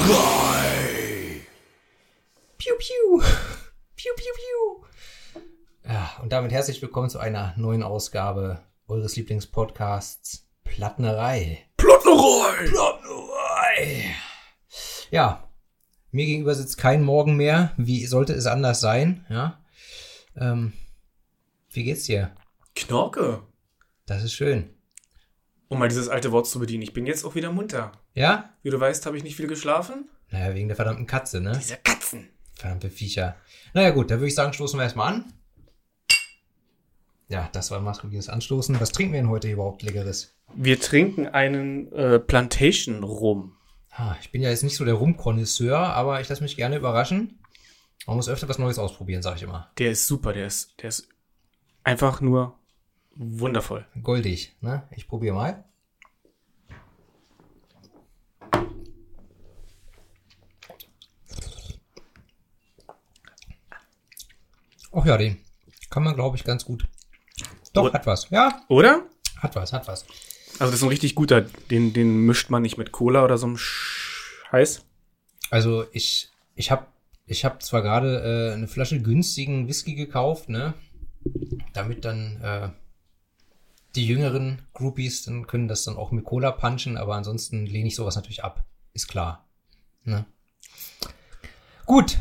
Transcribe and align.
Plattnerei. 0.00 1.42
Piu, 2.56 2.74
piu. 2.78 3.20
Piu, 3.96 4.12
piu, 4.16 4.32
piu. 4.34 5.42
Ja, 5.84 6.16
und 6.22 6.32
damit 6.32 6.52
herzlich 6.52 6.80
willkommen 6.80 7.10
zu 7.10 7.18
einer 7.18 7.52
neuen 7.58 7.82
Ausgabe 7.82 8.62
eures 8.88 9.16
Lieblingspodcasts 9.16 10.48
Plattnerei. 10.64 11.66
Plattnerei. 11.76 12.66
Plattnerei. 12.66 14.14
Ja, 15.10 15.50
mir 16.12 16.24
gegenüber 16.24 16.54
sitzt 16.54 16.78
kein 16.78 17.02
Morgen 17.02 17.36
mehr. 17.36 17.72
Wie 17.76 18.06
sollte 18.06 18.32
es 18.32 18.46
anders 18.46 18.80
sein? 18.80 19.26
Ja. 19.28 19.62
Ähm, 20.34 20.72
wie 21.72 21.84
geht's 21.84 22.04
dir? 22.04 22.34
Knorke. 22.74 23.42
Das 24.06 24.24
ist 24.24 24.32
schön. 24.32 24.70
Um 25.70 25.78
mal 25.78 25.88
dieses 25.88 26.08
alte 26.08 26.32
Wort 26.32 26.48
zu 26.48 26.58
bedienen. 26.58 26.82
Ich 26.82 26.92
bin 26.92 27.06
jetzt 27.06 27.24
auch 27.24 27.36
wieder 27.36 27.52
munter. 27.52 27.92
Ja? 28.12 28.50
Wie 28.64 28.70
du 28.70 28.80
weißt, 28.80 29.06
habe 29.06 29.16
ich 29.16 29.22
nicht 29.22 29.36
viel 29.36 29.46
geschlafen. 29.46 30.10
Naja, 30.30 30.52
wegen 30.52 30.66
der 30.66 30.74
verdammten 30.74 31.06
Katze, 31.06 31.40
ne? 31.40 31.52
Diese 31.56 31.76
Katzen. 31.76 32.28
Verdammte 32.56 32.90
Viecher. 32.90 33.36
Naja, 33.72 33.90
gut, 33.90 34.10
da 34.10 34.16
würde 34.16 34.26
ich 34.26 34.34
sagen, 34.34 34.52
stoßen 34.52 34.80
wir 34.80 34.82
erstmal 34.82 35.12
an. 35.12 35.32
Ja, 37.28 37.48
das 37.52 37.70
war 37.70 37.78
ein 37.78 37.84
maskulines 37.84 38.28
Anstoßen. 38.28 38.80
Was 38.80 38.90
trinken 38.90 39.12
wir 39.12 39.20
denn 39.20 39.30
heute 39.30 39.48
überhaupt 39.48 39.82
Leckeres? 39.82 40.34
Wir 40.56 40.80
trinken 40.80 41.28
einen 41.28 41.92
äh, 41.92 42.18
Plantation 42.18 43.04
Rum. 43.04 43.56
Ah, 43.92 44.16
ich 44.20 44.32
bin 44.32 44.42
ja 44.42 44.50
jetzt 44.50 44.64
nicht 44.64 44.76
so 44.76 44.84
der 44.84 44.94
Rumkonnoisseur, 44.94 45.78
aber 45.78 46.20
ich 46.20 46.28
lasse 46.28 46.42
mich 46.42 46.56
gerne 46.56 46.78
überraschen. 46.78 47.38
Man 48.08 48.16
muss 48.16 48.28
öfter 48.28 48.48
was 48.48 48.58
Neues 48.58 48.80
ausprobieren, 48.80 49.22
sag 49.22 49.36
ich 49.36 49.44
immer. 49.44 49.70
Der 49.78 49.92
ist 49.92 50.08
super. 50.08 50.32
Der 50.32 50.46
ist, 50.48 50.74
der 50.82 50.88
ist 50.88 51.08
einfach 51.84 52.20
nur 52.20 52.58
wundervoll. 53.20 53.86
Goldig, 54.02 54.56
ne? 54.62 54.82
Ich 54.96 55.06
probiere 55.06 55.34
mal. 55.34 55.64
Ach 64.92 65.04
ja, 65.06 65.16
den 65.16 65.38
kann 65.90 66.02
man, 66.02 66.14
glaube 66.14 66.36
ich, 66.36 66.44
ganz 66.44 66.64
gut. 66.64 66.86
Doch, 67.72 67.84
Oder- 67.84 67.92
hat 67.92 68.06
was. 68.06 68.30
Ja, 68.30 68.62
Oder? 68.68 69.02
hat 69.36 69.54
was, 69.56 69.72
hat 69.72 69.86
was. 69.88 70.04
Also 70.58 70.72
das 70.72 70.74
ist 70.74 70.82
ein 70.82 70.88
richtig 70.88 71.14
guter. 71.14 71.42
Den, 71.70 71.92
den 71.92 72.26
mischt 72.26 72.50
man 72.50 72.62
nicht 72.62 72.76
mit 72.76 72.92
Cola 72.92 73.24
oder 73.24 73.38
so 73.38 73.46
einem 73.46 73.56
Scheiß. 73.56 74.84
Also 75.50 75.86
ich, 75.92 76.30
ich 76.54 76.70
habe 76.70 76.86
ich 77.26 77.44
hab 77.44 77.62
zwar 77.62 77.82
gerade 77.82 78.50
äh, 78.50 78.54
eine 78.54 78.68
Flasche 78.68 79.00
günstigen 79.00 79.68
Whisky 79.68 79.94
gekauft, 79.94 80.48
ne? 80.48 80.74
Damit 81.72 82.04
dann 82.04 82.40
äh, 82.42 82.68
die 83.94 84.06
jüngeren 84.06 84.62
Groupies 84.72 85.24
dann 85.24 85.46
können 85.46 85.68
das 85.68 85.84
dann 85.84 85.96
auch 85.96 86.10
mit 86.10 86.24
Cola 86.24 86.52
punchen, 86.52 86.96
aber 86.96 87.14
ansonsten 87.14 87.66
lehne 87.66 87.88
ich 87.88 87.96
sowas 87.96 88.16
natürlich 88.16 88.44
ab. 88.44 88.64
Ist 88.92 89.08
klar. 89.08 89.48
Ne? 90.04 90.24
Gut. 91.86 92.18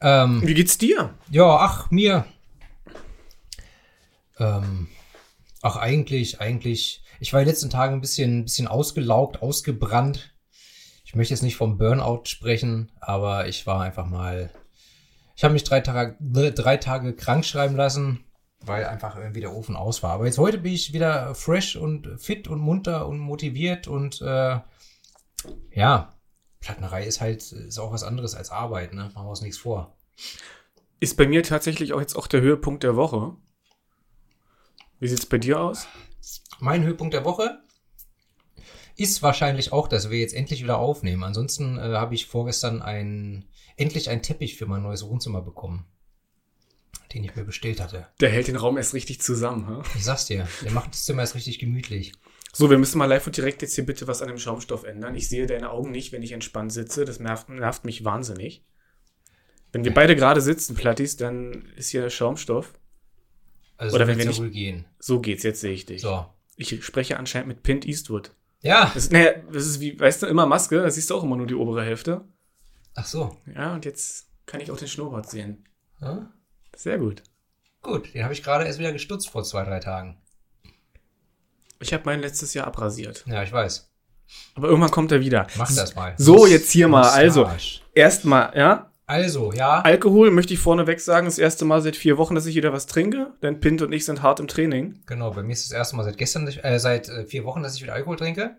Ähm, 0.00 0.42
Wie 0.44 0.54
geht's 0.54 0.78
dir? 0.78 1.14
ja, 1.30 1.56
ach, 1.56 1.90
mir. 1.90 2.26
Ähm, 4.38 4.88
ach, 5.62 5.76
eigentlich, 5.76 6.40
eigentlich. 6.40 7.02
Ich 7.18 7.32
war 7.32 7.40
die 7.40 7.48
letzten 7.48 7.70
Tage 7.70 7.94
ein 7.94 8.00
bisschen, 8.00 8.40
ein 8.40 8.44
bisschen 8.44 8.68
ausgelaugt, 8.68 9.40
ausgebrannt. 9.40 10.34
Ich 11.04 11.14
möchte 11.14 11.32
jetzt 11.32 11.42
nicht 11.42 11.56
vom 11.56 11.78
Burnout 11.78 12.22
sprechen, 12.24 12.92
aber 13.00 13.48
ich 13.48 13.66
war 13.66 13.80
einfach 13.80 14.06
mal. 14.06 14.50
Ich 15.34 15.44
habe 15.44 15.54
mich 15.54 15.64
drei 15.64 15.80
Tage, 15.80 16.16
drei 16.20 16.76
Tage 16.76 17.14
krank 17.14 17.44
schreiben 17.44 17.76
lassen, 17.76 18.25
weil 18.60 18.84
einfach 18.84 19.16
irgendwie 19.16 19.40
der 19.40 19.54
Ofen 19.54 19.76
aus 19.76 20.02
war. 20.02 20.12
Aber 20.12 20.26
jetzt 20.26 20.38
heute 20.38 20.58
bin 20.58 20.72
ich 20.72 20.92
wieder 20.92 21.34
fresh 21.34 21.76
und 21.76 22.20
fit 22.20 22.48
und 22.48 22.60
munter 22.60 23.06
und 23.06 23.18
motiviert 23.18 23.88
und 23.88 24.20
äh, 24.22 24.60
ja, 25.72 26.12
Plattnerei 26.60 27.04
ist 27.04 27.20
halt 27.20 27.52
ist 27.52 27.78
auch 27.78 27.92
was 27.92 28.02
anderes 28.02 28.34
als 28.34 28.50
Arbeit, 28.50 28.92
ne? 28.92 29.10
Machen 29.14 29.26
wir 29.26 29.30
uns 29.30 29.42
nichts 29.42 29.58
vor. 29.58 29.96
Ist 30.98 31.16
bei 31.16 31.28
mir 31.28 31.42
tatsächlich 31.42 31.92
auch 31.92 32.00
jetzt 32.00 32.16
auch 32.16 32.26
der 32.26 32.40
Höhepunkt 32.40 32.82
der 32.82 32.96
Woche. 32.96 33.36
Wie 34.98 35.08
sieht's 35.08 35.26
bei 35.26 35.38
dir 35.38 35.60
aus? 35.60 35.86
Mein 36.58 36.82
Höhepunkt 36.82 37.12
der 37.12 37.24
Woche 37.24 37.60
ist 38.96 39.22
wahrscheinlich 39.22 39.72
auch, 39.72 39.88
dass 39.88 40.10
wir 40.10 40.18
jetzt 40.18 40.34
endlich 40.34 40.62
wieder 40.62 40.78
aufnehmen. 40.78 41.22
Ansonsten 41.22 41.78
äh, 41.78 41.94
habe 41.96 42.14
ich 42.14 42.26
vorgestern 42.26 42.80
ein, 42.80 43.46
endlich 43.76 44.08
einen 44.08 44.22
Teppich 44.22 44.56
für 44.56 44.66
mein 44.66 44.82
neues 44.82 45.06
Wohnzimmer 45.06 45.42
bekommen, 45.42 45.86
den 47.16 47.24
ich 47.24 47.34
mir 47.36 47.44
bestellt 47.44 47.80
hatte. 47.80 48.06
Der 48.20 48.28
hält 48.30 48.48
den 48.48 48.56
Raum 48.56 48.76
erst 48.76 48.94
richtig 48.94 49.20
zusammen, 49.20 49.66
ha? 49.66 49.82
Ich 49.96 50.04
sag's 50.04 50.26
dir, 50.26 50.46
der 50.62 50.72
macht 50.72 50.90
das 50.90 51.04
Zimmer 51.04 51.22
erst 51.22 51.34
richtig 51.34 51.58
gemütlich. 51.58 52.12
So, 52.52 52.70
wir 52.70 52.78
müssen 52.78 52.98
mal 52.98 53.06
live 53.06 53.26
und 53.26 53.36
direkt 53.36 53.62
jetzt 53.62 53.74
hier 53.74 53.84
bitte 53.84 54.06
was 54.06 54.22
an 54.22 54.28
dem 54.28 54.38
Schaumstoff 54.38 54.84
ändern. 54.84 55.14
Ich 55.14 55.28
sehe 55.28 55.46
deine 55.46 55.70
Augen 55.70 55.90
nicht, 55.90 56.12
wenn 56.12 56.22
ich 56.22 56.32
entspannt 56.32 56.72
sitze. 56.72 57.04
Das 57.04 57.20
nervt, 57.20 57.48
nervt 57.48 57.84
mich 57.84 58.04
wahnsinnig. 58.04 58.64
Wenn 59.72 59.84
wir 59.84 59.92
beide 59.92 60.16
gerade 60.16 60.40
sitzen, 60.40 60.74
Plattis, 60.74 61.16
dann 61.16 61.66
ist 61.76 61.90
hier 61.90 62.08
Schaumstoff. 62.08 62.72
Also 63.76 63.94
Oder 63.96 64.06
so 64.06 64.10
wenn 64.10 64.18
wir 64.18 64.26
nicht- 64.26 64.52
gehen. 64.52 64.86
So 64.98 65.20
geht's, 65.20 65.42
jetzt 65.42 65.60
sehe 65.60 65.72
ich 65.72 65.84
dich. 65.84 66.00
So. 66.00 66.24
Ich 66.56 66.82
spreche 66.84 67.18
anscheinend 67.18 67.48
mit 67.48 67.62
Pint 67.62 67.84
Eastwood. 67.84 68.30
Ja. 68.62 68.90
Das, 68.94 69.10
naja, 69.10 69.32
das 69.52 69.66
ist 69.66 69.80
wie, 69.80 69.98
weißt 70.00 70.22
du, 70.22 70.26
immer 70.26 70.46
Maske, 70.46 70.76
da 70.80 70.90
siehst 70.90 71.10
du 71.10 71.14
auch 71.14 71.24
immer 71.24 71.36
nur 71.36 71.46
die 71.46 71.54
obere 71.54 71.84
Hälfte. 71.84 72.24
Ach 72.94 73.04
so. 73.06 73.36
Ja, 73.54 73.74
und 73.74 73.84
jetzt 73.84 74.28
kann 74.46 74.60
ich 74.62 74.70
auch 74.70 74.78
den 74.78 74.88
Schnurrbart 74.88 75.28
sehen. 75.28 75.66
Ja? 76.00 76.32
Sehr 76.76 76.98
gut. 76.98 77.22
Gut, 77.82 78.14
den 78.14 78.22
habe 78.22 78.32
ich 78.34 78.42
gerade 78.42 78.64
erst 78.64 78.78
wieder 78.78 78.92
gestutzt 78.92 79.28
vor 79.30 79.42
zwei, 79.44 79.64
drei 79.64 79.80
Tagen. 79.80 80.16
Ich 81.80 81.92
habe 81.92 82.04
meinen 82.04 82.20
letztes 82.20 82.54
Jahr 82.54 82.66
abrasiert. 82.66 83.24
Ja, 83.26 83.42
ich 83.42 83.52
weiß. 83.52 83.90
Aber 84.54 84.68
irgendwann 84.68 84.90
kommt 84.90 85.12
er 85.12 85.20
wieder. 85.20 85.46
Mach 85.56 85.72
das 85.74 85.94
mal. 85.94 86.14
So, 86.16 86.46
jetzt 86.46 86.70
hier 86.70 86.88
mal. 86.88 87.08
Also, 87.10 87.48
erstmal, 87.94 88.56
ja, 88.56 88.90
Also, 89.06 89.52
ja. 89.52 89.80
Alkohol 89.82 90.30
möchte 90.32 90.52
ich 90.54 90.58
vorneweg 90.58 91.00
sagen, 91.00 91.26
das 91.26 91.38
erste 91.38 91.64
Mal 91.64 91.80
seit 91.80 91.96
vier 91.96 92.18
Wochen, 92.18 92.34
dass 92.34 92.46
ich 92.46 92.56
wieder 92.56 92.72
was 92.72 92.86
trinke, 92.86 93.34
denn 93.42 93.60
Pint 93.60 93.82
und 93.82 93.92
ich 93.92 94.04
sind 94.04 94.22
hart 94.22 94.40
im 94.40 94.48
Training. 94.48 95.00
Genau, 95.06 95.30
bei 95.30 95.42
mir 95.42 95.52
ist 95.52 95.70
das 95.70 95.76
erste 95.76 95.96
Mal 95.96 96.04
seit 96.04 96.18
gestern, 96.18 96.48
äh, 96.48 96.78
seit 96.80 97.08
äh, 97.08 97.24
vier 97.24 97.44
Wochen, 97.44 97.62
dass 97.62 97.76
ich 97.76 97.82
wieder 97.82 97.94
Alkohol 97.94 98.16
trinke. 98.16 98.56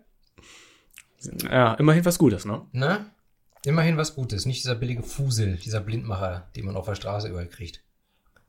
Ja, 1.50 1.74
immerhin 1.74 2.04
was 2.04 2.18
Gutes, 2.18 2.44
ne? 2.44 2.66
Ne? 2.72 3.04
Immerhin 3.64 3.96
was 3.96 4.14
Gutes, 4.14 4.46
nicht 4.46 4.62
dieser 4.62 4.76
billige 4.76 5.02
Fusel, 5.02 5.56
dieser 5.56 5.80
Blindmacher, 5.80 6.48
den 6.56 6.64
man 6.64 6.76
auf 6.76 6.86
der 6.86 6.94
Straße 6.94 7.28
überall 7.28 7.48
kriegt. 7.48 7.82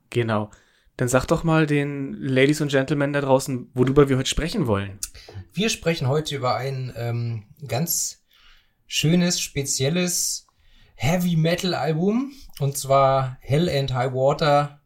Genau. 0.10 0.50
Dann 0.98 1.08
sag 1.08 1.26
doch 1.28 1.44
mal 1.44 1.66
den 1.66 2.14
Ladies 2.14 2.60
und 2.62 2.70
Gentlemen 2.72 3.14
da 3.14 3.22
draußen, 3.22 3.70
worüber 3.74 4.10
wir 4.10 4.18
heute 4.18 4.30
sprechen 4.30 4.68
wollen. 4.68 5.00
Wir 5.54 5.70
sprechen 5.70 6.08
heute 6.08 6.36
über 6.36 6.56
ein 6.56 6.92
ähm, 6.98 7.44
ganz 7.68 8.22
schönes, 8.86 9.40
spezielles 9.40 10.46
Heavy 10.96 11.38
Metal 11.38 11.74
Album 11.74 12.34
und 12.60 12.78
zwar 12.78 13.38
Hell 13.40 13.70
and 13.70 13.94
High 13.94 14.12
Water 14.14 14.82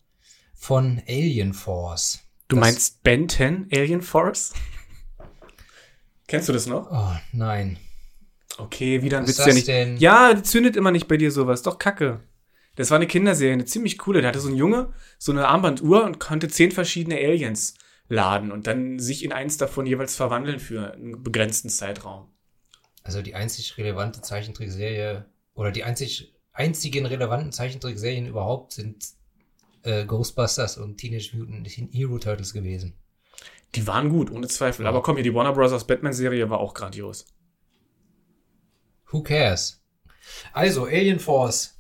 von 0.54 1.02
Alien 1.08 1.54
Force. 1.54 2.20
Du 2.48 2.58
Das- 2.58 2.62
meinst 2.62 3.04
Ben 3.04 3.28
10 3.28 3.70
Alien 3.72 4.02
Force? 4.04 4.54
Kennst 6.28 6.48
du 6.50 6.54
das 6.54 6.68
noch? 6.68 6.90
Oh 6.92 7.16
nein. 7.32 7.78
Okay, 8.58 9.02
wieder 9.02 9.18
ein 9.18 9.24
Was 9.24 9.30
Witz, 9.30 9.38
der 9.38 9.46
das 9.48 9.56
nicht. 9.56 9.68
denn? 9.68 9.98
Ja, 9.98 10.44
zündet 10.44 10.76
immer 10.76 10.92
nicht 10.92 11.08
bei 11.08 11.18
dir 11.18 11.32
sowas. 11.32 11.64
Doch 11.64 11.80
kacke. 11.80 12.20
Das 12.76 12.90
war 12.90 12.96
eine 12.96 13.08
Kinderserie, 13.08 13.54
eine 13.54 13.66
ziemlich 13.66 13.98
coole. 13.98 14.22
Da 14.22 14.30
hatte 14.30 14.40
so 14.40 14.50
ein 14.50 14.56
Junge 14.56 14.94
so 15.18 15.32
eine 15.32 15.48
Armbanduhr 15.48 16.04
und 16.04 16.20
konnte 16.20 16.48
zehn 16.48 16.72
verschiedene 16.72 17.16
Aliens 17.16 17.76
laden 18.08 18.52
und 18.52 18.68
dann 18.68 19.00
sich 19.00 19.24
in 19.24 19.32
eins 19.32 19.58
davon 19.58 19.86
jeweils 19.86 20.16
verwandeln 20.16 20.60
für 20.60 20.94
einen 20.94 21.24
begrenzten 21.24 21.70
Zeitraum. 21.70 22.32
Also 23.04 23.22
die 23.22 23.36
einzig 23.36 23.78
relevante 23.78 24.22
Zeichentrickserie 24.22 25.26
oder 25.54 25.72
die 25.72 25.84
einzig 25.84 26.34
einzigen 26.54 27.06
relevanten 27.06 27.52
Zeichentrickserien 27.52 28.28
überhaupt 28.28 28.74
sind 28.74 29.06
äh, 29.84 30.06
Ghostbusters 30.06 30.78
und 30.78 30.98
Teenage 30.98 31.36
Mutant 31.36 31.68
Hero 31.94 32.18
Turtles 32.20 32.54
gewesen. 32.54 32.98
Die 33.76 33.88
waren 33.88 34.10
gut, 34.10 34.32
ohne 34.32 34.48
Zweifel. 34.48 34.86
Aber 34.86 35.02
komm 35.02 35.16
hier, 35.16 35.24
die 35.24 35.34
Warner 35.34 35.54
Bros. 35.54 35.86
Batman-Serie 35.86 36.50
war 36.50 36.60
auch 36.60 36.74
grandios. 36.74 37.26
Who 39.08 39.24
cares? 39.24 39.84
Also, 40.54 40.86
Alien 40.86 41.20
Force. 41.20 41.80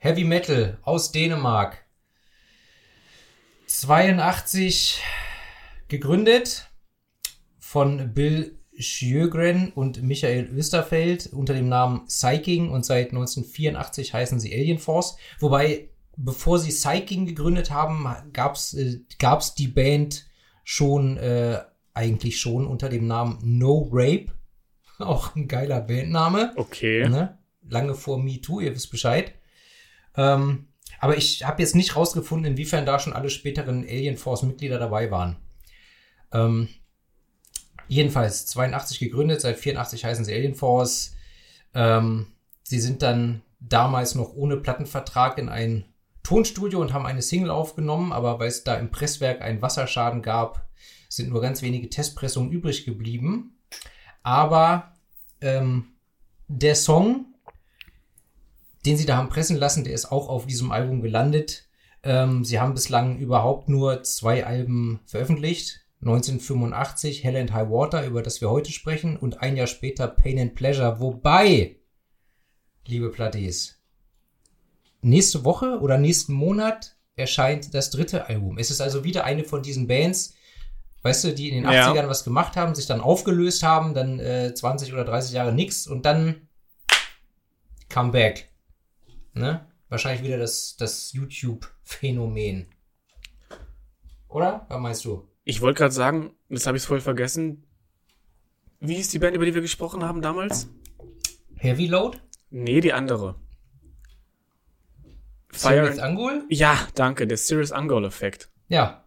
Heavy 0.00 0.22
Metal 0.22 0.78
aus 0.82 1.10
Dänemark. 1.10 1.84
82 3.66 5.02
gegründet 5.88 6.70
von 7.58 8.14
Bill 8.14 8.56
Sjögren 8.78 9.72
und 9.72 10.02
Michael 10.02 10.48
Österfeld 10.54 11.32
unter 11.32 11.52
dem 11.52 11.68
Namen 11.68 12.06
Psyking 12.06 12.70
und 12.70 12.86
seit 12.86 13.08
1984 13.08 14.14
heißen 14.14 14.38
sie 14.38 14.54
Alien 14.54 14.78
Force. 14.78 15.16
Wobei, 15.40 15.90
bevor 16.16 16.60
sie 16.60 16.70
Psyking 16.70 17.26
gegründet 17.26 17.72
haben, 17.72 18.06
gab's 18.32 18.74
äh, 18.74 19.00
gab's 19.18 19.56
die 19.56 19.66
Band 19.66 20.26
schon 20.62 21.16
äh, 21.16 21.60
eigentlich 21.92 22.38
schon 22.38 22.68
unter 22.68 22.88
dem 22.88 23.08
Namen 23.08 23.40
No 23.42 23.88
Rape. 23.92 24.28
Auch 24.98 25.34
ein 25.34 25.48
geiler 25.48 25.80
Bandname. 25.80 26.52
Okay. 26.54 27.08
Ne? 27.08 27.36
Lange 27.68 27.96
vor 27.96 28.22
MeToo, 28.22 28.60
ihr 28.60 28.72
wisst 28.76 28.92
Bescheid. 28.92 29.34
Ähm, 30.18 30.66
aber 31.00 31.16
ich 31.16 31.44
habe 31.44 31.62
jetzt 31.62 31.76
nicht 31.76 31.96
rausgefunden, 31.96 32.52
inwiefern 32.52 32.84
da 32.84 32.98
schon 32.98 33.12
alle 33.12 33.30
späteren 33.30 33.84
Alien 33.84 34.16
Force-Mitglieder 34.16 34.78
dabei 34.78 35.10
waren. 35.10 35.36
Ähm, 36.32 36.68
jedenfalls 37.86 38.46
82 38.46 38.98
gegründet, 38.98 39.40
seit 39.40 39.58
84 39.58 40.04
heißen 40.04 40.24
sie 40.24 40.34
Alien 40.34 40.56
Force. 40.56 41.14
Ähm, 41.72 42.26
sie 42.64 42.80
sind 42.80 43.02
dann 43.02 43.42
damals 43.60 44.16
noch 44.16 44.34
ohne 44.34 44.56
Plattenvertrag 44.56 45.38
in 45.38 45.48
ein 45.48 45.84
Tonstudio 46.24 46.80
und 46.80 46.92
haben 46.92 47.06
eine 47.06 47.22
Single 47.22 47.50
aufgenommen, 47.50 48.12
aber 48.12 48.40
weil 48.40 48.48
es 48.48 48.64
da 48.64 48.76
im 48.76 48.90
Presswerk 48.90 49.40
einen 49.40 49.62
Wasserschaden 49.62 50.20
gab, 50.20 50.68
sind 51.08 51.30
nur 51.30 51.40
ganz 51.40 51.62
wenige 51.62 51.88
Testpressungen 51.88 52.50
übrig 52.50 52.84
geblieben. 52.84 53.56
Aber 54.22 54.92
ähm, 55.40 55.92
der 56.48 56.74
Song, 56.74 57.34
den 58.86 58.96
sie 58.96 59.06
da 59.06 59.16
haben 59.16 59.28
pressen 59.28 59.56
lassen, 59.56 59.84
der 59.84 59.94
ist 59.94 60.10
auch 60.10 60.28
auf 60.28 60.46
diesem 60.46 60.70
Album 60.72 61.00
gelandet. 61.02 61.68
Ähm, 62.02 62.44
sie 62.44 62.60
haben 62.60 62.74
bislang 62.74 63.18
überhaupt 63.18 63.68
nur 63.68 64.02
zwei 64.02 64.46
Alben 64.46 65.00
veröffentlicht. 65.06 65.80
1985 66.00 67.24
Hell 67.24 67.36
and 67.36 67.52
High 67.52 67.70
Water, 67.70 68.06
über 68.06 68.22
das 68.22 68.40
wir 68.40 68.50
heute 68.50 68.70
sprechen, 68.70 69.16
und 69.16 69.42
ein 69.42 69.56
Jahr 69.56 69.66
später 69.66 70.06
Pain 70.06 70.38
and 70.38 70.54
Pleasure. 70.54 71.00
Wobei, 71.00 71.76
liebe 72.86 73.10
Platties, 73.10 73.80
nächste 75.02 75.44
Woche 75.44 75.80
oder 75.80 75.98
nächsten 75.98 76.34
Monat 76.34 76.94
erscheint 77.16 77.74
das 77.74 77.90
dritte 77.90 78.26
Album. 78.26 78.58
Es 78.58 78.70
ist 78.70 78.80
also 78.80 79.02
wieder 79.02 79.24
eine 79.24 79.42
von 79.42 79.62
diesen 79.62 79.88
Bands, 79.88 80.34
weißt 81.02 81.24
du, 81.24 81.34
die 81.34 81.48
in 81.48 81.62
den 81.62 81.72
Ja. 81.72 81.92
80ern 81.92 82.08
was 82.08 82.22
gemacht 82.22 82.56
haben, 82.56 82.76
sich 82.76 82.86
dann 82.86 83.00
aufgelöst 83.00 83.64
haben, 83.64 83.92
dann 83.92 84.20
äh, 84.20 84.54
20 84.54 84.92
oder 84.92 85.04
30 85.04 85.32
Jahre 85.32 85.52
nix 85.52 85.88
und 85.88 86.06
dann 86.06 86.48
Comeback. 87.88 88.47
Ne? 89.38 89.66
Wahrscheinlich 89.88 90.24
wieder 90.24 90.36
das, 90.38 90.76
das 90.76 91.12
YouTube-Phänomen. 91.12 92.66
Oder? 94.28 94.66
Was 94.68 94.80
meinst 94.80 95.04
du? 95.04 95.28
Ich 95.44 95.60
wollte 95.60 95.78
gerade 95.78 95.94
sagen, 95.94 96.32
das 96.48 96.66
habe 96.66 96.76
ich 96.76 96.82
voll 96.82 97.00
vergessen. 97.00 97.64
Wie 98.80 98.96
hieß 98.96 99.08
die 99.08 99.18
Band, 99.18 99.34
über 99.34 99.46
die 99.46 99.54
wir 99.54 99.62
gesprochen 99.62 100.04
haben 100.04 100.20
damals? 100.20 100.68
Heavy 101.56 101.86
Load? 101.86 102.18
Nee, 102.50 102.80
die 102.80 102.92
andere. 102.92 103.36
Serious 105.52 105.94
Fire. 105.96 106.02
Angul? 106.02 106.44
Ja, 106.50 106.78
danke, 106.94 107.26
der 107.26 107.38
Serious 107.38 107.72
Angol-Effekt. 107.72 108.50
Ja. 108.68 109.04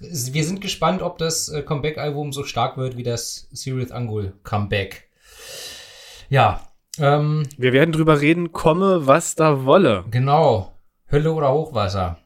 Wir 0.00 0.44
sind 0.44 0.60
gespannt, 0.60 1.02
ob 1.02 1.18
das 1.18 1.48
äh, 1.48 1.62
Comeback-Album 1.62 2.32
so 2.32 2.42
stark 2.44 2.76
wird 2.76 2.96
wie 2.96 3.04
das 3.04 3.48
Serious 3.52 3.92
Angul 3.92 4.32
Comeback. 4.42 5.08
Ja, 6.28 6.71
ähm, 6.98 7.48
Wir 7.56 7.72
werden 7.72 7.92
drüber 7.92 8.20
reden, 8.20 8.52
komme, 8.52 9.06
was 9.06 9.34
da 9.34 9.64
wolle. 9.64 10.04
genau. 10.10 10.68
Hölle 11.10 11.32
oder 11.32 11.52
Hochwasser. 11.52 12.18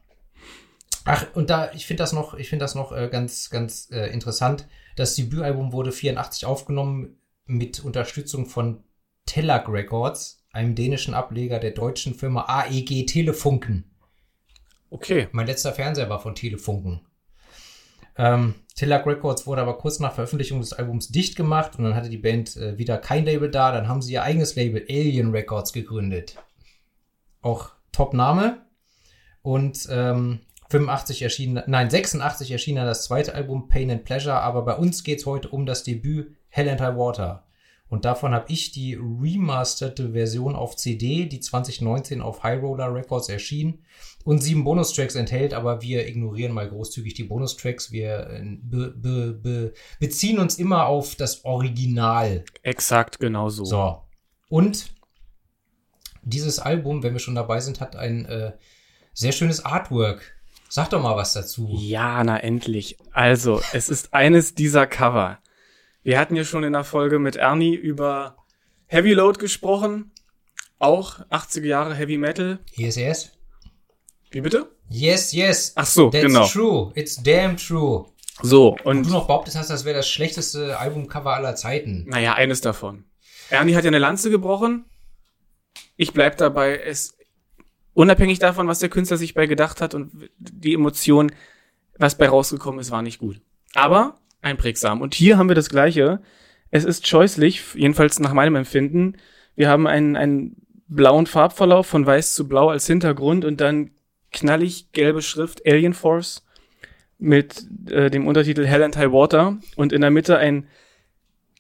Ach, 1.05 1.27
und 1.35 1.51
da, 1.51 1.73
ich 1.73 1.87
finde 1.87 2.03
das 2.03 2.13
noch, 2.13 2.35
ich 2.35 2.49
finde 2.49 2.65
das 2.65 2.75
noch 2.75 2.93
äh, 2.93 3.09
ganz, 3.11 3.51
ganz 3.51 3.91
äh, 3.91 4.13
interessant. 4.13 4.69
Das 4.97 5.15
Debütalbum 5.17 5.73
wurde 5.73 5.93
84 5.93 6.47
aufgenommen 6.47 7.17
mit 7.47 7.85
Unterstützung 7.85 8.47
von 8.47 8.85
Telag 9.25 9.69
Records, 9.69 10.45
einem 10.53 10.75
dänischen 10.75 11.15
Ableger 11.15 11.59
der 11.59 11.73
deutschen 11.73 12.15
Firma 12.15 12.45
AEG 12.49 13.07
Telefunken. 13.07 13.91
Okay. 14.91 15.29
Mein 15.33 15.47
letzter 15.47 15.73
Fernseher 15.73 16.09
war 16.09 16.21
von 16.21 16.35
Telefunken. 16.35 17.01
Ähm, 18.19 18.55
Telag 18.75 19.07
Records 19.07 19.47
wurde 19.47 19.63
aber 19.63 19.79
kurz 19.79 20.01
nach 20.01 20.15
Veröffentlichung 20.15 20.61
des 20.61 20.73
Albums 20.73 21.09
dicht 21.09 21.37
gemacht 21.37 21.79
und 21.79 21.85
dann 21.85 21.95
hatte 21.95 22.11
die 22.11 22.19
Band 22.19 22.57
äh, 22.57 22.79
wieder 22.79 22.99
kein 22.99 23.25
Label 23.25 23.51
da. 23.51 23.73
Dann 23.73 23.89
haben 23.89 24.03
sie 24.03 24.13
ihr 24.13 24.23
eigenes 24.23 24.55
Label 24.55 24.85
Alien 24.89 25.31
Records 25.31 25.73
gegründet. 25.73 26.37
Auch 27.43 27.71
Top-Name. 27.93 28.59
Und 29.43 29.89
ähm, 29.91 30.41
85 30.69 31.23
erschien, 31.23 31.63
nein, 31.67 31.89
86 31.89 32.51
erschien 32.51 32.77
dann 32.77 32.87
das 32.87 33.05
zweite 33.05 33.35
Album 33.35 33.69
Pain 33.69 33.91
and 33.91 34.05
Pleasure, 34.05 34.41
aber 34.41 34.63
bei 34.63 34.75
uns 34.75 35.05
geht 35.05 35.21
es 35.21 35.27
heute 35.27 35.49
um 35.49 35.65
das 35.65 35.85
Debüt 35.85 36.35
Hell 36.49 36.69
and 36.69 36.81
High 36.81 36.97
Water. 36.97 37.46
Und 37.89 38.05
davon 38.05 38.35
habe 38.35 38.53
ich 38.53 38.73
die 38.73 38.95
remasterte 38.95 40.13
Version 40.13 40.57
auf 40.57 40.77
CD, 40.77 41.27
die 41.27 41.41
2019 41.41 42.21
auf 42.21 42.43
High 42.43 42.61
Roller 42.61 42.93
Records 42.93 43.29
erschien 43.29 43.85
und 44.25 44.43
sieben 44.43 44.65
Bonustracks 44.65 45.15
enthält, 45.15 45.55
aber 45.55 45.83
wir 45.83 46.09
ignorieren 46.09 46.53
mal 46.53 46.69
großzügig 46.69 47.15
die 47.15 47.25
Bonustracks. 47.25 47.93
Wir 47.93 48.29
äh, 48.29 48.57
be, 48.61 48.91
be, 48.91 49.33
be, 49.33 49.73
beziehen 50.01 50.41
uns 50.41 50.59
immer 50.59 50.87
auf 50.87 51.15
das 51.15 51.45
Original. 51.45 52.45
Exakt 52.63 53.21
genau 53.21 53.51
so. 53.51 53.65
So. 53.65 54.03
Und 54.49 54.91
dieses 56.23 56.59
Album, 56.59 57.05
wenn 57.05 57.13
wir 57.13 57.21
schon 57.21 57.37
dabei 57.37 57.61
sind, 57.61 57.81
hat 57.81 57.95
ein 57.95 58.25
äh, 58.27 58.53
sehr 59.15 59.31
schönes 59.31 59.65
Artwork. 59.65 60.37
Sag 60.69 60.91
doch 60.91 61.01
mal 61.01 61.17
was 61.17 61.33
dazu. 61.33 61.69
Ja, 61.79 62.25
na 62.25 62.39
endlich. 62.39 62.99
Also, 63.13 63.63
es 63.73 63.89
ist 63.89 64.13
eines 64.13 64.57
dieser 64.57 64.89
Cover. 64.89 65.39
Wir 66.07 66.21
hatten 66.21 66.37
ja 66.37 66.45
schon 66.45 66.63
in 66.63 66.73
der 66.73 66.85
Folge 66.85 67.19
mit 67.19 67.35
Ernie 67.35 67.75
über 67.75 68.37
Heavy 68.87 69.13
Load 69.13 69.41
gesprochen. 69.41 70.13
Auch 70.79 71.19
80er 71.31 71.67
Jahre 71.67 71.97
Heavy 71.97 72.17
Metal. 72.17 72.61
Yes, 72.77 72.95
yes. 72.95 73.33
Wie 74.31 74.41
bitte? 74.41 74.71
Yes, 74.89 75.33
yes. 75.33 75.73
Ach 75.75 75.85
so, 75.85 76.11
That's 76.11 76.25
genau. 76.25 76.47
true. 76.47 76.93
It's 76.95 77.21
damn 77.21 77.57
true. 77.57 78.07
So, 78.41 78.77
Und 78.85 78.99
und 78.99 79.07
du 79.07 79.11
noch 79.11 79.27
behauptet 79.27 79.57
hast, 79.57 79.69
das 79.69 79.85
wäre 79.85 79.97
das 79.97 80.09
schlechteste 80.09 80.79
Albumcover 80.79 81.35
aller 81.35 81.57
Zeiten. 81.57 82.05
naja, 82.07 82.35
eines 82.35 82.61
davon. 82.61 83.05
Ernie 83.51 83.75
hat 83.75 83.83
ja 83.83 83.89
eine 83.89 83.99
Lanze 83.99 84.31
gebrochen. 84.31 84.85
Ich 85.97 86.13
bleib 86.13 86.37
dabei, 86.37 86.79
es 86.79 87.19
unabhängig 87.95 88.39
davon, 88.39 88.69
was 88.69 88.79
der 88.79 88.91
Künstler 88.91 89.17
sich 89.17 89.35
bei 89.35 89.47
gedacht 89.47 89.81
hat 89.81 89.93
und 89.93 90.29
die 90.39 90.75
Emotion, 90.75 91.33
was 91.99 92.17
bei 92.17 92.29
rausgekommen 92.29 92.79
ist, 92.79 92.93
war 92.93 93.03
nicht 93.03 93.19
gut. 93.19 93.41
Aber 93.75 94.21
einprägsam. 94.43 95.01
Und 95.01 95.15
hier 95.15 95.39
haben 95.39 95.49
wir 95.49 95.55
das 95.55 95.71
Gleiche. 95.71 96.21
Es 96.71 96.85
ist 96.85 97.07
scheußlich, 97.07 97.75
jedenfalls 97.75 98.19
nach 98.19 98.33
meinem 98.33 98.57
Empfinden. 98.57 99.17
Wir 99.55 99.69
haben 99.69 99.87
einen, 99.87 100.17
einen 100.17 100.67
blauen 100.89 101.27
Farbverlauf 101.27 101.87
von 101.87 102.07
weiß 102.07 102.35
zu 102.35 102.47
blau 102.49 102.69
als 102.71 102.87
Hintergrund 102.87 103.45
und 103.45 103.61
dann 103.61 103.91
knallig 104.33 104.93
gelbe 104.93 105.23
Schrift 105.23 105.67
Alien 105.67 105.95
Force 105.95 106.45
mit 107.19 107.67
äh, 107.91 108.11
dem 108.11 108.27
Untertitel 108.27 108.67
Hell 108.67 108.83
and 108.83 108.97
High 108.97 109.13
Water 109.13 109.59
und 109.77 109.93
in 109.93 110.03
der 110.03 110.11
Mitte 110.11 110.37
ein 110.37 110.69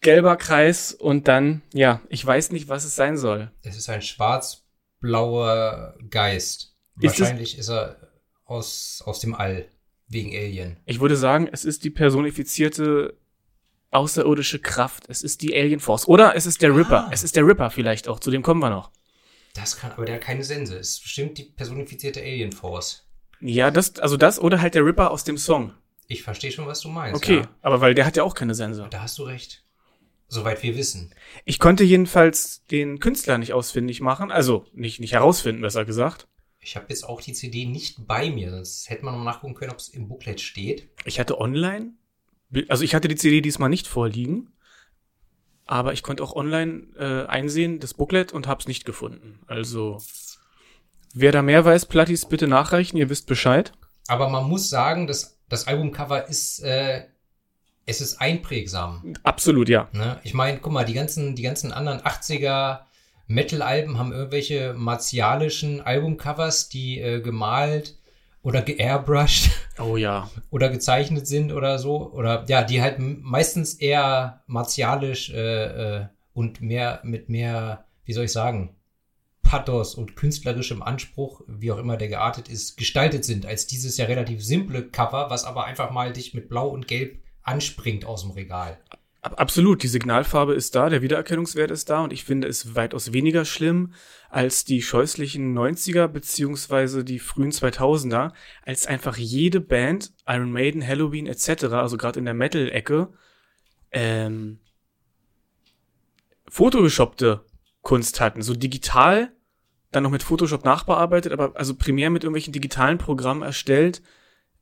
gelber 0.01 0.37
Kreis 0.37 0.93
und 0.93 1.27
dann, 1.29 1.63
ja, 1.73 2.01
ich 2.09 2.25
weiß 2.25 2.53
nicht, 2.53 2.69
was 2.69 2.85
es 2.85 2.95
sein 2.95 3.17
soll. 3.17 3.51
Es 3.63 3.77
ist 3.77 3.89
ein 3.89 4.03
schwarz-blauer 4.03 5.97
Geist. 6.11 6.77
Ist 7.01 7.19
Wahrscheinlich 7.21 7.59
ist 7.59 7.71
er 7.71 7.97
aus, 8.45 9.03
aus 9.05 9.21
dem 9.21 9.35
All. 9.35 9.67
Wegen 10.09 10.31
Alien. 10.35 10.77
Ich 10.87 11.01
würde 11.01 11.17
sagen, 11.17 11.49
es 11.51 11.65
ist 11.65 11.85
die 11.85 11.91
personifizierte 11.91 13.17
außerirdische 13.91 14.59
Kraft. 14.59 15.05
Es 15.09 15.23
ist 15.23 15.43
die 15.43 15.55
Alien 15.55 15.81
Force. 15.81 16.07
Oder 16.07 16.37
es 16.37 16.47
ist 16.47 16.63
der 16.63 16.75
Ripper. 16.77 17.07
Ah. 17.07 17.11
Es 17.13 17.23
ist 17.25 17.37
der 17.37 17.47
Ripper 17.47 17.71
vielleicht 17.71 18.09
auch. 18.09 18.21
Zu 18.21 18.31
dem 18.31 18.43
kommen 18.43 18.61
wir 18.61 18.71
noch. 18.71 18.91
Das 19.55 19.79
kann, 19.79 19.93
aber 19.93 20.05
der 20.05 20.17
hat 20.17 20.23
keine 20.23 20.45
Sense. 20.45 20.77
Es 20.77 20.91
ist 20.91 21.03
bestimmt 21.03 21.39
die 21.39 21.45
personifizierte 21.45 22.21
Alien 22.21 22.53
Force. 22.53 23.07
Ja, 23.41 23.71
das, 23.71 23.99
also 23.99 24.17
das 24.17 24.39
oder 24.39 24.61
halt 24.61 24.75
der 24.75 24.85
Ripper 24.85 25.11
aus 25.11 25.25
dem 25.25 25.39
Song. 25.39 25.73
Ich 26.09 26.23
verstehe 26.23 26.53
schon, 26.53 26.67
was 26.67 26.81
du 26.81 26.89
meinst. 26.89 27.17
Okay, 27.17 27.39
Ja. 27.39 27.49
aber 27.63 27.81
weil 27.81 27.95
der 27.95 28.07
hat 28.07 28.17
ja 28.17 28.23
auch 28.23 28.35
keine 28.35 28.55
Sense. 28.55 28.87
Da 28.91 29.03
hast 29.03 29.19
du 29.19 29.25
recht. 29.25 29.65
Soweit 30.29 30.63
wir 30.63 30.77
wissen. 30.77 31.15
Ich 31.45 31.59
konnte 31.59 31.85
jedenfalls 31.85 32.65
den 32.67 32.99
Künstler 33.01 33.39
nicht 33.39 33.53
ausfindig 33.53 34.01
machen. 34.01 34.31
Also 34.31 34.67
nicht, 34.73 35.01
nicht 35.01 35.13
herausfinden, 35.13 35.63
besser 35.63 35.85
gesagt. 35.85 36.27
Ich 36.67 36.75
habe 36.75 36.87
jetzt 36.89 37.09
auch 37.09 37.21
die 37.21 37.33
CD 37.33 37.65
nicht 37.65 38.09
bei 38.09 38.29
mir, 38.29 38.51
sonst 38.51 38.91
hätte 38.91 39.05
man 39.05 39.15
noch 39.15 39.23
nachgucken 39.23 39.55
können, 39.55 39.71
ob 39.71 39.79
es 39.79 39.89
im 39.89 40.09
Booklet 40.09 40.41
steht. 40.41 40.89
Ich 41.05 41.21
hatte 41.21 41.41
online, 41.41 41.93
also 42.69 42.83
ich 42.83 42.93
hatte 42.93 43.07
die 43.07 43.15
CD 43.15 43.41
diesmal 43.41 43.69
nicht 43.69 43.87
vorliegen, 43.87 44.53
aber 45.65 45.93
ich 45.93 46.03
konnte 46.03 46.25
auch 46.25 46.35
online 46.35 46.89
äh, 46.99 47.27
einsehen, 47.29 47.79
das 47.79 47.95
Booklet, 47.95 48.33
und 48.33 48.49
hab's 48.49 48.67
nicht 48.67 48.85
gefunden. 48.85 49.39
Also, 49.47 50.03
wer 51.15 51.31
da 51.31 51.41
mehr 51.41 51.65
weiß, 51.65 51.87
Plattis 51.87 52.27
bitte 52.27 52.49
nachreichen, 52.49 52.97
ihr 52.97 53.11
wisst 53.11 53.29
Bescheid. 53.29 53.71
Aber 54.09 54.29
man 54.29 54.49
muss 54.49 54.69
sagen, 54.69 55.07
das, 55.07 55.39
das 55.49 55.69
Albumcover 55.69 56.29
ist, 56.29 56.59
äh, 56.65 57.05
es 57.85 58.01
ist 58.01 58.21
einprägsam. 58.21 59.15
Absolut, 59.23 59.69
ja. 59.69 59.89
Ne? 59.93 60.21
Ich 60.25 60.35
meine, 60.35 60.59
guck 60.59 60.73
mal, 60.73 60.85
die 60.85 60.95
ganzen, 60.95 61.37
die 61.37 61.43
ganzen 61.43 61.71
anderen 61.71 62.01
80er 62.01 62.81
Metal-Alben 63.27 63.99
haben 63.99 64.13
irgendwelche 64.13 64.75
martialischen 64.75 65.81
Albumcovers, 65.81 66.69
die 66.69 67.01
äh, 67.01 67.21
gemalt 67.21 67.99
oder 68.43 68.63
geairbrushed 68.63 69.51
Oh 69.79 69.97
ja. 69.97 70.31
oder 70.51 70.69
gezeichnet 70.69 71.27
sind 71.27 71.53
oder 71.53 71.79
so. 71.79 72.13
Oder 72.13 72.45
ja, 72.49 72.63
die 72.63 72.81
halt 72.81 72.99
meistens 72.99 73.75
eher 73.75 74.43
martialisch 74.47 75.31
äh, 75.31 75.97
äh, 75.97 76.07
und 76.33 76.61
mehr 76.61 77.01
mit 77.03 77.29
mehr, 77.29 77.85
wie 78.05 78.13
soll 78.13 78.25
ich 78.25 78.33
sagen, 78.33 78.77
Pathos 79.43 79.95
und 79.95 80.17
künstlerischem 80.17 80.83
Anspruch, 80.83 81.43
wie 81.47 81.71
auch 81.71 81.79
immer 81.79 81.97
der 81.97 82.09
geartet 82.09 82.49
ist, 82.49 82.77
gestaltet 82.77 83.25
sind, 83.25 83.47
als 83.47 83.67
dieses 83.67 83.97
ja 83.97 84.07
relativ 84.07 84.45
simple 84.45 84.89
Cover, 84.89 85.31
was 85.31 85.45
aber 85.45 85.65
einfach 85.65 85.91
mal 85.91 86.13
dich 86.13 86.35
mit 86.35 86.49
Blau 86.49 86.69
und 86.69 86.89
Gelb 86.89 87.21
anspringt 87.43 88.05
aus 88.05 88.23
dem 88.23 88.33
Regal. 88.33 88.79
Ab- 89.27 89.41
Absolut, 89.41 89.83
die 89.83 89.89
Signalfarbe 89.89 90.55
ist 90.55 90.77
da, 90.77 90.89
der 90.89 91.03
Wiedererkennungswert 91.03 91.73
ist 91.73 91.91
da 91.91 92.05
und 92.05 92.13
ich 92.13 92.25
finde 92.25 92.47
es 92.47 92.77
weitaus 92.77 93.13
weniger 93.13 93.45
schlimm 93.45 93.93
als 94.31 94.65
die 94.65 94.83
scheußlichen 94.83 95.53
90er 95.53 96.07
beziehungsweise 96.07 97.03
die 97.05 97.19
frühen 97.19 97.51
2000er, 97.51 98.33
als 98.63 98.87
einfach 98.87 99.17
jede 99.17 99.61
Band, 99.61 100.13
Iron 100.29 100.53
Maiden, 100.53 100.87
Halloween 100.87 101.27
etc., 101.27 101.65
also 101.65 101.97
gerade 101.97 102.21
in 102.21 102.25
der 102.25 102.35
Metal-Ecke, 102.35 103.09
ähm, 103.91 104.61
Photogeshoppte 106.49 107.45
Kunst 107.83 108.21
hatten, 108.21 108.43
so 108.43 108.55
digital, 108.55 109.33
dann 109.91 110.05
noch 110.05 110.11
mit 110.11 110.23
Photoshop 110.23 110.65
nachbearbeitet, 110.65 111.33
aber 111.33 111.57
also 111.57 111.75
primär 111.75 112.11
mit 112.11 112.23
irgendwelchen 112.23 112.53
digitalen 112.53 112.99
Programmen 112.99 113.43
erstellt, 113.43 114.03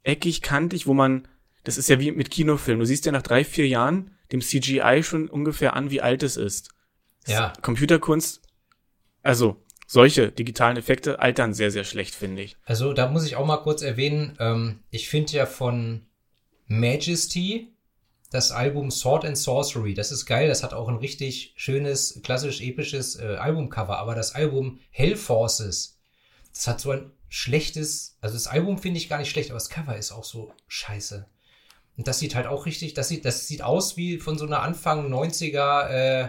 eckig, 0.04 0.40
kantig, 0.40 0.86
wo 0.86 0.94
man, 0.94 1.28
das 1.64 1.78
ist 1.78 1.88
ja 1.88 1.98
wie 1.98 2.12
mit 2.12 2.30
Kinofilm, 2.30 2.78
du 2.78 2.86
siehst 2.86 3.06
ja 3.06 3.12
nach 3.12 3.22
drei, 3.22 3.44
vier 3.44 3.66
Jahren 3.66 4.12
dem 4.32 4.40
CGI 4.40 5.02
schon 5.02 5.28
ungefähr 5.28 5.74
an, 5.74 5.90
wie 5.90 6.00
alt 6.00 6.22
es 6.22 6.36
ist. 6.36 6.70
Ja. 7.26 7.52
Computerkunst, 7.62 8.42
also 9.22 9.62
solche 9.86 10.32
digitalen 10.32 10.76
Effekte 10.76 11.18
altern 11.18 11.54
sehr, 11.54 11.70
sehr 11.70 11.84
schlecht, 11.84 12.14
finde 12.14 12.42
ich. 12.42 12.56
Also 12.64 12.92
da 12.92 13.08
muss 13.08 13.26
ich 13.26 13.36
auch 13.36 13.46
mal 13.46 13.58
kurz 13.58 13.82
erwähnen, 13.82 14.36
ähm, 14.40 14.80
ich 14.90 15.08
finde 15.08 15.32
ja 15.32 15.46
von 15.46 16.06
Majesty 16.66 17.70
das 18.30 18.50
Album 18.50 18.90
Sword 18.90 19.24
and 19.24 19.38
Sorcery, 19.38 19.94
das 19.94 20.10
ist 20.10 20.26
geil, 20.26 20.48
das 20.48 20.64
hat 20.64 20.74
auch 20.74 20.88
ein 20.88 20.96
richtig 20.96 21.54
schönes, 21.56 22.20
klassisch 22.24 22.60
episches 22.60 23.16
äh, 23.16 23.36
Albumcover, 23.36 23.98
aber 23.98 24.14
das 24.16 24.34
Album 24.34 24.80
Hell 24.90 25.16
Forces, 25.16 26.00
das 26.52 26.66
hat 26.66 26.80
so 26.80 26.90
ein 26.90 27.12
schlechtes, 27.28 28.16
also 28.20 28.34
das 28.34 28.48
Album 28.48 28.78
finde 28.78 28.98
ich 28.98 29.08
gar 29.08 29.18
nicht 29.18 29.30
schlecht, 29.30 29.50
aber 29.50 29.58
das 29.58 29.68
Cover 29.68 29.96
ist 29.96 30.10
auch 30.10 30.24
so 30.24 30.52
scheiße. 30.66 31.26
Und 31.96 32.08
das 32.08 32.18
sieht 32.18 32.34
halt 32.34 32.46
auch 32.46 32.66
richtig, 32.66 32.94
das 32.94 33.08
sieht, 33.08 33.24
das 33.24 33.46
sieht 33.46 33.62
aus 33.62 33.96
wie 33.96 34.18
von 34.18 34.36
so 34.36 34.46
einer 34.46 34.62
Anfang 34.62 35.12
90er, 35.12 35.88
äh, 35.88 36.28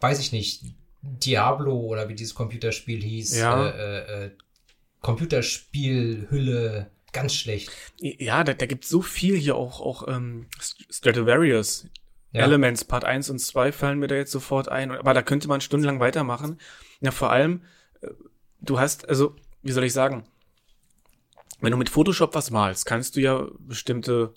weiß 0.00 0.18
ich 0.18 0.32
nicht, 0.32 0.64
Diablo 1.02 1.78
oder 1.78 2.08
wie 2.08 2.14
dieses 2.14 2.34
Computerspiel 2.34 3.00
hieß, 3.02 3.36
Ja. 3.38 3.68
äh, 3.68 3.98
äh, 3.98 4.24
äh, 4.26 4.30
Computerspielhülle, 5.00 6.90
ganz 7.12 7.34
schlecht. 7.34 7.70
Ja, 8.00 8.44
da, 8.44 8.54
da 8.54 8.66
gibt 8.66 8.84
so 8.84 9.00
viel 9.00 9.36
hier 9.36 9.56
auch, 9.56 9.80
auch 9.80 10.08
ähm, 10.08 10.46
Stratovarius. 10.90 11.86
Ja. 12.32 12.42
Elements, 12.42 12.84
Part 12.84 13.04
1 13.04 13.30
und 13.30 13.38
2 13.38 13.72
fallen 13.72 13.98
mir 13.98 14.06
da 14.08 14.14
jetzt 14.14 14.32
sofort 14.32 14.68
ein. 14.68 14.90
Aber 14.90 15.14
da 15.14 15.22
könnte 15.22 15.48
man 15.48 15.62
stundenlang 15.62 15.98
weitermachen. 15.98 16.60
Ja, 17.00 17.10
vor 17.10 17.30
allem, 17.30 17.62
äh, 18.02 18.08
du 18.60 18.78
hast, 18.78 19.08
also, 19.08 19.34
wie 19.62 19.72
soll 19.72 19.84
ich 19.84 19.94
sagen, 19.94 20.24
wenn 21.60 21.70
du 21.70 21.78
mit 21.78 21.88
Photoshop 21.88 22.34
was 22.34 22.50
malst, 22.50 22.84
kannst 22.84 23.16
du 23.16 23.20
ja 23.20 23.46
bestimmte 23.60 24.34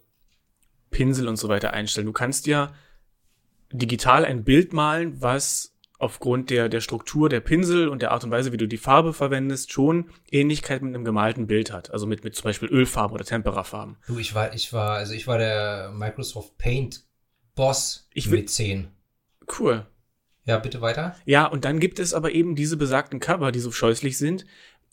Pinsel 0.92 1.28
und 1.28 1.38
so 1.38 1.50
weiter 1.50 1.74
einstellen. 1.74 2.06
Du 2.06 2.14
kannst 2.14 2.46
ja 2.46 2.72
digital 3.72 4.26
ein 4.26 4.44
Bild 4.44 4.74
malen, 4.74 5.22
was 5.22 5.76
aufgrund 5.98 6.50
der, 6.50 6.68
der 6.68 6.82
Struktur 6.82 7.30
der 7.30 7.42
Pinsel 7.42 7.88
und 7.88 8.02
der 8.02 8.12
Art 8.12 8.24
und 8.24 8.32
Weise, 8.32 8.52
wie 8.52 8.58
du 8.58 8.68
die 8.68 8.78
Farbe 8.78 9.14
verwendest, 9.14 9.72
schon 9.72 10.10
Ähnlichkeit 10.32 10.82
mit 10.82 10.96
einem 10.96 11.06
gemalten 11.06 11.48
Bild 11.48 11.72
hat. 11.72 11.92
Also 11.92 12.08
mit, 12.08 12.24
mit 12.24 12.36
zum 12.36 12.44
Beispiel 12.46 12.70
Ölfarben 12.70 13.14
oder 13.14 13.24
Temperafarben. 13.24 13.98
Du, 14.08 14.18
ich 14.18 14.34
war, 14.34 14.54
ich 14.54 14.74
war, 14.74 14.96
also 14.96 15.14
ich 15.14 15.28
war 15.28 15.38
der 15.38 15.92
Microsoft 15.96 16.58
Paint 16.58 17.04
Boss 17.56 18.08
Ich 18.14 18.30
mit 18.30 18.50
10. 18.50 18.88
Cool. 19.60 19.86
Ja, 20.44 20.58
bitte 20.58 20.82
weiter. 20.82 21.16
Ja, 21.26 21.46
und 21.46 21.66
dann 21.66 21.80
gibt 21.80 22.00
es 22.00 22.14
aber 22.14 22.32
eben 22.32 22.56
diese 22.56 22.78
besagten 22.78 23.20
Cover, 23.20 23.52
die 23.52 23.60
so 23.60 23.72
scheußlich 23.72 24.18
sind, 24.18 24.46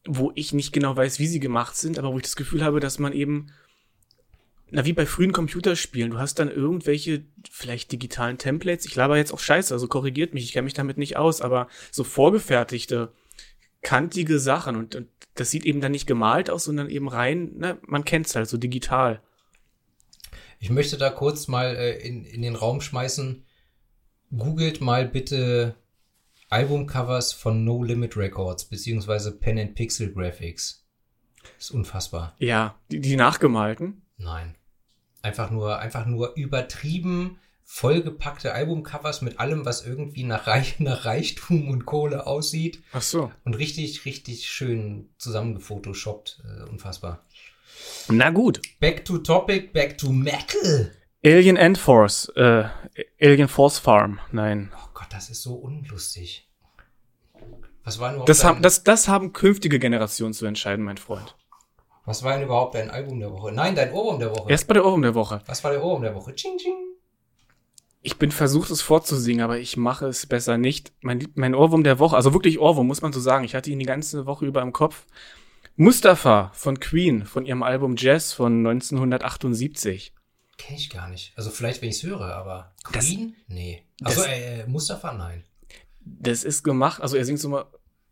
wo 0.07 0.33
ich 0.35 0.53
nicht 0.53 0.73
genau 0.73 0.95
weiß, 0.95 1.19
wie 1.19 1.27
sie 1.27 1.41
gemacht 1.41 1.77
sind, 1.77 1.99
aber 1.99 2.13
wo 2.13 2.17
ich 2.19 2.25
das 2.25 2.37
Gefühl 2.37 2.63
habe, 2.63 2.81
dass 2.81 2.99
man 2.99 3.13
eben, 3.13 3.47
na, 4.71 4.85
wie 4.85 4.93
bei 4.93 5.07
frühen 5.07 5.33
Computerspielen, 5.33 6.11
du 6.11 6.19
hast 6.19 6.39
dann 6.39 6.51
irgendwelche 6.51 7.25
vielleicht 7.51 7.93
digitalen 7.93 8.39
Templates. 8.39 8.87
Ich 8.87 8.95
laber 8.95 9.17
jetzt 9.17 9.33
auch 9.33 9.39
scheiße, 9.39 9.73
also 9.73 9.89
korrigiert 9.89 10.35
mich, 10.35 10.45
ich 10.45 10.53
kenne 10.53 10.65
mich 10.65 10.75
damit 10.75 10.99
nicht 10.99 11.17
aus, 11.17 11.41
aber 11.41 11.69
so 11.91 12.05
vorgefertigte, 12.05 13.13
kantige 13.83 14.39
Sachen 14.39 14.77
und, 14.77 14.95
und 14.95 15.09
das 15.35 15.51
sieht 15.51 15.65
eben 15.65 15.81
dann 15.81 15.93
nicht 15.93 16.07
gemalt 16.07 16.51
aus, 16.51 16.65
sondern 16.65 16.91
eben 16.91 17.09
rein, 17.09 17.53
na, 17.57 17.79
man 17.87 18.05
kennt's 18.05 18.35
halt, 18.35 18.49
so 18.49 18.59
digital. 18.59 19.23
Ich 20.59 20.71
möchte 20.71 20.99
da 20.99 21.11
kurz 21.11 21.49
mal 21.49 21.77
äh, 21.77 21.99
in, 21.99 22.25
in 22.25 22.43
den 22.43 22.57
Raum 22.57 22.81
schmeißen. 22.81 23.45
Googelt 24.37 24.81
mal 24.81 25.07
bitte 25.07 25.77
Albumcovers 26.51 27.33
von 27.33 27.65
No 27.65 27.83
Limit 27.83 28.17
Records, 28.17 28.65
beziehungsweise 28.65 29.39
Pen 29.39 29.59
and 29.59 29.75
Pixel 29.75 30.13
Graphics. 30.13 30.85
Ist 31.59 31.71
unfassbar. 31.71 32.35
Ja, 32.39 32.77
die, 32.91 33.01
die 33.01 33.17
nachgemalten. 33.17 34.03
Nein. 34.17 34.57
Einfach 35.23 35.51
nur, 35.51 35.79
einfach 35.79 36.07
nur 36.07 36.35
übertrieben 36.35 37.39
vollgepackte 37.71 38.55
Albumcovers 38.55 39.21
mit 39.21 39.39
allem, 39.39 39.67
was 39.67 39.85
irgendwie 39.85 40.25
nach, 40.25 40.47
Reich, 40.47 40.77
nach 40.81 41.05
Reichtum 41.05 41.69
und 41.69 41.85
Kohle 41.85 42.27
aussieht. 42.27 42.83
Ach 42.93 43.03
so. 43.03 43.31
Und 43.45 43.59
richtig, 43.59 44.07
richtig 44.07 44.49
schön 44.49 45.11
zusammengefotoshoppt. 45.19 46.43
Äh, 46.45 46.71
unfassbar. 46.71 47.27
Na 48.09 48.31
gut. 48.31 48.63
Back 48.81 49.05
to 49.05 49.19
topic, 49.19 49.73
back 49.75 49.99
to 49.99 50.11
metal. 50.11 50.93
Alien 51.25 51.57
Endforce, 51.57 52.33
äh, 52.37 52.65
Alien 53.21 53.49
Force 53.49 53.79
Farm, 53.79 54.19
nein. 54.33 54.73
Oh 54.75 54.89
Gott, 54.95 55.09
das 55.11 55.29
ist 55.29 55.43
so 55.43 55.55
unlustig. 55.55 56.49
Was 57.85 57.99
war 57.99 58.11
überhaupt, 58.13 58.29
Das 58.29 58.45
haben, 58.45 58.63
das, 58.63 58.85
das 58.85 59.09
haben 59.09 59.33
künftige 59.33 59.79
Generationen 59.79 60.33
zu 60.33 60.47
entscheiden, 60.47 60.85
mein 60.85 60.97
Freund. 60.97 61.37
Was 62.09 62.23
war 62.25 62.35
denn 62.35 62.43
überhaupt 62.45 62.75
dein 62.75 62.91
Album 62.91 63.21
der 63.21 63.31
Woche? 63.33 63.53
Nein, 63.53 63.75
dein 63.77 63.93
Ohrwurm 63.93 64.19
der 64.19 64.31
Woche. 64.31 64.51
Erst 64.51 64.67
bei 64.67 64.75
der 64.75 64.85
Ohrwurm 64.85 65.03
der 65.03 65.15
Woche. 65.15 65.41
Was 65.47 65.63
war 65.63 65.71
der 65.71 65.85
Ohrwurm 65.85 66.03
der 66.03 66.15
Woche? 66.15 66.35
Ching, 66.35 66.57
ching. 66.59 66.75
Ich 68.03 68.17
bin 68.19 68.31
versucht, 68.31 68.71
es 68.71 68.81
vorzusingen, 68.81 69.43
aber 69.43 69.59
ich 69.59 69.77
mache 69.77 70.07
es 70.07 70.25
besser 70.27 70.57
nicht. 70.57 70.93
Mein, 71.03 71.29
mein 71.35 71.55
Ohrwurm 71.55 71.85
der 71.85 71.99
Woche, 71.99 72.17
also 72.17 72.33
wirklich 72.33 72.59
Ohrwurm, 72.59 72.87
muss 72.87 73.03
man 73.03 73.13
so 73.13 73.21
sagen. 73.21 73.45
Ich 73.45 73.55
hatte 73.55 73.71
ihn 73.71 73.79
die 73.79 73.85
ganze 73.87 74.25
Woche 74.27 74.47
über 74.47 74.63
im 74.63 74.73
Kopf. 74.73 75.05
Mustafa 75.77 76.51
von 76.55 76.81
Queen, 76.81 77.25
von 77.27 77.45
ihrem 77.47 77.63
Album 77.63 77.95
Jazz 77.97 78.33
von 78.33 78.67
1978. 78.67 80.13
Kenn 80.57 80.77
ich 80.77 80.91
gar 80.91 81.09
nicht. 81.09 81.33
Also 81.37 81.51
vielleicht, 81.51 81.83
wenn 81.83 81.89
ich 81.91 81.97
es 81.97 82.03
höre, 82.03 82.35
aber 82.35 82.73
Das- 82.93 83.05
Queen? 83.07 83.37
nee. 83.49 83.83
das- 84.01 84.19
Also 84.19 84.29
äh, 84.31 84.67
Mustafa? 84.67 85.13
Nein. 85.13 85.45
Das 86.05 86.43
ist 86.43 86.63
gemacht, 86.63 87.03
also 87.03 87.17
er 87.17 87.25
singt 87.25 87.39
so 87.39 87.49
mal 87.49 87.67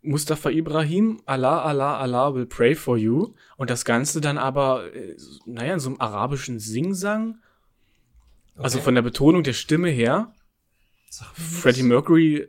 Mustafa 0.07 0.51
Ibrahim, 0.51 1.21
Allah, 1.27 1.63
Allah, 1.63 1.99
Allah 1.99 2.35
will 2.35 2.47
pray 2.47 2.75
for 2.75 2.97
you. 2.97 3.35
Und 3.57 3.71
das 3.71 3.85
Ganze 3.85 4.21
dann 4.21 4.39
aber, 4.39 4.95
äh, 4.95 5.17
naja, 5.47 5.75
in 5.75 5.81
so 5.81 5.91
einem 5.91 6.01
arabischen 6.01 6.59
Singsang. 6.59 7.39
Also 8.57 8.79
Okay. 8.79 8.85
von 8.85 8.95
der 8.95 9.03
Betonung 9.03 9.43
der 9.43 9.53
Stimme 9.53 9.89
her. 9.91 10.33
Freddie 11.35 11.83
Mercury, 11.83 12.49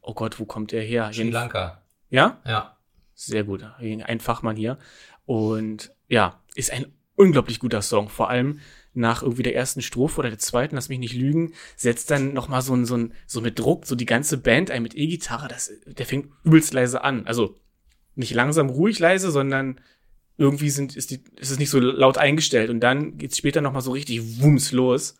oh 0.00 0.14
Gott, 0.14 0.38
wo 0.38 0.44
kommt 0.44 0.72
er 0.72 0.82
her? 0.82 1.10
Sri 1.12 1.30
Lanka. 1.30 1.82
Ja? 2.10 2.40
Ja. 2.46 2.76
Sehr 3.14 3.44
gut. 3.44 3.62
Ein 3.78 4.20
Fachmann 4.20 4.56
hier. 4.56 4.78
Und 5.26 5.92
ja, 6.08 6.40
ist 6.54 6.70
ein 6.72 6.86
unglaublich 7.16 7.58
guter 7.60 7.82
Song. 7.82 8.08
Vor 8.08 8.30
allem 8.30 8.60
nach 8.94 9.22
irgendwie 9.22 9.42
der 9.42 9.54
ersten 9.54 9.82
Strophe 9.82 10.18
oder 10.18 10.30
der 10.30 10.38
zweiten, 10.38 10.74
lass 10.74 10.88
mich 10.88 10.98
nicht 10.98 11.14
lügen, 11.14 11.52
setzt 11.76 12.10
dann 12.10 12.32
noch 12.32 12.48
mal 12.48 12.62
so 12.62 12.74
ein, 12.74 12.84
so 12.84 12.96
ein, 12.96 13.12
so 13.26 13.40
mit 13.40 13.58
Druck, 13.58 13.86
so 13.86 13.94
die 13.94 14.06
ganze 14.06 14.38
Band 14.38 14.70
ein 14.70 14.82
mit 14.82 14.96
E-Gitarre, 14.96 15.48
das, 15.48 15.70
der 15.86 16.06
fängt 16.06 16.28
übelst 16.44 16.74
leise 16.74 17.04
an. 17.04 17.26
Also 17.26 17.56
nicht 18.14 18.34
langsam 18.34 18.68
ruhig 18.68 18.98
leise, 18.98 19.30
sondern 19.30 19.80
irgendwie 20.38 20.70
sind, 20.70 20.96
ist, 20.96 21.10
die, 21.10 21.22
ist 21.36 21.50
es 21.50 21.58
nicht 21.58 21.70
so 21.70 21.78
laut 21.80 22.16
eingestellt. 22.16 22.70
Und 22.70 22.80
dann 22.80 23.18
geht's 23.18 23.36
später 23.38 23.60
noch 23.60 23.72
mal 23.72 23.80
so 23.80 23.92
richtig 23.92 24.40
wumms 24.40 24.72
los. 24.72 25.16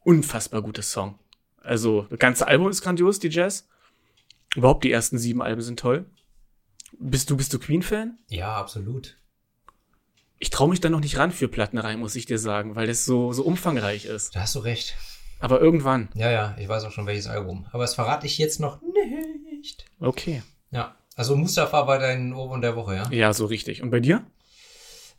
Unfassbar 0.00 0.62
guter 0.62 0.82
Song. 0.82 1.18
Also, 1.60 2.06
das 2.10 2.18
ganze 2.18 2.46
Album 2.46 2.68
ist 2.68 2.82
grandios, 2.82 3.18
die 3.18 3.28
Jazz. 3.28 3.68
Überhaupt 4.54 4.84
die 4.84 4.92
ersten 4.92 5.18
sieben 5.18 5.42
Alben 5.42 5.62
sind 5.62 5.80
toll. 5.80 6.06
Bist 6.98 7.30
du, 7.30 7.36
bist 7.36 7.52
du 7.52 7.58
Queen-Fan? 7.58 8.18
Ja, 8.28 8.56
absolut. 8.56 9.16
Ich 10.38 10.50
traue 10.50 10.68
mich 10.68 10.80
da 10.80 10.90
noch 10.90 11.00
nicht 11.00 11.16
ran 11.16 11.32
für 11.32 11.48
Plattenreihen, 11.48 11.98
muss 11.98 12.14
ich 12.14 12.26
dir 12.26 12.38
sagen, 12.38 12.74
weil 12.76 12.86
das 12.86 13.04
so, 13.04 13.32
so 13.32 13.42
umfangreich 13.42 14.04
ist. 14.04 14.36
Da 14.36 14.40
hast 14.40 14.54
du 14.54 14.58
recht. 14.60 14.94
Aber 15.38 15.60
irgendwann. 15.60 16.08
Ja, 16.14 16.30
ja, 16.30 16.56
ich 16.58 16.68
weiß 16.68 16.84
auch 16.84 16.92
schon 16.92 17.06
welches 17.06 17.26
Album. 17.26 17.66
Aber 17.72 17.84
das 17.84 17.94
verrate 17.94 18.26
ich 18.26 18.38
jetzt 18.38 18.60
noch 18.60 18.80
nicht. 18.82 19.86
Okay. 20.00 20.42
Ja. 20.70 20.94
Also 21.14 21.36
Mustafa 21.36 21.86
war 21.86 21.98
dein 21.98 22.34
Ohrwurm 22.34 22.60
der 22.60 22.76
Woche, 22.76 22.94
ja? 22.94 23.10
Ja, 23.10 23.32
so 23.32 23.46
richtig. 23.46 23.82
Und 23.82 23.90
bei 23.90 24.00
dir? 24.00 24.24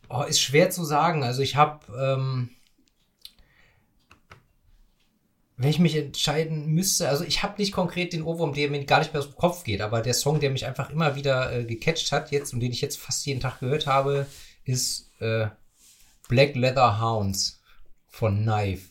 Oh, 0.08 0.22
ist 0.22 0.40
schwer 0.40 0.70
zu 0.70 0.84
sagen. 0.84 1.24
Also 1.24 1.42
ich 1.42 1.56
habe, 1.56 1.80
ähm, 2.00 2.50
wenn 5.56 5.70
ich 5.70 5.80
mich 5.80 5.96
entscheiden 5.96 6.68
müsste, 6.68 7.08
also 7.08 7.24
ich 7.24 7.42
habe 7.42 7.54
nicht 7.58 7.72
konkret 7.72 8.12
den 8.12 8.22
Ohrwurm, 8.22 8.54
der 8.54 8.70
mir 8.70 8.84
gar 8.84 9.00
nicht 9.00 9.12
mehr 9.12 9.20
aus 9.20 9.28
dem 9.28 9.36
Kopf 9.36 9.64
geht, 9.64 9.80
aber 9.80 10.00
der 10.00 10.14
Song, 10.14 10.38
der 10.38 10.50
mich 10.50 10.66
einfach 10.66 10.90
immer 10.90 11.16
wieder 11.16 11.52
äh, 11.52 11.64
gecatcht 11.64 12.12
hat 12.12 12.30
jetzt 12.30 12.54
und 12.54 12.60
den 12.60 12.72
ich 12.72 12.80
jetzt 12.80 12.98
fast 12.98 13.26
jeden 13.26 13.40
Tag 13.40 13.58
gehört 13.58 13.88
habe, 13.88 14.26
ist 14.68 15.10
äh, 15.20 15.48
Black 16.28 16.54
Leather 16.54 17.00
Hounds 17.00 17.62
von 18.06 18.42
Knife. 18.42 18.88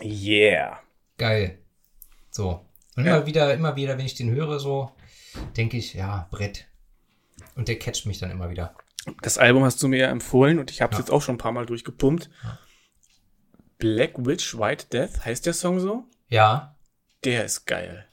Yeah. 0.00 0.80
Geil. 1.16 1.58
So. 2.30 2.64
Und 2.96 3.04
Ja. 3.04 3.16
immer 3.16 3.26
wieder, 3.26 3.54
immer 3.54 3.76
wieder, 3.76 3.98
wenn 3.98 4.06
ich 4.06 4.14
den 4.14 4.30
höre, 4.30 4.58
so 4.60 4.92
denke 5.56 5.76
ich, 5.76 5.94
ja, 5.94 6.28
Brett. 6.30 6.66
Und 7.56 7.68
der 7.68 7.78
catcht 7.78 8.06
mich 8.06 8.18
dann 8.18 8.30
immer 8.30 8.50
wieder. 8.50 8.74
Das 9.22 9.38
Album 9.38 9.64
hast 9.64 9.82
du 9.82 9.88
mir 9.88 9.98
ja 9.98 10.08
empfohlen 10.10 10.58
und 10.58 10.70
ich 10.70 10.80
habe 10.82 10.92
es 10.92 10.98
Ja. 10.98 11.02
jetzt 11.02 11.10
auch 11.10 11.22
schon 11.22 11.34
ein 11.36 11.38
paar 11.38 11.52
Mal 11.52 11.66
durchgepumpt. 11.66 12.30
Black 13.78 14.12
Witch 14.24 14.56
White 14.58 14.86
Death, 14.92 15.24
heißt 15.24 15.46
der 15.46 15.54
Song 15.54 15.80
so? 15.80 16.04
Ja, 16.28 16.76
Der 17.24 17.44
ist 17.44 17.66
geil. 17.66 18.06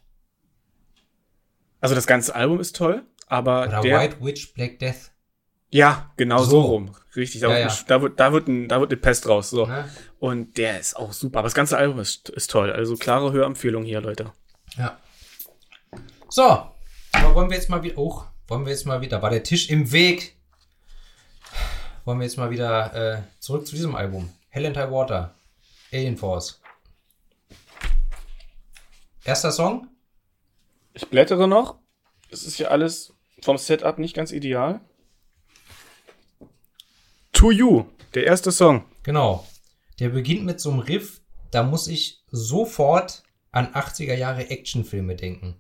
Also 1.80 1.94
das 1.94 2.08
ganze 2.08 2.34
Album 2.34 2.60
ist 2.60 2.76
toll, 2.76 3.06
aber 3.28 3.68
oder 3.68 3.82
der 3.82 4.00
White 4.00 4.18
Witch 4.24 4.54
Black 4.54 4.80
Death. 4.80 5.12
Ja 5.76 6.12
genau 6.18 6.40
so, 6.44 6.50
So. 6.52 6.62
rum, 6.62 6.96
richtig. 7.16 7.42
Da, 7.42 7.50
Ja, 7.50 7.66
wird, 7.66 7.72
ja. 7.80 7.84
da 7.88 8.02
wird 8.02 8.20
da 8.20 8.32
wird 8.34 8.48
ein, 8.48 8.68
da 8.70 8.80
wird 8.80 8.92
eine 8.92 8.98
Pest 9.02 9.28
raus 9.28 9.50
so 9.50 9.66
Ne? 9.66 9.90
und 10.20 10.58
der 10.58 10.80
ist 10.80 10.96
auch 10.96 11.12
super. 11.14 11.40
Aber 11.40 11.48
das 11.48 11.54
ganze 11.54 11.78
Album 11.78 12.00
ist 12.00 12.30
ist 12.30 12.50
toll. 12.52 12.72
Also 12.72 12.96
klare 12.96 13.32
Hörempfehlung 13.32 13.84
hier, 13.84 14.02
Leute. 14.02 14.32
Ja. 14.78 14.98
So, 16.30 16.44
aber 17.12 17.36
wollen 17.36 17.50
wir 17.50 17.58
jetzt 17.58 17.70
mal 17.70 17.84
wieder. 17.84 17.98
Oh, 17.98 18.22
wollen 18.48 18.66
wir 18.66 18.72
jetzt 18.72 18.86
mal 18.86 19.02
wieder. 19.02 19.22
War 19.22 19.30
der 19.30 19.44
Tisch 19.44 19.70
im 19.70 19.92
Weg? 19.92 20.36
Wollen 22.06 22.20
wir 22.20 22.26
jetzt 22.26 22.38
mal 22.38 22.52
wieder 22.52 22.94
äh, 22.94 23.22
zurück 23.40 23.66
zu 23.68 23.76
diesem 23.76 23.96
Album. 23.96 24.32
Hell 24.50 24.66
and 24.66 24.78
High 24.78 24.92
Water. 24.92 25.34
Alien 25.92 26.18
Force. 26.18 26.62
Erster 29.24 29.52
Song? 29.52 29.88
Ich 30.94 31.08
blättere 31.10 31.48
noch. 31.48 31.80
Es 32.32 32.44
ist 32.44 32.60
ja 32.60 32.68
alles 32.68 33.14
vom 33.42 33.58
Setup 33.58 33.98
nicht 33.98 34.16
ganz 34.16 34.32
ideal. 34.32 34.82
To 37.46 37.52
You, 37.52 37.86
der 38.16 38.24
erste 38.24 38.52
Song. 38.52 38.86
Genau. 39.04 39.46
Der 40.00 40.10
beginnt 40.10 40.46
mit 40.46 40.60
so 40.60 40.72
einem 40.72 40.80
Riff, 40.80 41.22
da 41.52 41.62
muss 41.62 41.88
ich 41.88 42.24
sofort 42.32 43.22
an 43.52 43.68
80er 43.68 44.16
Jahre 44.16 44.50
Actionfilme 44.50 45.16
denken. 45.16 45.56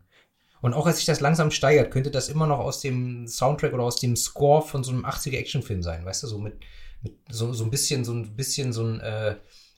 Und 0.64 0.74
auch 0.74 0.88
als 0.88 0.96
sich 0.98 1.06
das 1.06 1.20
langsam 1.20 1.52
steigert, 1.52 1.92
könnte 1.92 2.10
das 2.10 2.28
immer 2.28 2.48
noch 2.48 2.58
aus 2.58 2.82
dem 2.82 3.28
Soundtrack 3.28 3.72
oder 3.72 3.84
aus 3.84 4.00
dem 4.00 4.16
Score 4.16 4.64
von 4.64 4.84
so 4.84 4.92
einem 4.94 5.06
80er 5.06 5.38
Actionfilm 5.38 5.84
sein, 5.84 6.04
weißt 6.04 6.24
du, 6.24 6.28
so 6.28 6.40
mit, 6.40 6.56
mit 7.04 7.20
so, 7.30 7.54
so 7.54 7.66
ein 7.66 7.70
bisschen, 7.70 8.04
so 8.04 8.14
ein 8.14 8.36
bisschen 8.36 8.74
so 8.74 8.84
ein 8.84 9.00
äh, 9.02 9.36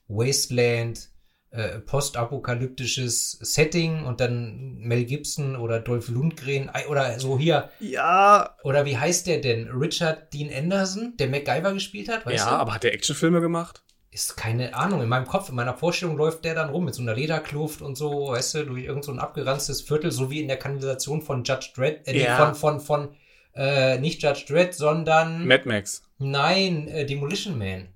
Wasteland, 0.07 1.09
äh, 1.51 1.79
postapokalyptisches 1.79 3.31
Setting 3.41 4.03
und 4.05 4.19
dann 4.19 4.75
Mel 4.79 5.05
Gibson 5.05 5.55
oder 5.55 5.79
Dolph 5.79 6.09
Lundgren 6.09 6.69
oder 6.89 7.19
so 7.19 7.37
hier. 7.37 7.69
Ja. 7.79 8.55
Oder 8.63 8.85
wie 8.85 8.97
heißt 8.97 9.27
der 9.27 9.39
denn? 9.41 9.67
Richard 9.69 10.33
Dean 10.33 10.51
Anderson, 10.53 11.13
der 11.17 11.27
MacGyver 11.29 11.73
gespielt 11.73 12.09
hat, 12.09 12.25
weißt 12.25 12.45
ja, 12.45 12.49
du? 12.51 12.55
aber 12.57 12.73
hat 12.73 12.83
der 12.83 12.93
Actionfilme 12.93 13.41
gemacht? 13.41 13.83
Ist 14.11 14.35
keine 14.37 14.73
Ahnung. 14.73 15.01
In 15.01 15.09
meinem 15.09 15.27
Kopf, 15.27 15.49
in 15.49 15.55
meiner 15.55 15.75
Vorstellung 15.77 16.17
läuft 16.17 16.43
der 16.45 16.55
dann 16.55 16.69
rum 16.69 16.85
mit 16.85 16.95
so 16.95 17.01
einer 17.01 17.13
Lederkluft 17.13 17.81
und 17.81 17.95
so, 17.97 18.29
weißt 18.29 18.55
du, 18.55 18.63
durch 18.65 18.83
irgend 18.85 19.03
so 19.03 19.11
ein 19.11 19.19
abgeranztes 19.19 19.81
Viertel, 19.81 20.11
so 20.11 20.31
wie 20.31 20.41
in 20.41 20.47
der 20.47 20.57
Kanalisation 20.57 21.21
von 21.21 21.43
Judge 21.43 21.71
Dredd, 21.75 22.07
äh, 22.07 22.23
Ja. 22.23 22.37
von, 22.37 22.55
von, 22.55 22.79
von, 22.79 23.15
äh, 23.53 23.99
nicht 23.99 24.23
Judge 24.23 24.45
Dredd, 24.47 24.73
sondern, 24.73 25.45
Mad 25.45 25.63
Max. 25.67 26.03
nein, 26.17 26.87
äh, 26.87 27.05
Demolition 27.05 27.57
Man. 27.57 27.89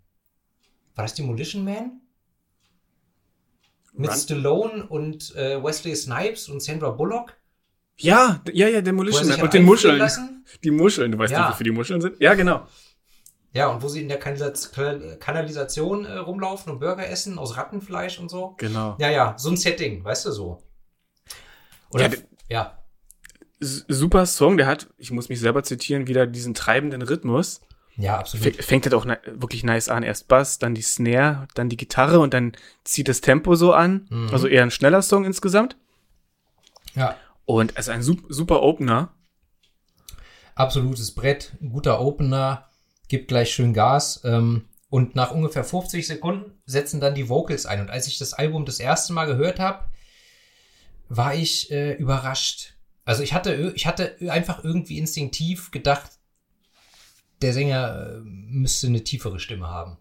War 0.96 1.06
das 1.06 1.16
Demolition 1.16 1.64
Man? 1.64 2.01
Mit 3.94 4.10
Run- 4.10 4.18
Stallone 4.18 4.86
und 4.88 5.36
äh, 5.36 5.62
Wesley 5.64 5.96
Snipes 5.96 6.48
und 6.50 6.62
Sandra 6.62 6.92
Bullock? 6.92 7.34
Ja, 7.98 8.42
ja, 8.52 8.68
ja, 8.68 8.82
Demolition 8.82 9.28
Man. 9.28 9.42
Und 9.42 9.54
den 9.54 9.64
Muscheln. 9.66 9.98
lassen? 9.98 10.46
Die 10.64 10.72
Muscheln, 10.72 11.12
du 11.12 11.18
weißt 11.18 11.32
Ja. 11.34 11.42
nicht, 11.42 11.52
wofür 11.52 11.64
die 11.66 11.72
Muscheln 11.72 12.02
sind? 12.02 12.20
Ja, 12.20 12.34
genau. 12.34 12.66
Ja, 13.54 13.68
und 13.68 13.82
wo 13.84 13.90
sie 13.90 14.02
in 14.02 14.08
der 14.08 14.20
Kanalisa- 14.22 15.18
Kanalisation 15.18 16.06
äh, 16.06 16.14
rumlaufen 16.18 16.72
und 16.72 16.80
Burger 16.80 17.08
essen 17.08 17.38
aus 17.38 17.58
Rattenfleisch 17.58 18.18
und 18.18 18.30
so. 18.30 18.56
Genau. 18.58 18.96
Ja, 19.00 19.10
ja, 19.12 19.36
so 19.38 19.50
ein 19.50 19.58
Setting, 19.58 20.04
weißt 20.06 20.26
du 20.26 20.32
so. 20.32 20.64
Oder, 21.94 22.10
Ja, 22.10 22.18
ja, 22.50 22.78
Super 23.60 24.26
Song, 24.26 24.58
der 24.58 24.66
hat, 24.66 24.88
ich 24.98 25.12
muss 25.12 25.30
mich 25.30 25.40
selber 25.40 25.62
zitieren, 25.64 26.08
wieder 26.08 26.26
diesen 26.26 26.54
treibenden 26.56 27.02
Rhythmus. 27.04 27.62
Ja, 27.98 28.18
absolut. 28.18 28.56
Fängt 28.64 28.86
halt 28.86 28.94
auch 28.94 29.06
wirklich 29.06 29.64
nice 29.64 29.90
an. 29.90 30.04
Erst 30.04 30.28
Bass, 30.28 30.60
dann 30.60 30.74
die 30.76 30.82
Snare, 30.82 31.48
dann 31.54 31.70
die 31.70 31.78
Gitarre 31.78 32.20
und 32.20 32.34
dann 32.34 32.54
zieht 32.84 33.08
das 33.08 33.22
Tempo 33.22 33.56
so 33.56 33.74
an. 33.74 34.08
Mhm. 34.10 34.30
Also 34.32 34.48
eher 34.48 34.64
ein 34.64 34.72
schneller 34.72 35.02
Song 35.02 35.26
insgesamt. 35.26 35.76
Ja, 36.96 37.16
Und 37.46 37.74
es 37.76 37.88
ist 37.88 37.90
ein 37.90 38.02
sup 38.04 38.20
super 38.30 38.62
Opener. 38.64 39.14
absolutes 40.56 41.14
Brett, 41.16 41.54
ein 41.62 41.70
guter 41.70 42.02
Opener, 42.02 42.70
gibt 43.08 43.28
gleich 43.30 43.52
schön 43.54 43.74
Gas. 43.74 44.22
Ähm, 44.26 44.66
und 44.90 45.16
nach 45.16 45.32
ungefähr 45.32 45.64
50 45.64 46.06
Sekunden 46.06 46.62
setzen 46.66 47.00
dann 47.00 47.16
die 47.16 47.30
Vocals 47.30 47.66
ein. 47.66 47.80
Und 47.82 47.90
als 47.90 48.08
ich 48.08 48.18
das 48.18 48.34
Album 48.34 48.66
das 48.66 48.80
erste 48.80 49.14
Mal 49.14 49.26
gehört 49.26 49.60
habe, 49.60 49.86
war 51.08 51.34
ich 51.34 51.72
äh, 51.72 51.94
überrascht. 51.94 52.74
Also 53.06 53.24
ich 53.24 53.34
hatte, 53.34 53.74
ich 53.76 53.86
hatte 53.88 54.18
einfach 54.30 54.64
irgendwie 54.64 54.98
instinktiv 54.98 55.72
gedacht, 55.72 56.12
der 57.42 57.54
Sänger 57.54 58.18
äh, 58.18 58.20
müsste 58.24 58.88
eine 58.88 59.04
tiefere 59.04 59.40
Stimme 59.40 59.68
haben. 59.68 59.98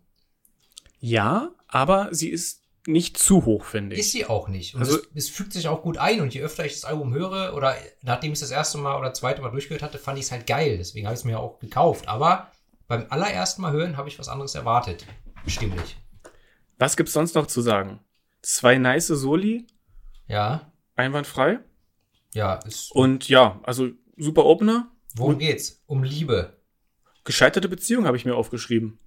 Ja, 1.01 1.55
aber 1.67 2.09
sie 2.13 2.29
ist 2.29 2.65
nicht 2.87 3.19
zu 3.19 3.45
hoch, 3.45 3.65
finde 3.65 3.95
ich. 3.95 4.01
Ist 4.01 4.13
sie 4.13 4.27
auch 4.27 4.49
nicht. 4.49 4.75
Und 4.75 4.81
Also- 4.81 4.99
es, 4.99 5.09
es 5.15 5.29
fügt 5.29 5.53
sich 5.53 5.69
auch 5.69 5.83
gut 5.83 5.99
ein. 5.99 6.21
Und 6.21 6.35
je 6.35 6.41
öfter 6.43 6.65
ich 6.65 6.73
das 6.73 6.85
Album 6.85 7.13
höre, 7.13 7.55
oder 7.55 7.77
nachdem 8.03 8.33
ich 8.33 8.37
es 8.37 8.41
das 8.41 8.51
erste 8.51 8.79
Mal 8.79 8.99
oder 8.99 9.13
zweite 9.15 9.43
Mal 9.43 9.51
durchgehört 9.51 9.83
hatte, 9.83 9.99
fand 9.99 10.19
ich 10.19 10.25
es 10.27 10.33
halt 10.33 10.47
geil. 10.47 10.79
Deswegen 10.79 11.07
habe 11.07 11.15
ich 11.15 11.21
es 11.21 11.25
mir 11.25 11.39
auch 11.39 11.59
gekauft. 11.59 12.09
Aber 12.09 12.51
beim 12.89 13.07
allerersten 13.11 13.63
Mal 13.63 13.73
hören 13.73 13.97
habe 13.97 14.09
ich 14.09 14.19
was 14.19 14.29
anderes 14.29 14.55
erwartet. 14.55 15.07
Stimmlich. 15.47 15.97
Was 16.79 16.97
gibt's 16.97 17.13
sonst 17.13 17.35
noch 17.35 17.47
zu 17.47 17.61
sagen? 17.61 18.01
Zwei 18.43 18.79
nice 18.79 19.09
Soli, 19.09 19.67
Ja, 20.27 20.73
einwandfrei. 20.97 21.61
ja. 22.33 22.55
Ist, 22.67 22.91
Und 22.93 23.29
ja, 23.29 23.61
also 23.63 23.89
super 24.17 24.47
Opener. 24.47 24.91
worum 25.15 25.39
geht's? 25.39 25.83
Um 25.87 26.03
Liebe. 26.03 26.59
Gescheiterte 27.25 27.69
Beziehung 27.69 28.07
habe 28.07 28.17
ich 28.17 28.25
mir 28.25 28.35
aufgeschrieben. 28.35 28.99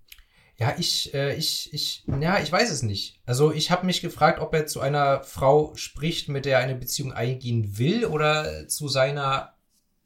Ja, 0.58 0.76
ich, 0.78 1.14
äh, 1.14 1.36
ich, 1.36 1.74
ich, 1.74 2.04
ja, 2.22 2.40
ich 2.40 2.52
weiß 2.52 2.70
es 2.70 2.84
nicht. 2.84 3.20
Also 3.26 3.52
ich 3.52 3.72
habe 3.72 3.86
mich 3.86 4.02
gefragt, 4.02 4.40
ob 4.40 4.54
er 4.54 4.68
zu 4.68 4.82
einer 4.82 5.24
Frau 5.24 5.74
spricht, 5.76 6.30
mit 6.30 6.46
der 6.46 6.60
er 6.60 6.64
eine 6.64 6.76
Beziehung 6.76 7.12
eingehen 7.12 7.78
will 7.78 8.06
oder 8.06 8.68
zu 8.68 8.88
seiner 8.88 9.54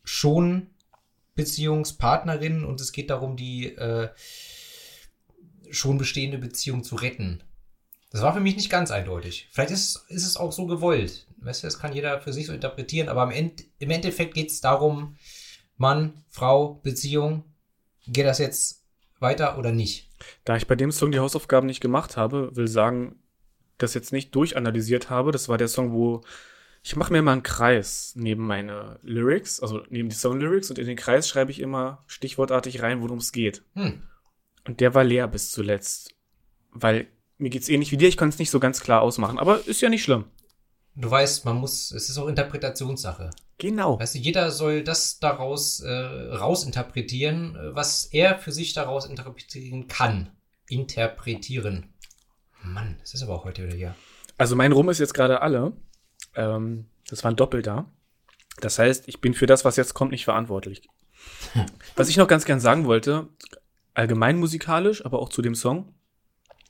schon 0.03 0.67
Beziehungspartnerin 1.35 2.63
und 2.63 2.79
es 2.79 2.93
geht 2.93 3.09
darum, 3.09 3.35
die 3.35 3.75
äh, 3.75 4.09
schon 5.69 5.97
bestehende 5.97 6.37
Beziehung 6.37 6.83
zu 6.83 6.95
retten. 6.95 7.43
Das 8.09 8.21
war 8.21 8.33
für 8.33 8.39
mich 8.39 8.55
nicht 8.55 8.69
ganz 8.69 8.89
eindeutig. 8.89 9.49
Vielleicht 9.51 9.71
ist, 9.71 10.05
ist 10.07 10.25
es 10.25 10.37
auch 10.37 10.53
so 10.53 10.65
gewollt. 10.65 11.27
Weißt 11.39 11.61
du, 11.61 11.67
das 11.67 11.77
kann 11.77 11.93
jeder 11.93 12.21
für 12.21 12.31
sich 12.31 12.47
so 12.47 12.53
interpretieren, 12.53 13.09
aber 13.09 13.23
im, 13.23 13.31
End, 13.31 13.65
im 13.79 13.91
Endeffekt 13.91 14.33
geht 14.33 14.49
es 14.49 14.61
darum, 14.61 15.17
Mann, 15.75 16.23
Frau, 16.29 16.75
Beziehung, 16.83 17.43
geht 18.07 18.25
das 18.25 18.39
jetzt 18.39 18.83
weiter 19.19 19.57
oder 19.57 19.71
nicht? 19.71 20.09
Da 20.45 20.55
ich 20.55 20.67
bei 20.67 20.75
dem 20.75 20.91
Song 20.91 21.11
die 21.11 21.19
Hausaufgaben 21.19 21.67
nicht 21.67 21.81
gemacht 21.81 22.17
habe, 22.17 22.55
will 22.55 22.67
sagen, 22.67 23.19
das 23.77 23.93
jetzt 23.93 24.11
nicht 24.11 24.33
durchanalysiert 24.35 25.09
habe. 25.09 25.31
Das 25.31 25.49
war 25.49 25.57
der 25.57 25.67
Song, 25.67 25.91
wo 25.91 26.23
ich 26.83 26.95
mache 26.95 27.11
mir 27.11 27.21
mal 27.21 27.33
einen 27.33 27.43
Kreis 27.43 28.13
neben 28.15 28.47
meine 28.47 28.99
Lyrics, 29.03 29.59
also 29.59 29.83
neben 29.89 30.09
die 30.09 30.15
Song-Lyrics 30.15 30.69
und 30.69 30.79
in 30.79 30.87
den 30.87 30.95
Kreis 30.95 31.27
schreibe 31.27 31.51
ich 31.51 31.59
immer 31.59 32.03
stichwortartig 32.07 32.81
rein, 32.81 33.01
worum 33.01 33.17
es 33.17 33.31
geht. 33.33 33.63
Hm. 33.73 34.03
Und 34.65 34.79
der 34.79 34.93
war 34.93 35.03
leer 35.03 35.27
bis 35.27 35.51
zuletzt. 35.51 36.15
Weil 36.71 37.07
mir 37.37 37.49
geht's 37.49 37.69
ähnlich 37.69 37.91
wie 37.91 37.97
dir, 37.97 38.07
ich 38.07 38.17
konnte 38.17 38.35
es 38.35 38.39
nicht 38.39 38.51
so 38.51 38.59
ganz 38.59 38.79
klar 38.79 39.01
ausmachen, 39.01 39.37
aber 39.37 39.67
ist 39.67 39.81
ja 39.81 39.89
nicht 39.89 40.03
schlimm. 40.03 40.25
Du 40.99 41.11
weißt, 41.11 41.45
man 41.45 41.57
muss, 41.57 41.91
es 41.91 42.09
ist 42.09 42.17
auch 42.17 42.27
Interpretationssache. 42.27 43.29
Genau. 43.59 43.99
Weißt 43.99 44.15
du, 44.15 44.19
jeder 44.19 44.49
soll 44.49 44.83
das 44.83 45.19
daraus 45.19 45.79
äh, 45.79 45.91
rausinterpretieren, 45.91 47.55
was 47.73 48.05
er 48.05 48.39
für 48.39 48.51
sich 48.51 48.73
daraus 48.73 49.05
interpretieren 49.05 49.87
kann. 49.87 50.31
Interpretieren. 50.67 51.93
Mann, 52.63 52.97
das 52.99 53.13
ist 53.13 53.21
aber 53.21 53.35
auch 53.35 53.45
heute 53.45 53.63
wieder 53.67 53.75
hier. 53.75 53.95
Also 54.39 54.55
mein 54.55 54.71
Rum 54.71 54.89
ist 54.89 54.97
jetzt 54.97 55.13
gerade 55.13 55.41
alle. 55.41 55.73
Ähm, 56.35 56.87
das 57.07 57.23
war 57.23 57.31
ein 57.31 57.37
Doppelter. 57.37 57.85
Das 58.59 58.79
heißt, 58.79 59.07
ich 59.07 59.21
bin 59.21 59.35
für 59.35 59.45
das, 59.45 59.65
was 59.65 59.75
jetzt 59.75 59.93
kommt, 59.93 60.11
nicht 60.11 60.25
verantwortlich. 60.25 60.81
Was 61.95 62.09
ich 62.09 62.17
noch 62.17 62.27
ganz 62.27 62.45
gern 62.45 62.59
sagen 62.59 62.85
wollte, 62.85 63.27
allgemein 63.93 64.37
musikalisch, 64.37 65.05
aber 65.05 65.19
auch 65.19 65.29
zu 65.29 65.41
dem 65.41 65.55
Song. 65.55 65.93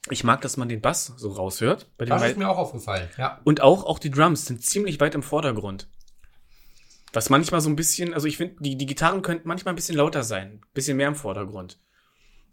Ich 0.10 0.24
mag, 0.24 0.42
dass 0.42 0.58
man 0.58 0.70
den 0.70 0.82
Bass 0.82 1.14
so 1.18 1.32
raushört. 1.32 1.88
Bei 1.98 2.06
Das 2.06 2.24
ist 2.24 2.38
mir 2.38 2.50
auch 2.50 2.58
aufgefallen. 2.58 3.08
Ja. 3.18 3.40
Und 3.44 3.62
auch, 3.62 3.86
auch 3.86 4.00
die 4.00 4.12
Drums 4.12 4.46
sind 4.46 4.64
ziemlich 4.64 5.00
weit 5.00 5.16
im 5.16 5.24
Vordergrund. 5.24 5.88
Was 7.14 7.30
manchmal 7.30 7.62
so 7.62 7.70
ein 7.70 7.76
bisschen, 7.76 8.14
also 8.14 8.28
ich 8.28 8.38
finde, 8.38 8.56
die, 8.60 8.78
die 8.78 8.86
Gitarren 8.86 9.22
könnten 9.22 9.48
manchmal 9.48 9.74
ein 9.74 9.76
bisschen 9.76 9.96
lauter 9.96 10.24
sein. 10.24 10.60
Ein 10.62 10.74
bisschen 10.74 10.98
mehr 10.98 11.08
im 11.08 11.16
Vordergrund. 11.16 11.80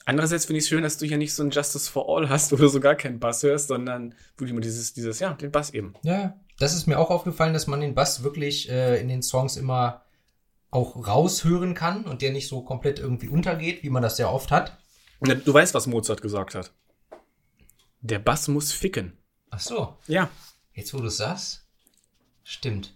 Andererseits 0.07 0.45
finde 0.45 0.59
ich 0.59 0.64
es 0.64 0.69
schön, 0.69 0.83
dass 0.83 0.99
du 0.99 1.07
hier 1.07 1.17
nicht 1.17 1.35
so 1.35 1.43
ein 1.43 1.51
Justice 1.51 1.90
for 1.90 2.09
All 2.09 2.29
hast, 2.29 2.53
wo 2.53 2.57
du 2.57 2.69
so 2.69 2.79
gar 2.79 2.95
keinen 2.95 3.21
Bass 3.21 3.43
hörst, 3.43 3.69
sondern 3.69 4.14
wirklich 4.37 4.53
nur 4.53 4.61
dieses, 4.61 4.93
dieses, 4.93 5.19
ja, 5.19 5.33
den 5.33 5.51
Bass 5.51 5.71
eben. 5.71 5.95
Ja, 6.03 6.38
das 6.59 6.75
ist 6.75 6.87
mir 6.87 6.99
auch 6.99 7.11
aufgefallen, 7.11 7.55
dass 7.55 7.67
man 7.67 7.81
den 7.81 7.95
Bass 7.95 8.23
wirklich 8.23 8.69
äh, 8.71 9.01
in 9.01 9.09
den 9.09 9.23
Songs 9.23 9.57
immer 9.57 10.03
auch 10.71 11.07
raushören 11.07 11.75
kann 11.75 12.05
und 12.05 12.21
der 12.21 12.33
nicht 12.33 12.49
so 12.49 12.62
komplett 12.62 12.99
irgendwie 12.99 13.29
untergeht, 13.29 13.83
wie 13.83 13.90
man 13.90 14.03
das 14.03 14.17
sehr 14.17 14.31
oft 14.31 14.51
hat. 14.51 14.77
Du 15.21 15.55
weißt, 15.55 15.73
was 15.73 15.87
Mozart 15.87 16.21
gesagt 16.21 16.55
hat. 16.55 16.73
Der 18.05 18.19
Bass 18.19 18.49
muss 18.49 18.71
ficken. 18.71 19.17
Ach 19.51 19.61
so, 19.61 19.97
Ja. 20.07 20.29
jetzt 20.75 20.93
wo 20.93 20.99
du 20.99 21.07
es 21.07 21.17
sagst, 21.17 21.67
stimmt. 22.43 22.95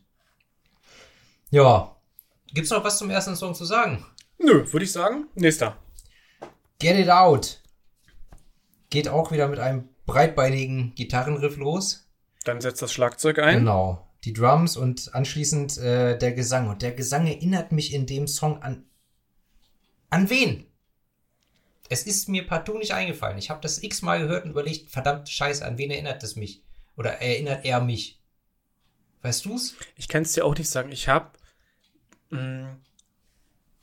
Ja, 1.51 1.97
gibt's 2.53 2.69
noch 2.71 2.85
was 2.85 2.99
zum 2.99 3.09
ersten 3.09 3.35
Song 3.35 3.55
zu 3.55 3.65
sagen? 3.65 4.05
Nö, 4.39 4.71
würde 4.71 4.85
ich 4.85 4.93
sagen. 4.93 5.29
Nächster. 5.35 5.79
Get 6.79 6.99
It 6.99 7.09
Out 7.09 7.63
geht 8.91 9.09
auch 9.09 9.33
wieder 9.33 9.49
mit 9.49 9.59
einem 9.59 9.89
breitbeinigen 10.05 10.95
Gitarrenriff 10.95 11.57
los. 11.57 12.07
Dann 12.45 12.61
setzt 12.61 12.83
das 12.83 12.93
Schlagzeug 12.93 13.39
ein. 13.39 13.61
Genau. 13.61 14.07
Die 14.25 14.35
Drums 14.35 14.77
und 14.77 15.15
anschließend 15.15 15.79
äh, 15.79 16.19
der 16.19 16.33
Gesang. 16.33 16.69
Und 16.69 16.83
der 16.83 16.93
Gesang 16.93 17.27
erinnert 17.27 17.73
mich 17.73 17.95
in 17.95 18.05
dem 18.07 18.29
Song 18.29 18.63
an. 18.63 18.85
An 20.11 20.29
wen? 20.29 20.67
Es 21.89 22.05
ist 22.05 22.29
mir 22.29 22.47
partout 22.47 22.79
nicht 22.79 22.93
eingefallen. 22.93 23.39
Ich 23.39 23.51
habe 23.51 23.61
das 23.63 23.83
x-mal 23.83 24.21
gehört 24.21 24.45
und 24.45 24.51
überlegt, 24.51 24.91
verdammt 24.91 25.29
scheiße, 25.29 25.65
an 25.65 25.79
wen 25.79 25.91
erinnert 25.91 26.23
es 26.23 26.37
mich? 26.37 26.63
Oder 26.97 27.21
erinnert 27.21 27.65
er 27.65 27.81
mich? 27.81 28.21
Weißt 29.23 29.45
du's? 29.45 29.75
Ich 29.97 30.09
kann 30.09 30.23
es 30.23 30.33
dir 30.33 30.45
auch 30.45 30.57
nicht 30.57 30.69
sagen. 30.69 30.93
Ich 30.93 31.09
habe 31.09 31.31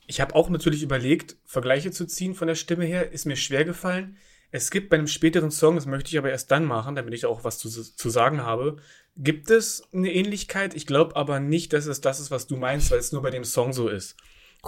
ich 0.06 0.20
habe 0.20 0.34
auch 0.34 0.48
natürlich 0.48 0.82
überlegt, 0.82 1.36
Vergleiche 1.44 1.90
zu 1.90 2.06
ziehen 2.06 2.34
von 2.34 2.46
der 2.46 2.54
Stimme 2.54 2.84
her. 2.84 3.10
Ist 3.10 3.26
mir 3.26 3.36
schwer 3.36 3.64
gefallen. 3.64 4.16
Es 4.52 4.70
gibt 4.70 4.88
bei 4.88 4.96
einem 4.96 5.08
späteren 5.08 5.50
Song, 5.50 5.74
das 5.74 5.86
möchte 5.86 6.10
ich 6.10 6.18
aber 6.18 6.30
erst 6.30 6.50
dann 6.52 6.64
machen, 6.64 6.94
damit 6.94 7.12
ich 7.12 7.26
auch 7.26 7.42
was 7.42 7.58
zu, 7.58 7.68
zu 7.68 8.10
sagen 8.10 8.42
habe, 8.42 8.76
gibt 9.16 9.50
es 9.50 9.82
eine 9.92 10.12
Ähnlichkeit. 10.12 10.74
Ich 10.74 10.86
glaube 10.86 11.16
aber 11.16 11.40
nicht, 11.40 11.72
dass 11.72 11.86
es 11.86 12.00
das 12.00 12.20
ist, 12.20 12.30
was 12.30 12.46
du 12.46 12.56
meinst, 12.56 12.90
weil 12.90 13.00
es 13.00 13.10
nur 13.10 13.22
bei 13.22 13.30
dem 13.30 13.44
Song 13.44 13.72
so 13.72 13.88
ist. 13.88 14.16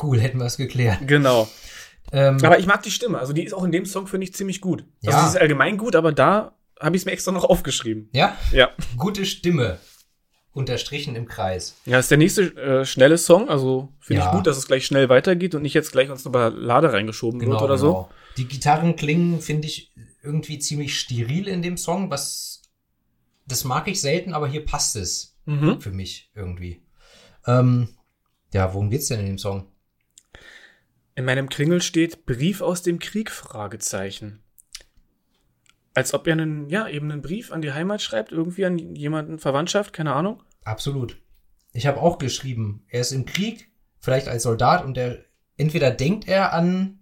Cool, 0.01 0.21
hätten 0.21 0.39
wir 0.39 0.47
es 0.47 0.57
geklärt. 0.57 0.99
Genau. 1.07 1.49
Ähm, 2.13 2.39
Aber 2.45 2.59
ich 2.59 2.67
mag 2.67 2.83
die 2.83 2.91
Stimme. 2.91 3.19
Also 3.19 3.33
die 3.33 3.45
ist 3.45 3.53
auch 3.53 3.65
in 3.65 3.73
dem 3.73 3.85
Song, 3.87 4.07
finde 4.07 4.25
ich, 4.25 4.35
ziemlich 4.35 4.61
gut. 4.61 4.85
Also 5.05 5.19
Ja. 5.19 5.23
sie 5.25 5.37
ist 5.37 5.41
allgemein 5.41 5.77
gut, 5.77 5.95
aber 5.97 6.13
da 6.13 6.57
habe 6.81 6.97
ich 6.97 7.03
es 7.03 7.07
mir 7.07 7.13
extra 7.13 7.33
noch 7.33 7.45
aufgeschrieben. 7.45 8.09
ja, 8.13 8.37
Ja. 8.53 8.71
gute 8.97 9.25
Stimme. 9.27 9.79
Unterstrichen 10.53 11.15
im 11.15 11.29
Kreis. 11.29 11.77
Ja, 11.85 12.01
ist 12.01 12.11
der 12.11 12.19
nächste 12.19 12.43
äh, 12.57 12.85
schnelle 12.85 13.17
Song. 13.19 13.49
Also 13.49 13.93
finde 14.01 14.23
Ja. 14.23 14.27
ich 14.29 14.33
gut, 14.35 14.47
dass 14.47 14.57
es 14.57 14.67
gleich 14.67 14.87
schnell 14.87 15.09
weitergeht 15.09 15.55
und 15.55 15.63
nicht 15.63 15.75
jetzt 15.75 15.93
gleich 15.93 16.11
uns 16.11 16.25
eine 16.27 16.33
Ballade 16.33 16.93
reingeschoben 16.93 17.41
wird 17.41 17.63
oder 17.63 17.79
so. 17.79 17.87
genau. 17.93 18.11
Die 18.39 18.47
Gitarren 18.49 18.97
klingen, 18.97 19.41
finde 19.41 19.69
ich, 19.69 19.93
irgendwie 20.23 20.59
ziemlich 20.59 20.99
steril 20.99 21.47
in 21.47 21.63
dem 21.63 21.77
Song, 21.77 22.11
was 22.11 22.63
das 23.47 23.65
mag 23.65 23.87
ich 23.89 24.01
selten, 24.01 24.35
aber 24.35 24.49
hier 24.49 24.65
passt 24.65 24.97
es 24.97 25.37
Mhm. 25.47 25.81
für 25.81 25.91
mich 25.93 26.31
irgendwie. 26.35 26.83
Ähm, 27.47 27.89
ja, 28.53 28.73
worum 28.75 28.91
geht's 28.91 29.07
denn 29.09 29.21
in 29.21 29.27
dem 29.27 29.39
Song? 29.39 29.67
In 31.19 31.25
meinem 31.25 31.49
Klingel 31.49 31.83
steht 31.83 32.27
Brief 32.27 32.61
aus 32.61 32.83
dem 32.83 33.01
Krieg? 33.01 33.33
Fragezeichen. 33.33 34.39
Als 35.93 36.15
ob 36.15 36.29
er 36.29 36.35
einen, 36.35 36.69
ja, 36.69 36.87
eben 36.87 37.11
einen 37.11 37.23
Brief 37.23 37.51
an 37.51 37.61
die 37.61 37.73
Heimat 37.73 38.01
schreibt, 38.01 38.31
irgendwie 38.31 38.65
an 38.65 38.79
jemanden, 38.79 39.41
Verwandtschaft, 39.41 39.93
keine 39.93 40.15
Ahnung. 40.15 40.45
Absolut. 40.63 41.21
Ich 41.73 41.89
habe 41.89 42.01
auch 42.01 42.19
geschrieben, 42.19 42.85
er 42.87 43.01
ist 43.01 43.11
im 43.11 43.27
Krieg, 43.27 43.69
vielleicht 43.99 44.29
als 44.29 44.45
Soldat 44.45 44.85
und 44.85 44.97
er 44.97 45.25
entweder 45.57 45.91
denkt 45.91 46.29
er 46.29 46.53
an 46.53 47.01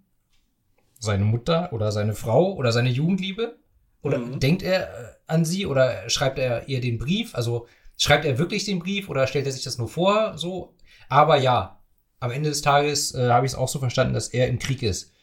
seine 0.97 1.23
Mutter 1.23 1.71
oder 1.71 1.91
seine 1.91 2.15
Frau 2.15 2.55
oder 2.55 2.71
seine 2.71 2.89
Jugendliebe 2.89 3.59
oder 4.01 4.17
Mhm. 4.17 4.39
denkt 4.39 4.63
er 4.63 4.81
äh, 4.81 5.13
an 5.27 5.45
sie 5.45 5.67
oder 5.67 6.09
schreibt 6.09 6.39
er 6.39 6.67
ihr 6.67 6.81
den 6.81 6.97
Brief? 6.97 7.35
Also 7.35 7.67
schreibt 7.97 8.25
er 8.25 8.39
wirklich 8.39 8.65
den 8.65 8.79
Brief 8.79 9.09
oder 9.09 9.27
stellt 9.27 9.45
er 9.45 9.51
sich 9.51 9.63
das 9.63 9.77
nur 9.77 9.89
vor? 9.89 10.39
So, 10.39 10.73
aber 11.07 11.37
ja, 11.37 11.76
am 12.19 12.31
Ende 12.31 12.49
des 12.49 12.61
Tages 12.61 13.13
äh, 13.13 13.29
habe 13.29 13.45
ich 13.45 13.53
es 13.53 13.57
auch 13.57 13.67
so 13.67 13.79
verstanden, 13.79 14.13
dass 14.13 14.29
er 14.29 14.47
im 14.47 14.59
Krieg 14.59 14.83
ist. 14.83 15.13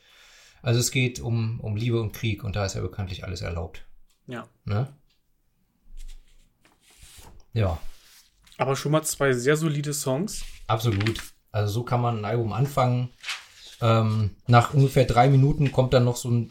Also 0.62 0.80
es 0.80 0.90
geht 0.90 1.20
um, 1.20 1.61
um 1.61 1.76
Liebe 1.76 2.00
und 2.00 2.12
Krieg 2.12 2.44
und 2.44 2.57
da 2.57 2.64
ist 2.64 2.74
ja 2.74 2.80
bekanntlich 2.80 3.24
alles 3.24 3.42
erlaubt. 3.42 3.87
Ja. 4.26 4.48
Ne? 4.64 4.88
Ja. 7.52 7.78
Aber 8.57 8.76
schon 8.76 8.92
mal 8.92 9.02
zwei 9.02 9.33
sehr 9.33 9.57
solide 9.57 9.92
Songs. 9.92 10.42
Absolut. 10.66 11.20
Also 11.50 11.72
so 11.72 11.83
kann 11.83 12.00
man 12.00 12.18
ein 12.18 12.24
Album 12.24 12.52
anfangen. 12.52 13.11
Ähm, 13.80 14.37
nach 14.46 14.72
ungefähr 14.72 15.04
drei 15.04 15.28
Minuten 15.28 15.72
kommt 15.72 15.92
dann 15.92 16.04
noch 16.04 16.16
so 16.16 16.30
ein 16.30 16.50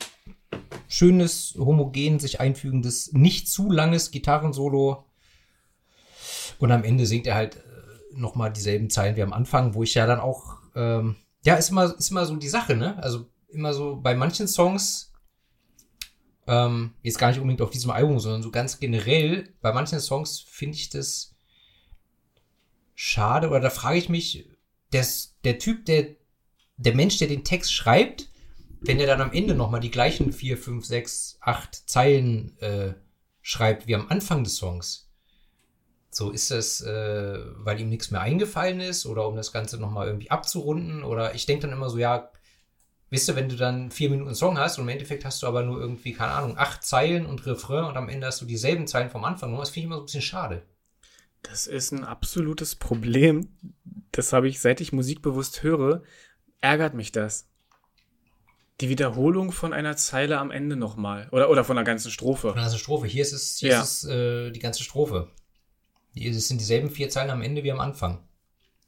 schönes, 0.88 1.56
homogen 1.58 2.20
sich 2.20 2.40
einfügendes, 2.40 3.14
nicht 3.14 3.50
zu 3.50 3.72
langes 3.72 4.12
Gitarrensolo. 4.12 5.06
Und 6.60 6.72
am 6.72 6.84
Ende 6.84 7.06
singt 7.06 7.26
er 7.26 7.36
halt 7.36 7.58
nochmal 8.16 8.52
dieselben 8.52 8.90
Zeilen 8.90 9.16
wie 9.16 9.24
am 9.24 9.34
Anfang, 9.34 9.74
wo 9.74 9.84
ich 9.84 9.94
ja 9.94 10.06
dann 10.06 10.20
auch, 10.20 10.58
ähm, 10.76 11.16
ja, 11.44 11.56
ist 11.56 11.70
immer, 11.70 11.96
ist 11.98 12.12
immer 12.12 12.26
so 12.26 12.36
die 12.36 12.50
Sache, 12.50 12.76
ne? 12.76 13.02
Also 13.02 13.30
immer 13.50 13.74
so 13.74 13.98
bei 14.02 14.16
manchen 14.16 14.48
Songs, 14.48 15.12
ähm, 16.48 16.94
jetzt 17.02 17.20
gar 17.20 17.30
nicht 17.30 17.40
unbedingt 17.40 17.62
auf 17.62 17.70
diesem 17.70 17.92
Album, 17.92 18.20
sondern 18.20 18.42
so 18.42 18.52
ganz 18.52 18.80
generell, 18.80 19.54
bei 19.62 19.72
manchen 19.72 20.00
Songs 20.00 20.40
finde 20.40 20.78
ich 20.78 20.90
das 20.90 21.36
schade 22.96 23.50
oder 23.50 23.60
da 23.60 23.70
frage 23.70 23.98
ich 23.98 24.10
mich, 24.10 24.50
des, 24.92 25.36
der 25.44 25.60
Typ, 25.60 25.86
der, 25.86 26.16
der 26.78 26.96
Mensch, 26.96 27.18
der 27.18 27.28
den 27.28 27.44
Text 27.44 27.74
schreibt, 27.74 28.30
wenn 28.82 29.00
er 29.00 29.08
dann 29.08 29.22
am 29.22 29.32
Ende 29.32 29.56
nochmal 29.56 29.80
die 29.80 29.92
gleichen 29.92 30.34
vier, 30.34 30.58
fünf, 30.58 30.86
sechs, 30.86 31.38
acht 31.42 31.90
Zeilen 31.90 32.58
äh, 32.60 32.94
schreibt 33.42 33.88
wie 33.88 33.96
am 33.96 34.10
Anfang 34.10 34.44
des 34.44 34.58
Songs. 34.58 35.03
So 36.16 36.30
ist 36.30 36.52
das, 36.52 36.82
äh, 36.82 37.40
weil 37.56 37.80
ihm 37.80 37.90
nichts 37.90 38.12
mehr 38.12 38.22
eingefallen 38.22 38.80
ist 38.80 39.06
oder 39.06 39.28
um 39.28 39.36
das 39.36 39.52
Ganze 39.52 39.80
nochmal 39.80 40.08
irgendwie 40.08 40.30
abzurunden 40.30 41.04
oder 41.04 41.34
ich 41.34 41.46
denke 41.48 41.68
dann 41.68 41.76
immer 41.76 41.90
so, 41.90 41.98
ja, 41.98 42.30
wisst 43.10 43.30
ihr, 43.30 43.36
wenn 43.36 43.50
du 43.50 43.56
dann 43.56 43.90
vier 43.90 44.10
Minuten 44.12 44.36
Song 44.36 44.58
hast 44.60 44.78
und 44.78 44.84
im 44.86 44.90
Endeffekt 44.90 45.26
hast 45.26 45.42
du 45.42 45.48
aber 45.48 45.64
nur 45.64 45.80
irgendwie, 45.80 46.14
keine 46.14 46.34
Ahnung, 46.34 46.58
acht 46.58 46.84
Zeilen 46.84 47.26
und 47.26 47.46
Refrain 47.48 47.86
und 47.86 47.98
am 47.98 48.10
Ende 48.10 48.28
hast 48.28 48.42
du 48.42 48.46
dieselben 48.46 48.86
Zeilen 48.88 49.10
vom 49.10 49.24
Anfang. 49.24 49.54
Und 49.54 49.60
das 49.60 49.70
finde 49.72 49.80
ich 49.80 49.86
immer 49.86 49.96
so 49.96 50.02
ein 50.02 50.06
bisschen 50.06 50.22
schade. 50.22 50.64
Das 51.42 51.68
ist 51.68 51.92
ein 51.92 52.04
absolutes 52.04 52.76
Problem. 52.76 53.50
Das 54.12 54.34
habe 54.34 54.48
ich, 54.48 54.60
seit 54.60 54.82
ich 54.82 54.94
Musik 54.94 55.22
bewusst 55.22 55.64
höre, 55.64 56.04
ärgert 56.62 56.94
mich 56.94 57.12
das. 57.12 57.48
Die 58.82 58.90
Wiederholung 58.90 59.52
von 59.52 59.74
einer 59.74 59.96
Zeile 59.98 60.40
am 60.40 60.52
Ende 60.52 60.76
nochmal. 60.76 61.28
Oder, 61.32 61.50
oder 61.50 61.64
von 61.64 61.78
einer 61.78 61.86
ganzen 61.86 62.12
Strophe. 62.12 62.50
Von 62.50 62.56
der 62.56 62.64
ganzen 62.64 62.80
Strophe. 62.80 63.08
Hier 63.08 63.22
ist 63.22 63.34
es, 63.34 63.58
hier 63.58 63.72
Ja. 63.72 63.82
ist 63.82 64.04
es 64.04 64.10
äh, 64.10 64.52
die 64.52 64.60
ganze 64.60 64.84
Strophe. 64.84 65.28
Es 66.16 66.48
sind 66.48 66.62
dieselben 66.62 66.90
vier 66.90 67.10
Zeilen 67.10 67.30
am 67.30 67.42
Ende 67.42 67.64
wie 67.64 67.72
am 67.72 67.80
Anfang. 67.80 68.24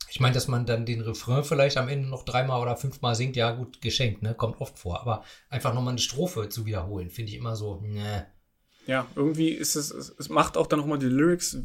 Ich 0.10 0.20
meine, 0.20 0.34
dass 0.34 0.48
man 0.48 0.66
dann 0.66 0.86
den 0.86 1.02
Refrain 1.02 1.44
vielleicht 1.44 1.78
am 1.78 1.90
Ende 1.90 2.08
noch 2.08 2.24
dreimal 2.24 2.62
oder 2.62 2.78
fünfmal 2.78 3.16
singt, 3.16 3.36
ja 3.36 3.52
gut, 3.52 3.82
geschenkt, 3.82 4.22
ne? 4.22 4.34
Kommt 4.34 4.62
oft 4.62 4.78
vor. 4.78 5.02
Aber 5.02 5.24
einfach 5.50 5.74
nochmal 5.74 5.94
eine 5.94 6.00
Strophe 6.00 6.48
zu 6.50 6.66
wiederholen, 6.66 7.10
finde 7.10 7.32
ich 7.32 7.38
immer 7.38 7.56
so, 7.56 7.82
ne. 7.82 8.28
Ja, 8.88 9.08
irgendwie 9.16 9.50
ist 9.50 9.76
es, 9.76 9.92
es, 9.92 10.30
macht 10.30 10.58
auch 10.58 10.68
dann 10.68 10.80
nochmal 10.80 11.00
die 11.00 11.08
Lyrics 11.08 11.58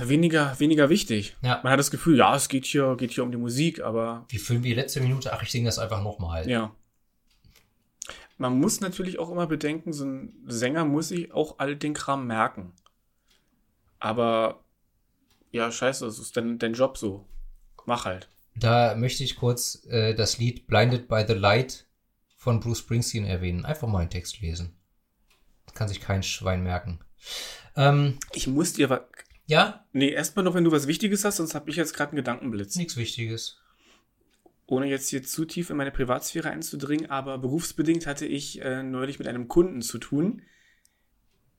weniger, 0.00 0.58
weniger 0.58 0.88
wichtig. 0.88 1.36
Ja. 1.42 1.60
Man 1.62 1.72
hat 1.72 1.78
das 1.78 1.90
Gefühl, 1.90 2.16
ja, 2.16 2.34
es 2.34 2.48
geht 2.48 2.64
hier, 2.64 2.96
geht 2.96 3.10
hier 3.12 3.24
um 3.24 3.30
die 3.30 3.36
Musik, 3.36 3.80
aber 3.80 4.24
Wie 4.28 4.38
füllen 4.38 4.62
wir 4.62 4.70
die 4.74 4.80
letzte 4.80 5.00
Minute? 5.00 5.32
Ach, 5.32 5.42
ich 5.42 5.50
singe 5.50 5.66
das 5.66 5.78
einfach 5.78 6.02
nochmal. 6.02 6.48
ja. 6.48 6.74
Man 8.36 8.58
muss 8.58 8.80
natürlich 8.80 9.20
auch 9.20 9.30
immer 9.30 9.46
bedenken, 9.46 9.92
so 9.92 10.04
ein 10.04 10.32
Sänger 10.46 10.84
muss 10.84 11.08
sich 11.08 11.32
auch 11.32 11.60
all 11.60 11.76
den 11.76 11.94
Kram 11.94 12.26
merken. 12.26 12.72
Aber 14.04 14.62
ja, 15.50 15.72
scheiße, 15.72 16.04
das 16.04 16.18
ist 16.18 16.36
dein, 16.36 16.58
dein 16.58 16.74
Job 16.74 16.98
so. 16.98 17.26
Mach 17.86 18.04
halt. 18.04 18.28
Da 18.54 18.94
möchte 18.94 19.24
ich 19.24 19.36
kurz 19.36 19.82
äh, 19.86 20.14
das 20.14 20.36
Lied 20.36 20.66
Blinded 20.66 21.08
by 21.08 21.24
the 21.26 21.32
Light 21.32 21.86
von 22.36 22.60
Bruce 22.60 22.80
Springsteen 22.80 23.24
erwähnen. 23.24 23.64
Einfach 23.64 23.88
mal 23.88 24.00
einen 24.00 24.10
Text 24.10 24.42
lesen. 24.42 24.76
Das 25.64 25.74
kann 25.74 25.88
sich 25.88 26.02
kein 26.02 26.22
Schwein 26.22 26.62
merken. 26.62 27.00
Ähm, 27.76 28.18
Ich 28.34 28.46
muss 28.46 28.74
dir 28.74 28.90
was. 28.90 29.00
ja, 29.46 29.86
Nee, 29.94 30.10
erstmal 30.10 30.44
noch, 30.44 30.52
wenn 30.52 30.64
du 30.64 30.70
was 30.72 30.86
Wichtiges 30.86 31.24
hast, 31.24 31.38
sonst 31.38 31.54
habe 31.54 31.70
ich 31.70 31.76
jetzt 31.76 31.94
gerade 31.94 32.10
einen 32.10 32.16
Gedankenblitz. 32.16 32.76
nichts 32.76 32.98
Wichtiges. 32.98 33.56
Ohne 34.66 34.86
jetzt 34.86 35.08
hier 35.08 35.22
zu 35.22 35.46
tief 35.46 35.70
in 35.70 35.78
meine 35.78 35.92
Privatsphäre 35.92 36.50
einzudringen, 36.50 37.08
aber 37.08 37.38
berufsbedingt 37.38 38.06
hatte 38.06 38.26
ich 38.26 38.60
äh, 38.60 38.82
neulich 38.82 39.18
mit 39.18 39.28
einem 39.28 39.48
Kunden 39.48 39.80
zu 39.80 39.96
tun. 39.96 40.42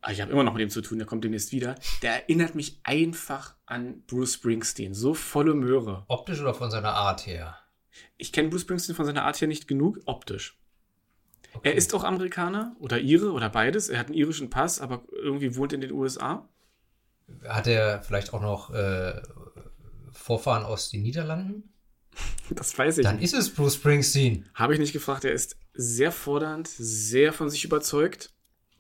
Ah, 0.08 0.12
ich 0.12 0.22
habe 0.22 0.32
immer 0.32 0.44
noch 0.44 0.54
mit 0.54 0.62
dem 0.62 0.70
zu 0.70 0.82
tun, 0.82 1.00
der 1.00 1.08
kommt 1.08 1.24
demnächst 1.24 1.52
wieder. 1.52 1.74
Der 2.04 2.14
erinnert 2.14 2.54
mich 2.54 2.80
einfach 2.84 3.56
an 3.66 4.04
Bruce 4.06 4.36
Springsteen. 4.36 4.94
So 4.94 5.16
volle 5.16 5.56
Möhre. 5.56 6.06
Optisch 6.10 6.40
oder 6.42 6.54
von 6.54 6.70
seiner 6.70 6.94
Art 6.94 7.26
her? 7.26 7.58
Ich 8.16 8.32
kenne 8.32 8.50
Bruce 8.50 8.62
Springsteen 8.62 8.96
von 8.96 9.06
seiner 9.08 9.24
Art 9.24 9.42
her 9.42 9.48
nicht 9.48 9.68
genug, 9.68 9.98
optisch. 10.06 10.60
Okay. 11.54 11.70
Er 11.70 11.76
ist 11.76 11.92
auch 11.96 12.04
Amerikaner 12.04 12.76
oder 12.80 13.00
Ire 13.00 13.32
oder 13.32 13.50
beides. 13.50 13.90
Er 13.90 13.98
hat 13.98 14.08
einen 14.08 14.16
irischen 14.16 14.52
Pass, 14.52 14.80
aber 14.80 15.06
irgendwie 15.12 15.56
wohnt 15.56 15.74
in 15.74 15.82
den 15.82 15.92
USA. 15.92 16.48
Hat 17.48 17.66
er 17.66 18.04
vielleicht 18.04 18.32
auch 18.32 18.42
noch 18.42 18.70
äh, 18.76 19.20
Vorfahren 20.12 20.66
aus 20.66 20.90
den 20.90 21.02
Niederlanden? 21.02 21.72
Das 22.52 22.78
weiß 22.78 23.00
ich 23.00 23.04
Dann 23.04 23.16
nicht. 23.16 23.26
ist 23.26 23.34
es 23.34 23.52
Bruce 23.52 23.74
Springsteen. 23.74 24.48
Habe 24.54 24.74
ich 24.74 24.80
nicht 24.80 24.94
gefragt. 24.94 25.26
Er 25.26 25.32
ist 25.34 25.58
sehr 25.74 26.12
fordernd, 26.12 26.68
sehr 26.68 27.34
von 27.34 27.50
sich 27.50 27.66
überzeugt, 27.66 28.35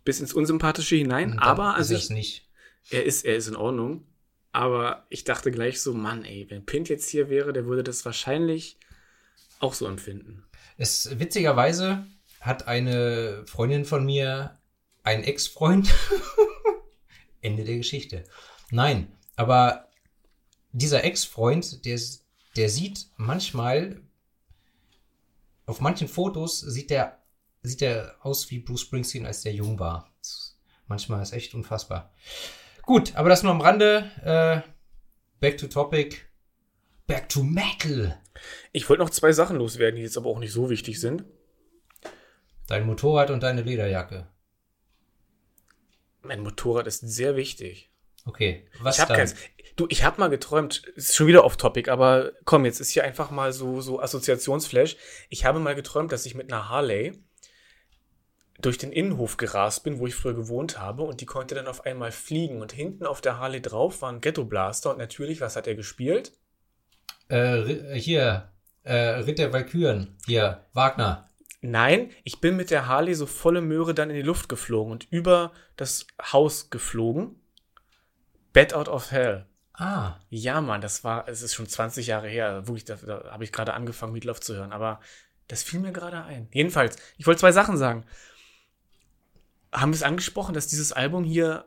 bis 0.05 0.21
ins 0.21 0.33
Unsympathische 0.33 0.95
hinein. 0.95 1.33
Und 1.33 1.39
aber 1.39 1.71
ist 1.71 1.91
also 1.91 1.95
es 1.95 2.09
ich, 2.11 2.49
er 2.89 3.03
ist, 3.03 3.25
er 3.25 3.35
ist 3.35 3.47
in 3.47 3.57
Ordnung. 3.57 4.07
Aber 4.53 5.05
ich 5.09 5.25
dachte 5.25 5.51
gleich 5.51 5.81
so, 5.81 5.93
Mann, 5.93 6.23
ey, 6.23 6.45
wenn 6.49 6.65
Pint 6.65 6.87
jetzt 6.87 7.09
hier 7.09 7.29
wäre, 7.29 7.51
der 7.51 7.65
würde 7.65 7.83
das 7.83 8.05
wahrscheinlich 8.05 8.77
auch 9.59 9.73
so 9.73 9.85
empfinden. 9.85 10.45
Es, 10.77 11.19
witzigerweise 11.19 12.05
hat 12.39 12.67
eine 12.67 13.43
Freundin 13.47 13.83
von 13.83 14.05
mir 14.05 14.57
einen 15.03 15.23
Ex-Freund. 15.23 15.93
Ende 17.41 17.65
der 17.65 17.77
Geschichte. 17.77 18.23
Nein, 18.71 19.11
aber 19.35 19.89
dieser 20.71 21.03
Ex-Freund, 21.03 21.85
der, 21.85 21.99
der 22.55 22.69
sieht 22.69 23.07
manchmal, 23.17 24.01
auf 25.65 25.81
manchen 25.81 26.07
Fotos 26.07 26.59
sieht 26.59 26.89
der, 26.89 27.19
sieht 27.67 27.81
der 27.81 28.15
aus 28.21 28.49
wie 28.51 28.59
Bruce 28.59 28.81
Springsteen, 28.81 29.25
als 29.25 29.41
der 29.41 29.53
jung 29.53 29.79
war. 29.79 30.11
Das- 30.19 30.57
Manchmal 30.87 31.21
ist 31.23 31.33
echt 31.33 31.55
unfassbar. 31.55 32.13
Gut, 32.83 33.15
aber 33.15 33.29
das 33.29 33.41
nur 33.41 33.51
am 33.51 33.61
Rande. 33.61 34.11
Äh, 34.23 34.69
back 35.39 35.57
to 35.57 35.65
topic. 35.67 36.21
Back 37.07 37.27
to 37.29 37.41
Metal. 37.43 38.21
Ich 38.71 38.87
wollte 38.87 39.01
noch 39.01 39.09
zwei 39.09 39.31
Sachen 39.31 39.57
loswerden, 39.57 39.95
die 39.95 40.03
jetzt 40.03 40.17
aber 40.17 40.29
auch 40.29 40.37
nicht 40.39 40.51
so 40.51 40.69
wichtig 40.69 40.99
sind. 41.01 41.23
Dein 42.67 42.85
Motorrad 42.85 43.31
und 43.31 43.41
deine 43.41 43.61
Lederjacke. 43.63 44.27
Mein 46.21 46.41
Motorrad 46.41 46.87
ist 46.87 46.99
sehr 47.01 47.35
wichtig. 47.35 47.91
Okay. 48.25 48.67
Was 48.79 48.95
ich 48.95 49.01
hab 49.01 49.07
dann? 49.09 49.17
keins. 49.17 49.35
Du, 49.75 49.87
ich 49.89 50.03
habe 50.03 50.19
mal 50.19 50.29
geträumt, 50.29 50.83
ist 50.95 51.15
schon 51.15 51.27
wieder 51.27 51.43
off 51.43 51.57
topic, 51.57 51.91
aber 51.91 52.31
komm, 52.45 52.65
jetzt 52.65 52.79
ist 52.79 52.89
hier 52.89 53.03
einfach 53.03 53.29
mal 53.29 53.53
so, 53.53 53.81
so 53.81 53.99
Assoziationsflash. 53.99 54.95
Ich 55.29 55.45
habe 55.45 55.59
mal 55.59 55.75
geträumt, 55.75 56.11
dass 56.11 56.25
ich 56.25 56.33
mit 56.33 56.51
einer 56.51 56.69
Harley 56.69 57.23
durch 58.59 58.77
den 58.77 58.91
Innenhof 58.91 59.37
gerast 59.37 59.83
bin, 59.83 59.99
wo 59.99 60.07
ich 60.07 60.15
früher 60.15 60.33
gewohnt 60.33 60.79
habe, 60.79 61.03
und 61.03 61.19
die 61.21 61.25
konnte 61.25 61.55
dann 61.55 61.67
auf 61.67 61.85
einmal 61.85 62.11
fliegen. 62.11 62.61
Und 62.61 62.71
hinten 62.71 63.05
auf 63.05 63.21
der 63.21 63.37
Harley 63.39 63.61
drauf 63.61 64.01
war 64.01 64.11
ein 64.11 64.21
Ghetto 64.21 64.45
Blaster. 64.45 64.91
Und 64.91 64.97
natürlich, 64.97 65.41
was 65.41 65.55
hat 65.55 65.67
er 65.67 65.75
gespielt? 65.75 66.31
Äh, 67.27 67.35
Ri- 67.37 67.93
hier, 67.95 68.49
äh, 68.83 68.93
Ritt 68.95 69.39
der 69.39 69.51
Walküren. 69.51 70.15
Hier, 70.25 70.65
Wagner. 70.73 71.29
Nein, 71.61 72.11
ich 72.23 72.39
bin 72.41 72.55
mit 72.55 72.69
der 72.69 72.87
Harley 72.87 73.15
so 73.15 73.25
volle 73.25 73.61
Möhre 73.61 73.93
dann 73.95 74.09
in 74.11 74.15
die 74.15 74.21
Luft 74.21 74.47
geflogen 74.49 74.91
und 74.91 75.07
über 75.11 75.51
das 75.75 76.05
Haus 76.31 76.69
geflogen. 76.69 77.35
Bed 78.53 78.73
Out 78.73 78.87
of 78.87 79.11
Hell. 79.11 79.47
Ah, 79.73 80.15
Ja, 80.29 80.61
Mann, 80.61 80.79
das 80.79 81.03
war, 81.03 81.27
es 81.27 81.41
ist 81.41 81.53
schon 81.55 81.67
20 81.67 82.07
Jahre 82.07 82.29
her. 82.29 82.67
Wirklich, 82.67 82.85
da, 82.85 82.95
da 82.95 83.31
habe 83.31 83.43
ich 83.43 83.51
gerade 83.51 83.73
angefangen, 83.73 84.13
Meatloaf 84.13 84.39
zu 84.39 84.55
hören. 84.55 84.71
Aber 84.71 85.01
das 85.49 85.63
fiel 85.63 85.79
mir 85.81 85.91
gerade 85.91 86.23
ein. 86.23 86.47
Jedenfalls, 86.53 86.95
ich 87.17 87.27
wollte 87.27 87.41
zwei 87.41 87.51
Sachen 87.51 87.75
sagen. 87.77 88.05
Haben 89.75 89.91
wir 89.91 89.95
es 89.95 90.03
angesprochen, 90.03 90.53
dass 90.53 90.67
dieses 90.67 90.91
Album 90.91 91.23
hier 91.23 91.65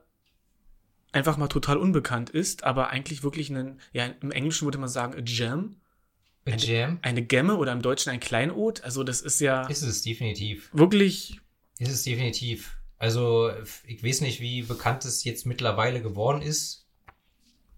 einfach 1.12 1.36
mal 1.36 1.48
total 1.48 1.76
unbekannt 1.76 2.30
ist, 2.30 2.64
aber 2.64 2.88
eigentlich 2.90 3.22
wirklich 3.22 3.50
ein, 3.50 3.80
ja, 3.92 4.06
im 4.06 4.30
Englischen 4.30 4.66
würde 4.66 4.78
man 4.78 4.88
sagen, 4.88 5.14
a 5.14 5.20
Gem. 5.20 5.76
a 6.46 6.56
Jam. 6.56 6.98
Eine 7.02 7.22
Gemme 7.22 7.56
oder 7.56 7.72
im 7.72 7.82
Deutschen 7.82 8.10
ein 8.10 8.20
Kleinod. 8.20 8.82
Also, 8.82 9.04
das 9.04 9.20
ist 9.20 9.40
ja 9.40 9.66
Ist 9.68 9.82
es 9.82 10.02
definitiv. 10.02 10.70
wirklich 10.72 11.40
Ist 11.78 11.90
es 11.90 12.02
definitiv. 12.02 12.76
Also, 12.98 13.50
ich 13.86 14.02
weiß 14.02 14.22
nicht, 14.22 14.40
wie 14.40 14.62
bekannt 14.62 15.04
es 15.04 15.24
jetzt 15.24 15.46
mittlerweile 15.46 16.02
geworden 16.02 16.42
ist. 16.42 16.86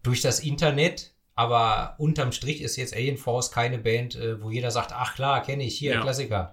Durch 0.03 0.23
das 0.23 0.41
Internet. 0.41 1.13
Aber 1.35 1.95
unterm 1.99 2.33
Strich 2.33 2.61
ist 2.61 2.77
jetzt 2.77 2.95
Alien 2.95 3.17
Force 3.17 3.51
keine 3.51 3.79
Band, 3.79 4.15
äh, 4.15 4.43
wo 4.43 4.51
jeder 4.51 4.71
sagt, 4.71 4.93
ach 4.93 5.15
klar, 5.15 5.43
kenne 5.43 5.65
ich, 5.65 5.79
hier, 5.79 5.95
Ja. 5.95 6.03
Klassiker. 6.03 6.53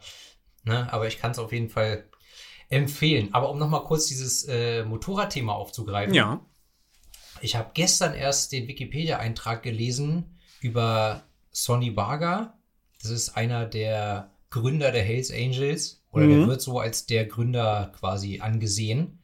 Ne? 0.63 0.91
Aber 0.93 1.07
ich 1.07 1.17
kann 1.19 1.31
es 1.31 1.39
auf 1.39 1.51
jeden 1.51 1.69
Fall 1.69 2.07
empfehlen. 2.69 3.29
Aber 3.33 3.49
um 3.49 3.57
nochmal 3.59 3.83
kurz 3.83 4.07
dieses 4.07 4.43
äh, 4.47 4.83
Motorradthema 4.83 5.53
aufzugreifen. 5.53 6.13
Ja. 6.13 6.41
Ich 7.41 7.55
habe 7.55 7.71
gestern 7.73 8.13
erst 8.13 8.51
den 8.51 8.67
Wikipedia-Eintrag 8.67 9.63
gelesen 9.63 10.37
über 10.59 11.23
Sonny 11.51 11.91
Barger. 11.91 12.57
Das 13.01 13.11
ist 13.11 13.37
einer 13.37 13.65
der 13.65 14.31
Gründer 14.49 14.91
der 14.91 15.03
Hells 15.03 15.31
Angels. 15.31 16.03
Oder 16.11 16.25
Mhm. 16.25 16.39
der 16.39 16.47
wird 16.47 16.61
so 16.61 16.79
als 16.79 17.05
der 17.05 17.25
Gründer 17.25 17.91
quasi 17.99 18.39
angesehen. 18.39 19.21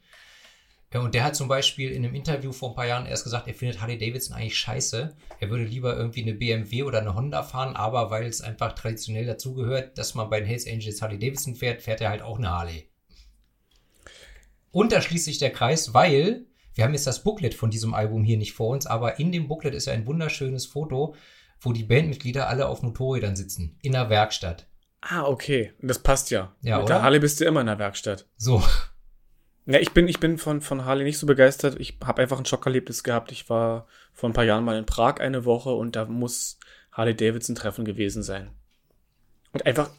Ja, 0.93 0.99
Und 0.99 1.15
der 1.15 1.23
hat 1.23 1.35
zum 1.35 1.47
Beispiel 1.47 1.89
in 1.89 2.05
einem 2.05 2.13
Interview 2.13 2.51
vor 2.51 2.69
ein 2.69 2.75
paar 2.75 2.85
Jahren 2.85 3.07
erst 3.07 3.23
gesagt, 3.23 3.47
er 3.47 3.55
findet 3.55 3.81
Harley 3.81 3.97
Davidson 3.97 4.35
eigentlich 4.37 4.57
scheiße. 4.59 5.15
Er 5.39 5.49
würde 5.49 5.63
lieber 5.63 5.95
irgendwie 5.97 6.21
eine 6.21 6.35
BMW 6.35 6.83
oder 6.83 6.99
eine 6.99 7.15
Honda 7.15 7.41
fahren, 7.41 7.75
aber 7.75 8.11
weil 8.11 8.27
es 8.27 8.41
einfach 8.41 8.73
traditionell 8.73 9.25
dazugehört, 9.25 9.97
dass 9.97 10.13
man 10.13 10.29
bei 10.29 10.39
den 10.39 10.47
Hells 10.47 10.67
Angels 10.67 11.01
Harley 11.01 11.17
Davidson 11.17 11.55
fährt, 11.55 11.81
fährt 11.81 12.01
er 12.01 12.09
halt 12.11 12.21
auch 12.21 12.37
eine 12.37 12.51
Harley. 12.51 12.89
Und 14.73 14.91
da 14.91 14.99
schließt 14.99 15.23
sich 15.23 15.37
der 15.37 15.51
Kreis, 15.51 15.93
weil 15.93 16.45
wir 16.73 16.83
haben 16.83 16.93
jetzt 16.93 17.07
das 17.07 17.23
Booklet 17.23 17.53
von 17.53 17.69
diesem 17.69 17.93
Album 17.93 18.25
hier 18.25 18.37
nicht 18.37 18.53
vor 18.53 18.69
uns, 18.69 18.85
aber 18.85 19.19
in 19.19 19.31
dem 19.31 19.47
Booklet 19.47 19.73
ist 19.73 19.85
ja 19.85 19.93
ein 19.93 20.07
wunderschönes 20.07 20.65
Foto, 20.65 21.15
wo 21.61 21.71
die 21.71 21.83
Bandmitglieder 21.83 22.49
alle 22.49 22.67
auf 22.67 22.81
Motorrädern 22.81 23.37
sitzen, 23.37 23.77
in 23.81 23.93
der 23.93 24.09
Werkstatt. 24.09 24.67
Ah, 24.99 25.23
okay. 25.23 25.71
Das 25.81 25.99
passt 25.99 26.31
ja. 26.31 26.53
Ja, 26.61 26.77
Mit 26.77 26.85
oder? 26.85 26.95
der 26.95 27.03
Harley 27.03 27.19
bist 27.19 27.39
du 27.39 27.45
immer 27.45 27.61
in 27.61 27.67
der 27.67 27.79
Werkstatt. 27.79 28.27
So, 28.35 28.61
Ne, 29.65 29.79
ich 29.79 29.91
bin, 29.91 30.09
ich 30.09 30.19
bin 30.19 30.37
von, 30.37 30.59
von 30.61 30.83
Harley 30.83 31.05
nicht 31.05 31.17
so 31.17 31.25
begeistert. 31.25 31.79
Ich 31.79 31.97
habe 32.03 32.21
einfach 32.21 32.37
ein 32.37 32.45
Schockerlebnis 32.45 33.03
gehabt. 33.03 33.31
Ich 33.31 33.49
war 33.49 33.87
vor 34.11 34.29
ein 34.29 34.33
paar 34.33 34.43
Jahren 34.43 34.65
mal 34.65 34.77
in 34.77 34.85
Prag 34.85 35.19
eine 35.19 35.45
Woche 35.45 35.69
und 35.69 35.95
da 35.95 36.05
muss 36.05 36.59
Harley 36.91 37.15
Davidson 37.15 37.55
Treffen 37.55 37.85
gewesen 37.85 38.23
sein. 38.23 38.51
Und 39.53 39.65
einfach 39.65 39.89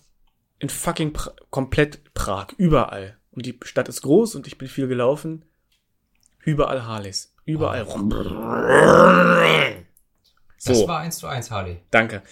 in 0.59 0.69
fucking 0.69 1.13
pra 1.13 1.33
komplett 1.51 2.13
Prag, 2.13 2.49
überall. 2.59 3.17
Und 3.35 3.47
die 3.47 3.59
Stadt 3.65 3.89
ist 3.89 4.03
groß 4.03 4.35
und 4.37 4.47
ich 4.47 4.59
bin 4.59 4.69
viel 4.69 4.87
gelaufen. 4.89 5.45
Überall 6.45 6.85
Harleys. 6.87 7.35
Überall. 7.45 7.85
das 10.65 10.79
So, 10.79 10.89
war 10.89 11.01
eins 11.01 11.19
zu 11.19 11.27
eins 11.27 11.51
Harley. 11.51 11.81
danke. 11.91 12.23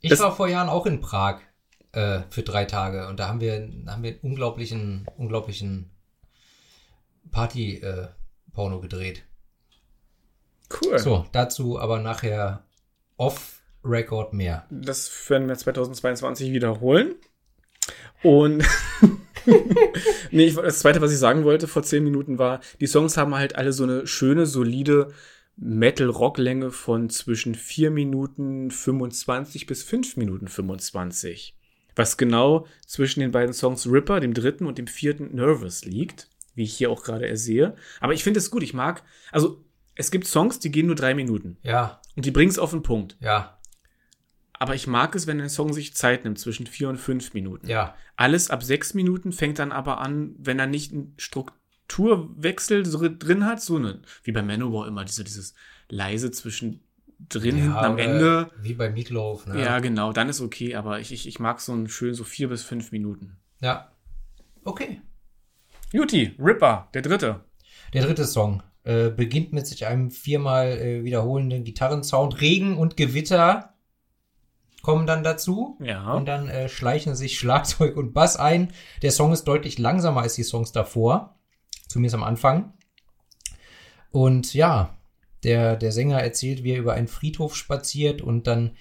Ich 0.00 0.10
Das- 0.10 0.20
war 0.20 0.34
vor 0.36 0.48
Jahren 0.48 0.68
auch 0.68 0.86
in 0.86 1.00
Prag 1.00 1.40
äh, 1.92 2.20
für 2.30 2.42
drei 2.42 2.64
Tage 2.64 3.06
und 3.08 3.18
da 3.20 3.28
haben 3.28 3.40
wir, 3.40 3.54
haben 3.86 4.02
wir 4.02 4.10
einen 4.10 4.20
unglaublichen, 4.22 5.06
unglaublichen 5.16 5.90
Party-Porno 7.30 8.80
gedreht. 8.80 9.24
Cool. 10.82 10.98
So, 10.98 11.26
dazu 11.32 11.78
aber 11.78 12.00
nachher 12.00 12.64
off-Record 13.16 14.32
mehr. 14.32 14.66
Das 14.70 15.30
werden 15.30 15.46
wir 15.48 15.56
2022 15.56 16.52
wiederholen. 16.52 17.14
Und 18.22 18.64
nee, 20.30 20.46
ich, 20.46 20.54
das 20.54 20.80
zweite, 20.80 21.00
was 21.00 21.12
ich 21.12 21.18
sagen 21.18 21.44
wollte 21.44 21.68
vor 21.68 21.82
zehn 21.82 22.04
Minuten 22.04 22.38
war, 22.38 22.60
die 22.80 22.86
Songs 22.86 23.16
haben 23.16 23.34
halt 23.34 23.56
alle 23.56 23.72
so 23.72 23.84
eine 23.84 24.06
schöne, 24.06 24.46
solide 24.46 25.08
Metal-Rock-Länge 25.56 26.70
von 26.70 27.10
zwischen 27.10 27.54
4 27.54 27.90
Minuten 27.90 28.70
25 28.70 29.66
bis 29.66 29.82
5 29.82 30.16
Minuten 30.16 30.48
25. 30.48 31.56
Was 31.96 32.16
genau 32.16 32.66
zwischen 32.86 33.20
den 33.20 33.30
beiden 33.30 33.54
Songs 33.54 33.86
Ripper, 33.88 34.18
dem 34.20 34.34
dritten 34.34 34.66
und 34.66 34.78
dem 34.78 34.88
vierten 34.88 35.34
Nervous 35.34 35.84
liegt, 35.84 36.28
wie 36.54 36.64
ich 36.64 36.74
hier 36.74 36.90
auch 36.90 37.04
gerade 37.04 37.28
ersehe. 37.28 37.76
Aber 38.00 38.14
ich 38.14 38.24
finde 38.24 38.38
es 38.38 38.50
gut, 38.50 38.62
ich 38.64 38.74
mag, 38.74 39.02
also 39.30 39.62
es 39.94 40.10
gibt 40.10 40.26
Songs, 40.26 40.58
die 40.58 40.72
gehen 40.72 40.86
nur 40.86 40.96
drei 40.96 41.14
Minuten 41.14 41.56
Ja, 41.62 42.00
und 42.16 42.24
die 42.24 42.32
bringen 42.32 42.50
es 42.50 42.58
auf 42.58 42.70
den 42.70 42.82
Punkt. 42.82 43.16
ja, 43.20 43.58
Aber 44.58 44.74
ich 44.74 44.86
mag 44.86 45.14
es, 45.14 45.26
wenn 45.26 45.40
ein 45.40 45.48
Song 45.48 45.72
sich 45.72 45.94
Zeit 45.94 46.24
nimmt, 46.24 46.38
zwischen 46.38 46.66
vier 46.66 46.88
und 46.88 46.98
fünf 46.98 47.34
Minuten. 47.34 47.68
ja. 47.68 47.94
Alles 48.16 48.48
ab 48.48 48.62
sechs 48.62 48.94
Minuten 48.94 49.32
fängt 49.32 49.58
dann 49.58 49.72
aber 49.72 50.00
an, 50.00 50.36
wenn 50.38 50.60
er 50.60 50.68
nicht 50.68 50.92
einen 50.92 51.14
Strukturwechsel 51.16 52.86
so 52.86 53.08
drin 53.08 53.44
hat, 53.44 53.60
so 53.60 53.76
eine, 53.76 54.02
wie 54.22 54.30
bei 54.30 54.42
Manowar 54.42 54.86
immer, 54.86 55.04
diese, 55.04 55.24
dieses 55.24 55.54
leise 55.88 56.30
zwischen 56.30 56.84
drin, 57.28 57.56
hinten 57.56 57.72
am 57.72 57.98
Ende. 57.98 58.50
Wie 58.60 58.74
bei 58.74 58.90
Meatloaf, 58.90 59.46
ne? 59.46 59.60
Ja, 59.60 59.80
genau, 59.80 60.12
dann 60.12 60.28
ist 60.28 60.40
okay, 60.40 60.76
aber 60.76 61.00
ich, 61.00 61.12
ich, 61.12 61.26
ich 61.26 61.40
mag 61.40 61.60
so 61.60 61.72
ein 61.72 61.88
schön 61.88 62.14
so 62.14 62.22
vier 62.22 62.48
bis 62.48 62.62
fünf 62.62 62.92
Minuten. 62.92 63.36
Ja. 63.60 63.90
Okay. 64.62 65.00
Juti, 65.92 66.34
Ripper, 66.38 66.88
der 66.94 67.02
dritte. 67.02 67.44
Der 67.92 68.04
dritte 68.04 68.24
Song 68.24 68.62
äh, 68.84 69.10
beginnt 69.10 69.52
mit 69.52 69.66
sich 69.66 69.86
einem 69.86 70.10
viermal 70.10 70.68
äh, 70.72 71.04
wiederholenden 71.04 71.64
Gitarrensound. 71.64 72.40
Regen 72.40 72.76
und 72.76 72.96
Gewitter 72.96 73.73
kommen 74.84 75.06
dann 75.06 75.24
dazu. 75.24 75.76
Ja. 75.80 76.12
Und 76.12 76.26
dann 76.26 76.48
äh, 76.48 76.68
schleichen 76.68 77.16
sich 77.16 77.38
Schlagzeug 77.38 77.96
und 77.96 78.12
Bass 78.12 78.36
ein. 78.36 78.72
Der 79.02 79.10
Song 79.10 79.32
ist 79.32 79.44
deutlich 79.44 79.78
langsamer 79.78 80.20
als 80.20 80.34
die 80.34 80.44
Songs 80.44 80.70
davor. 80.70 81.40
Zumindest 81.88 82.14
am 82.14 82.22
Anfang. 82.22 82.74
Und 84.10 84.54
ja, 84.54 84.96
der, 85.42 85.76
der 85.76 85.90
Sänger 85.90 86.20
erzählt, 86.20 86.62
wie 86.62 86.72
er 86.72 86.78
über 86.78 86.92
einen 86.92 87.08
Friedhof 87.08 87.56
spaziert 87.56 88.22
und 88.22 88.46
dann, 88.46 88.76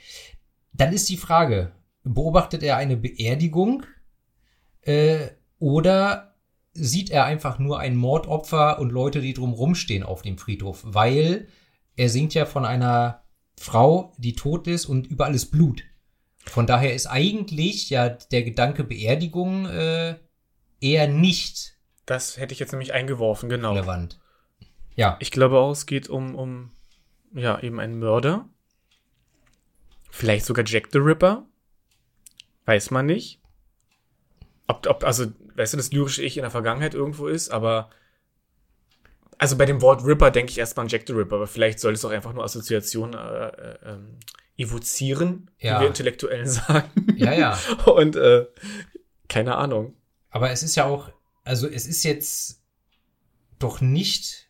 dann 0.74 0.94
ist 0.94 1.10
die 1.10 1.18
Frage, 1.18 1.72
beobachtet 2.04 2.64
er 2.64 2.78
eine 2.78 2.98
Beerdigung 2.98 3.86
äh, 4.82 5.28
oder 5.58 6.36
sieht 6.74 7.10
er 7.12 7.26
einfach 7.26 7.60
nur 7.60 7.80
ein 7.80 7.96
Mordopfer 7.96 8.80
und 8.80 8.92
Leute, 8.92 9.22
die 9.22 9.34
drumrum 9.34 9.76
stehen 9.76 10.04
auf 10.04 10.22
dem 10.22 10.38
Friedhof? 10.38 10.82
Weil 10.86 11.48
er 11.96 12.10
singt 12.10 12.34
ja 12.34 12.46
von 12.46 12.66
einer 12.66 13.24
Frau, 13.58 14.14
die 14.18 14.34
tot 14.34 14.68
ist 14.68 14.86
und 14.86 15.08
überall 15.08 15.36
ist 15.36 15.52
Blut. 15.52 15.84
Von 16.46 16.68
daher 16.68 16.94
ist 16.94 17.08
eigentlich 17.08 17.90
ja 17.90 18.10
der 18.10 18.44
Gedanke 18.44 18.84
Beerdigung 18.84 19.66
äh, 19.68 20.16
eher 20.82 21.08
nicht 21.08 21.78
Das 22.06 22.38
hätte 22.38 22.54
ich 22.54 22.60
jetzt 22.60 22.72
nämlich 22.72 22.94
eingeworfen, 22.94 23.50
genau. 23.50 23.74
relevant. 23.74 24.20
Ja, 24.96 25.18
Ich 25.20 25.32
glaube 25.32 25.58
auch, 25.58 25.72
es 25.72 25.86
geht 25.86 26.10
um, 26.10 26.36
um, 26.36 26.72
ja, 27.34 27.60
eben 27.62 27.80
einen 27.80 27.98
Mörder. 27.98 28.48
Vielleicht 30.12 30.46
sogar 30.46 30.66
Jack 30.68 30.90
the 30.92 31.00
Ripper. 31.00 31.48
Weiß 32.66 32.92
man 32.92 33.08
nicht. 33.08 33.42
Ob, 34.68 34.86
ob, 34.88 35.04
also, 35.04 35.26
weißt 35.56 35.74
du, 35.74 35.78
das 35.78 35.92
lyrische 35.92 36.22
Ich 36.22 36.38
in 36.38 36.44
der 36.44 36.52
Vergangenheit 36.52 36.94
irgendwo 36.94 37.28
ist, 37.28 37.50
aber. 37.50 37.90
Also 39.40 39.58
bei 39.58 39.66
dem 39.66 39.82
Wort 39.82 40.06
Ripper 40.06 40.30
denke 40.30 40.52
ich 40.52 40.60
erstmal 40.60 40.86
an 40.86 40.90
Jack 40.90 41.04
the 41.08 41.14
Ripper, 41.14 41.36
aber 41.38 41.48
vielleicht 41.48 41.80
soll 41.80 41.94
es 41.94 42.06
auch 42.06 42.12
einfach 42.12 42.34
nur 42.34 42.44
Assoziationen 42.44 43.16
äh, 43.16 43.48
äh, 43.48 43.78
ähm, 43.84 44.20
evozieren, 44.58 45.50
Ja. 45.60 45.78
wie 45.78 45.82
wir 45.84 45.88
Intellektuellen 45.88 46.48
sagen. 46.50 46.90
ja, 47.16 47.34
ja. 47.34 47.58
Und 47.86 48.16
äh, 48.16 48.46
keine 49.28 49.56
Ahnung. 49.56 49.96
Aber 50.30 50.52
es 50.52 50.64
ist 50.64 50.76
ja 50.76 50.86
auch, 50.86 51.12
also 51.44 51.68
es 51.68 51.86
ist 51.88 52.04
jetzt 52.04 52.62
doch 53.60 53.82
nicht, 53.82 54.50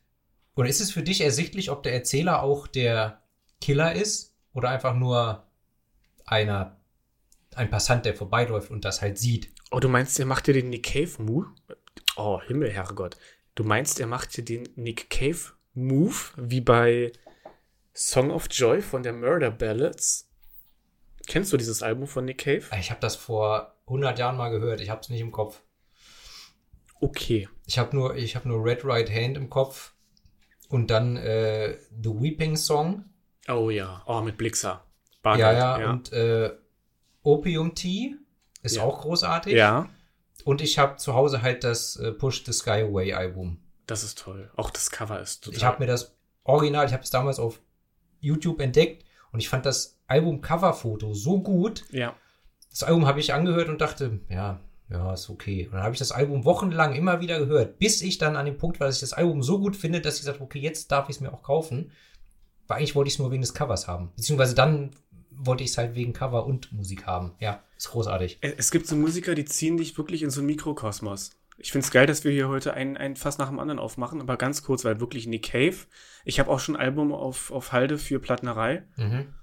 oder 0.55 0.67
ist 0.69 0.81
es 0.81 0.91
für 0.91 1.03
dich 1.03 1.21
ersichtlich, 1.21 1.69
ob 1.71 1.83
der 1.83 1.93
Erzähler 1.93 2.41
auch 2.43 2.67
der 2.67 3.21
Killer 3.61 3.93
ist 3.93 4.33
oder 4.53 4.69
einfach 4.69 4.93
nur 4.95 5.47
einer, 6.25 6.77
ein 7.55 7.69
Passant, 7.69 8.05
der 8.05 8.15
vorbeiläuft 8.15 8.71
und 8.71 8.85
das 8.85 9.01
halt 9.01 9.17
sieht? 9.17 9.49
Oh, 9.71 9.79
du 9.79 9.89
meinst, 9.89 10.19
er 10.19 10.25
macht 10.25 10.47
dir 10.47 10.53
den 10.53 10.69
Nick 10.69 10.83
Cave 10.83 11.21
Move? 11.21 11.47
Oh, 12.15 12.41
Himmel, 12.45 12.71
Herrgott. 12.71 13.17
Du 13.55 13.63
meinst, 13.63 13.99
er 13.99 14.07
macht 14.07 14.35
dir 14.37 14.43
den 14.43 14.67
Nick 14.75 15.09
Cave 15.09 15.53
Move 15.73 16.15
wie 16.37 16.61
bei 16.61 17.11
Song 17.93 18.31
of 18.31 18.47
Joy 18.49 18.81
von 18.81 19.03
der 19.03 19.13
Murder 19.13 19.51
Ballads. 19.51 20.29
Kennst 21.27 21.53
du 21.53 21.57
dieses 21.57 21.83
Album 21.83 22.07
von 22.07 22.25
Nick 22.25 22.39
Cave? 22.39 22.63
Ich 22.79 22.89
habe 22.89 22.99
das 22.99 23.15
vor 23.15 23.75
100 23.87 24.19
Jahren 24.19 24.35
mal 24.37 24.49
gehört. 24.49 24.81
Ich 24.81 24.89
habe 24.89 25.01
es 25.01 25.09
nicht 25.09 25.21
im 25.21 25.31
Kopf. 25.31 25.61
Okay. 26.99 27.47
Ich 27.65 27.77
habe 27.77 27.95
nur, 27.95 28.15
ich 28.15 28.35
habe 28.35 28.47
nur 28.47 28.63
Red 28.63 28.83
Right 28.83 29.09
Hand 29.09 29.37
im 29.37 29.49
Kopf 29.49 29.93
und 30.69 30.89
dann 30.89 31.17
äh, 31.17 31.77
The 32.01 32.09
Weeping 32.09 32.57
Song. 32.57 33.05
Oh 33.47 33.69
ja, 33.69 34.01
oh 34.05 34.21
mit 34.21 34.37
Blixer. 34.37 34.83
Ja, 35.25 35.37
ja, 35.37 35.79
ja, 35.79 35.89
und 35.91 36.11
äh, 36.11 36.51
Opium 37.23 37.75
Tea 37.75 38.15
ist 38.61 38.75
Ja. 38.75 38.83
auch 38.83 39.01
großartig. 39.01 39.53
Ja, 39.53 39.89
Und 40.43 40.61
ich 40.61 40.77
habe 40.79 40.97
zu 40.97 41.13
Hause 41.13 41.41
halt 41.41 41.63
das 41.63 41.95
äh, 41.97 42.11
Push 42.11 42.43
the 42.45 42.51
Sky 42.53 42.81
Away 42.83 43.13
Album. 43.13 43.59
das 43.85 44.03
ist 44.03 44.17
toll. 44.19 44.49
Auch 44.57 44.69
das 44.69 44.89
Cover 44.91 45.21
ist 45.21 45.43
total. 45.45 45.57
Ich 45.57 45.63
habe 45.63 45.79
mir 45.79 45.87
das 45.87 46.15
Original, 46.43 46.85
ich 46.85 46.91
habe 46.93 47.03
es 47.03 47.09
damals 47.09 47.39
auf 47.39 47.61
YouTube 48.23 48.59
entdeckt 48.61 49.05
und 49.31 49.39
ich 49.39 49.49
fand 49.49 49.65
das 49.65 49.99
Album-Cover-Foto 50.07 51.13
so 51.13 51.41
gut. 51.41 51.85
ja, 51.91 52.15
Das 52.69 52.83
Album 52.83 53.05
habe 53.05 53.19
ich 53.19 53.33
angehört 53.33 53.69
und 53.69 53.81
dachte, 53.81 54.19
ja, 54.29 54.59
ja, 54.89 55.13
ist 55.13 55.29
okay. 55.29 55.65
Und 55.67 55.73
dann 55.73 55.83
habe 55.83 55.93
ich 55.93 55.99
das 55.99 56.11
Album 56.11 56.45
wochenlang 56.45 56.93
immer 56.93 57.19
wieder 57.19 57.39
gehört, 57.39 57.79
bis 57.79 58.01
ich 58.01 58.17
dann 58.17 58.35
an 58.35 58.45
dem 58.45 58.57
Punkt 58.57 58.79
war, 58.79 58.87
dass 58.87 58.97
ich 58.97 59.01
das 59.01 59.13
Album 59.13 59.41
so 59.41 59.59
gut 59.59 59.75
finde, 59.75 60.01
dass 60.01 60.15
ich 60.15 60.21
gesagt 60.21 60.37
habe, 60.37 60.45
okay, 60.45 60.59
jetzt 60.59 60.91
darf 60.91 61.09
ich 61.09 61.15
es 61.15 61.21
mir 61.21 61.33
auch 61.33 61.43
kaufen. 61.43 61.91
Weil 62.67 62.77
eigentlich 62.77 62.95
wollte 62.95 63.07
ich 63.07 63.15
es 63.15 63.19
nur 63.19 63.31
wegen 63.31 63.41
des 63.41 63.53
Covers 63.53 63.87
haben. 63.87 64.11
Beziehungsweise 64.15 64.55
dann 64.55 64.91
wollte 65.31 65.63
ich 65.63 65.71
es 65.71 65.77
halt 65.77 65.95
wegen 65.95 66.13
Cover 66.13 66.45
und 66.45 66.71
Musik 66.71 67.05
haben. 67.05 67.33
Ja, 67.39 67.61
ist 67.75 67.89
großartig. 67.89 68.37
Es 68.41 68.53
es 68.57 68.71
gibt 68.71 68.87
so 68.87 68.95
Musiker, 68.95 69.35
die 69.35 69.45
ziehen 69.45 69.77
dich 69.77 69.97
wirklich 69.97 70.23
in 70.23 70.29
so 70.29 70.39
einen 70.39 70.47
Mikrokosmos. 70.47 71.31
Ich 71.63 71.71
finde 71.71 71.85
es 71.85 71.91
geil, 71.91 72.05
dass 72.05 72.25
wir 72.25 72.31
hier 72.33 72.49
heute 72.49 72.73
ein, 72.73 72.97
ein 72.97 73.15
Fass 73.15 73.37
nach 73.37 73.47
dem 73.47 73.57
anderen 73.57 73.79
aufmachen, 73.79 74.19
aber 74.19 74.35
ganz 74.35 74.63
kurz, 74.63 74.83
weil 74.83 74.99
wirklich 74.99 75.27
Nick 75.27 75.43
Cave. 75.43 75.77
Ich 76.25 76.37
habe 76.41 76.51
auch 76.51 76.59
schon 76.59 76.75
ein 76.75 76.81
Album 76.81 77.13
auf, 77.13 77.51
auf 77.51 77.71
Halde 77.71 77.97
für 77.97 78.19
Plattnerei. 78.19 78.83
Mhm. 78.97 79.33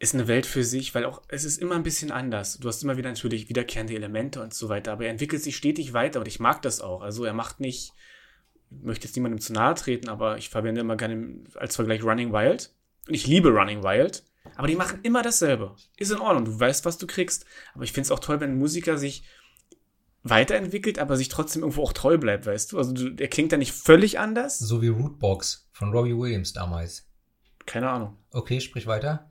Ist 0.00 0.14
eine 0.14 0.26
Welt 0.26 0.44
für 0.44 0.64
sich, 0.64 0.92
weil 0.92 1.04
auch 1.04 1.22
es 1.28 1.44
ist 1.44 1.58
immer 1.58 1.76
ein 1.76 1.84
bisschen 1.84 2.10
anders. 2.10 2.58
Du 2.58 2.66
hast 2.66 2.82
immer 2.82 2.96
wieder 2.96 3.08
natürlich 3.08 3.48
wiederkehrende 3.48 3.94
Elemente 3.94 4.42
und 4.42 4.54
so 4.54 4.68
weiter, 4.68 4.90
aber 4.90 5.04
er 5.04 5.12
entwickelt 5.12 5.40
sich 5.40 5.56
stetig 5.56 5.92
weiter 5.92 6.18
und 6.18 6.26
ich 6.26 6.40
mag 6.40 6.62
das 6.62 6.80
auch. 6.80 7.00
Also 7.00 7.24
er 7.24 7.32
macht 7.32 7.60
nicht, 7.60 7.92
ich 8.72 8.82
möchte 8.82 9.06
jetzt 9.06 9.14
niemandem 9.14 9.40
zu 9.40 9.52
nahe 9.52 9.76
treten, 9.76 10.08
aber 10.08 10.36
ich 10.36 10.48
verwende 10.48 10.80
immer 10.80 10.96
gerne 10.96 11.44
als 11.54 11.76
Vergleich 11.76 12.02
Running 12.02 12.32
Wild. 12.32 12.74
Und 13.06 13.14
ich 13.14 13.28
liebe 13.28 13.50
Running 13.50 13.84
Wild. 13.84 14.24
Aber 14.56 14.66
die 14.66 14.74
machen 14.74 14.98
immer 15.04 15.22
dasselbe. 15.22 15.76
Ist 15.96 16.10
in 16.10 16.18
Ordnung, 16.18 16.44
du 16.44 16.58
weißt, 16.58 16.84
was 16.84 16.98
du 16.98 17.06
kriegst. 17.06 17.46
Aber 17.74 17.84
ich 17.84 17.92
finde 17.92 18.06
es 18.06 18.10
auch 18.10 18.18
toll, 18.18 18.40
wenn 18.40 18.50
ein 18.50 18.58
Musiker 18.58 18.98
sich 18.98 19.22
weiterentwickelt, 20.30 20.98
aber 20.98 21.16
sich 21.16 21.28
trotzdem 21.28 21.62
irgendwo 21.62 21.82
auch 21.82 21.92
treu 21.92 22.18
bleibt, 22.18 22.46
weißt 22.46 22.72
du? 22.72 22.78
Also 22.78 22.92
der 22.92 23.28
klingt 23.28 23.52
da 23.52 23.56
nicht 23.56 23.72
völlig 23.72 24.18
anders. 24.18 24.58
So 24.58 24.82
wie 24.82 24.88
Rootbox 24.88 25.68
von 25.72 25.92
Robbie 25.92 26.16
Williams 26.16 26.52
damals. 26.52 27.08
Keine 27.66 27.90
Ahnung. 27.90 28.16
Okay, 28.30 28.60
sprich 28.60 28.86
weiter. 28.86 29.30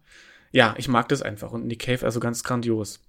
Ja, 0.51 0.75
ich 0.77 0.88
mag 0.88 1.10
das 1.10 1.21
einfach. 1.21 1.51
Und 1.51 1.67
Nick 1.67 1.79
Cave 1.79 2.05
also 2.05 2.19
ganz 2.19 2.43
grandios. 2.43 3.01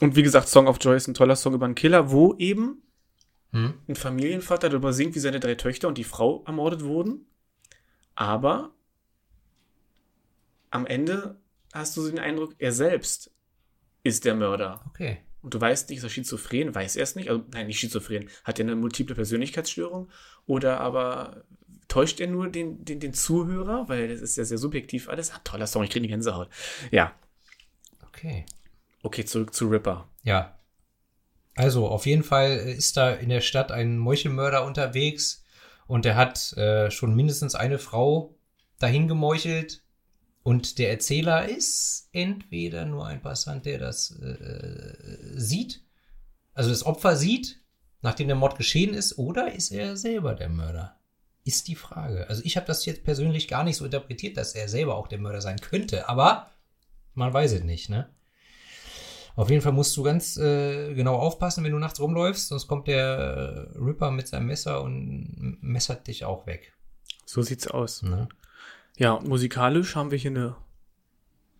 Und 0.00 0.16
wie 0.16 0.22
gesagt, 0.22 0.48
Song 0.48 0.66
of 0.66 0.78
Joy 0.80 0.96
ist 0.96 1.08
ein 1.08 1.14
toller 1.14 1.36
Song 1.36 1.54
über 1.54 1.66
einen 1.66 1.74
Killer, 1.74 2.10
wo 2.10 2.34
eben 2.36 2.82
Hm? 3.52 3.74
ein 3.88 3.96
Familienvater 3.96 4.68
darüber 4.68 4.92
singt, 4.92 5.14
wie 5.14 5.20
seine 5.20 5.40
drei 5.40 5.56
Töchter 5.56 5.88
und 5.88 5.98
die 5.98 6.04
Frau 6.04 6.44
ermordet 6.46 6.84
wurden. 6.84 7.26
Aber 8.14 8.70
am 10.70 10.86
Ende 10.86 11.40
hast 11.72 11.96
du 11.96 12.02
so 12.02 12.10
den 12.10 12.18
Eindruck, 12.18 12.54
er 12.58 12.72
selbst 12.72 13.32
ist 14.02 14.24
der 14.24 14.34
Mörder. 14.34 14.84
Okay. 14.88 15.18
Und 15.42 15.54
du 15.54 15.60
weißt 15.60 15.88
nicht, 15.88 15.98
ist 15.98 16.04
er 16.04 16.10
schizophren? 16.10 16.74
Weiß 16.74 16.96
er 16.96 17.02
es 17.04 17.14
nicht? 17.16 17.28
Also, 17.30 17.44
nein, 17.52 17.66
nicht 17.66 17.78
schizophren. 17.80 18.28
Hat 18.44 18.58
er 18.58 18.64
eine 18.66 18.76
multiple 18.76 19.14
Persönlichkeitsstörung? 19.14 20.10
Oder 20.46 20.80
aber 20.80 21.44
täuscht 21.88 22.20
er 22.20 22.26
nur 22.26 22.48
den, 22.48 22.84
den, 22.84 23.00
den 23.00 23.14
Zuhörer? 23.14 23.88
Weil 23.88 24.08
das 24.08 24.20
ist 24.20 24.36
ja 24.36 24.44
sehr 24.44 24.58
subjektiv 24.58 25.08
alles. 25.08 25.30
Ah, 25.32 25.40
toller 25.44 25.66
Song, 25.66 25.82
ich 25.84 25.90
kriege 25.90 26.02
die 26.02 26.08
Gänsehaut. 26.08 26.48
Ja, 26.90 27.14
Okay. 28.20 28.44
okay, 29.02 29.24
zurück 29.24 29.54
zu 29.54 29.68
Ripper. 29.68 30.06
Ja. 30.24 30.58
Also, 31.56 31.88
auf 31.88 32.04
jeden 32.06 32.22
Fall 32.22 32.50
ist 32.56 32.96
da 32.98 33.12
in 33.12 33.28
der 33.30 33.40
Stadt 33.40 33.72
ein 33.72 33.96
Meuchelmörder 33.98 34.64
unterwegs 34.64 35.44
und 35.86 36.04
der 36.04 36.16
hat 36.16 36.52
äh, 36.54 36.90
schon 36.90 37.14
mindestens 37.14 37.54
eine 37.54 37.78
Frau 37.78 38.34
dahin 38.78 39.08
gemeuchelt. 39.08 39.82
Und 40.42 40.78
der 40.78 40.90
Erzähler 40.90 41.48
ist 41.48 42.08
entweder 42.12 42.86
nur 42.86 43.06
ein 43.06 43.20
Passant, 43.20 43.66
der 43.66 43.78
das 43.78 44.10
äh, 44.20 44.94
sieht, 45.34 45.84
also 46.54 46.70
das 46.70 46.84
Opfer 46.84 47.16
sieht, 47.16 47.60
nachdem 48.00 48.28
der 48.28 48.36
Mord 48.36 48.56
geschehen 48.56 48.94
ist, 48.94 49.18
oder 49.18 49.52
ist 49.52 49.70
er 49.70 49.96
selber 49.96 50.34
der 50.34 50.48
Mörder? 50.48 50.98
Ist 51.44 51.68
die 51.68 51.74
Frage. 51.74 52.28
Also 52.28 52.42
ich 52.44 52.56
habe 52.56 52.66
das 52.66 52.84
jetzt 52.86 53.04
persönlich 53.04 53.48
gar 53.48 53.64
nicht 53.64 53.76
so 53.76 53.84
interpretiert, 53.84 54.36
dass 54.36 54.54
er 54.54 54.68
selber 54.68 54.96
auch 54.96 55.08
der 55.08 55.18
Mörder 55.18 55.40
sein 55.40 55.58
könnte, 55.58 56.08
aber 56.08 56.50
man 57.14 57.32
weiß 57.32 57.52
es 57.52 57.64
nicht, 57.64 57.88
ne? 57.88 58.08
Auf 59.36 59.48
jeden 59.48 59.62
Fall 59.62 59.72
musst 59.72 59.96
du 59.96 60.02
ganz 60.02 60.36
äh, 60.36 60.92
genau 60.92 61.16
aufpassen, 61.16 61.64
wenn 61.64 61.72
du 61.72 61.78
nachts 61.78 62.00
rumläufst, 62.00 62.48
sonst 62.48 62.66
kommt 62.66 62.88
der 62.88 63.68
äh, 63.74 63.78
Ripper 63.78 64.10
mit 64.10 64.28
seinem 64.28 64.46
Messer 64.46 64.82
und 64.82 65.58
messert 65.62 66.06
dich 66.08 66.24
auch 66.24 66.46
weg. 66.46 66.74
So 67.24 67.40
sieht's 67.40 67.68
aus. 67.68 68.02
Ne? 68.02 68.28
Ja, 69.00 69.18
musikalisch 69.24 69.96
haben 69.96 70.10
wir 70.10 70.18
hier 70.18 70.30
eine 70.30 70.56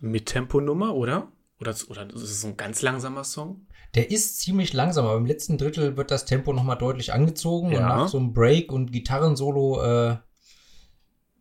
Mittempo-Nummer, 0.01 0.95
oder? 0.95 1.33
Oder, 1.59 1.75
oder 1.89 2.05
das 2.05 2.23
ist 2.23 2.43
so 2.43 2.49
ein 2.49 2.59
ganz 2.59 2.83
langsamer 2.83 3.25
Song? 3.25 3.67
Der 3.95 4.11
ist 4.11 4.41
ziemlich 4.41 4.75
langsam, 4.75 5.07
aber 5.07 5.17
im 5.17 5.25
letzten 5.25 5.57
Drittel 5.57 5.97
wird 5.97 6.11
das 6.11 6.27
Tempo 6.27 6.53
nochmal 6.53 6.77
deutlich 6.77 7.15
angezogen 7.15 7.73
Ja. 7.73 7.79
und 7.79 7.85
nach 7.87 8.09
so 8.09 8.19
einem 8.19 8.35
Break 8.35 8.71
und 8.71 8.93
Gitarrensolo, 8.93 9.83
äh, 9.83 10.17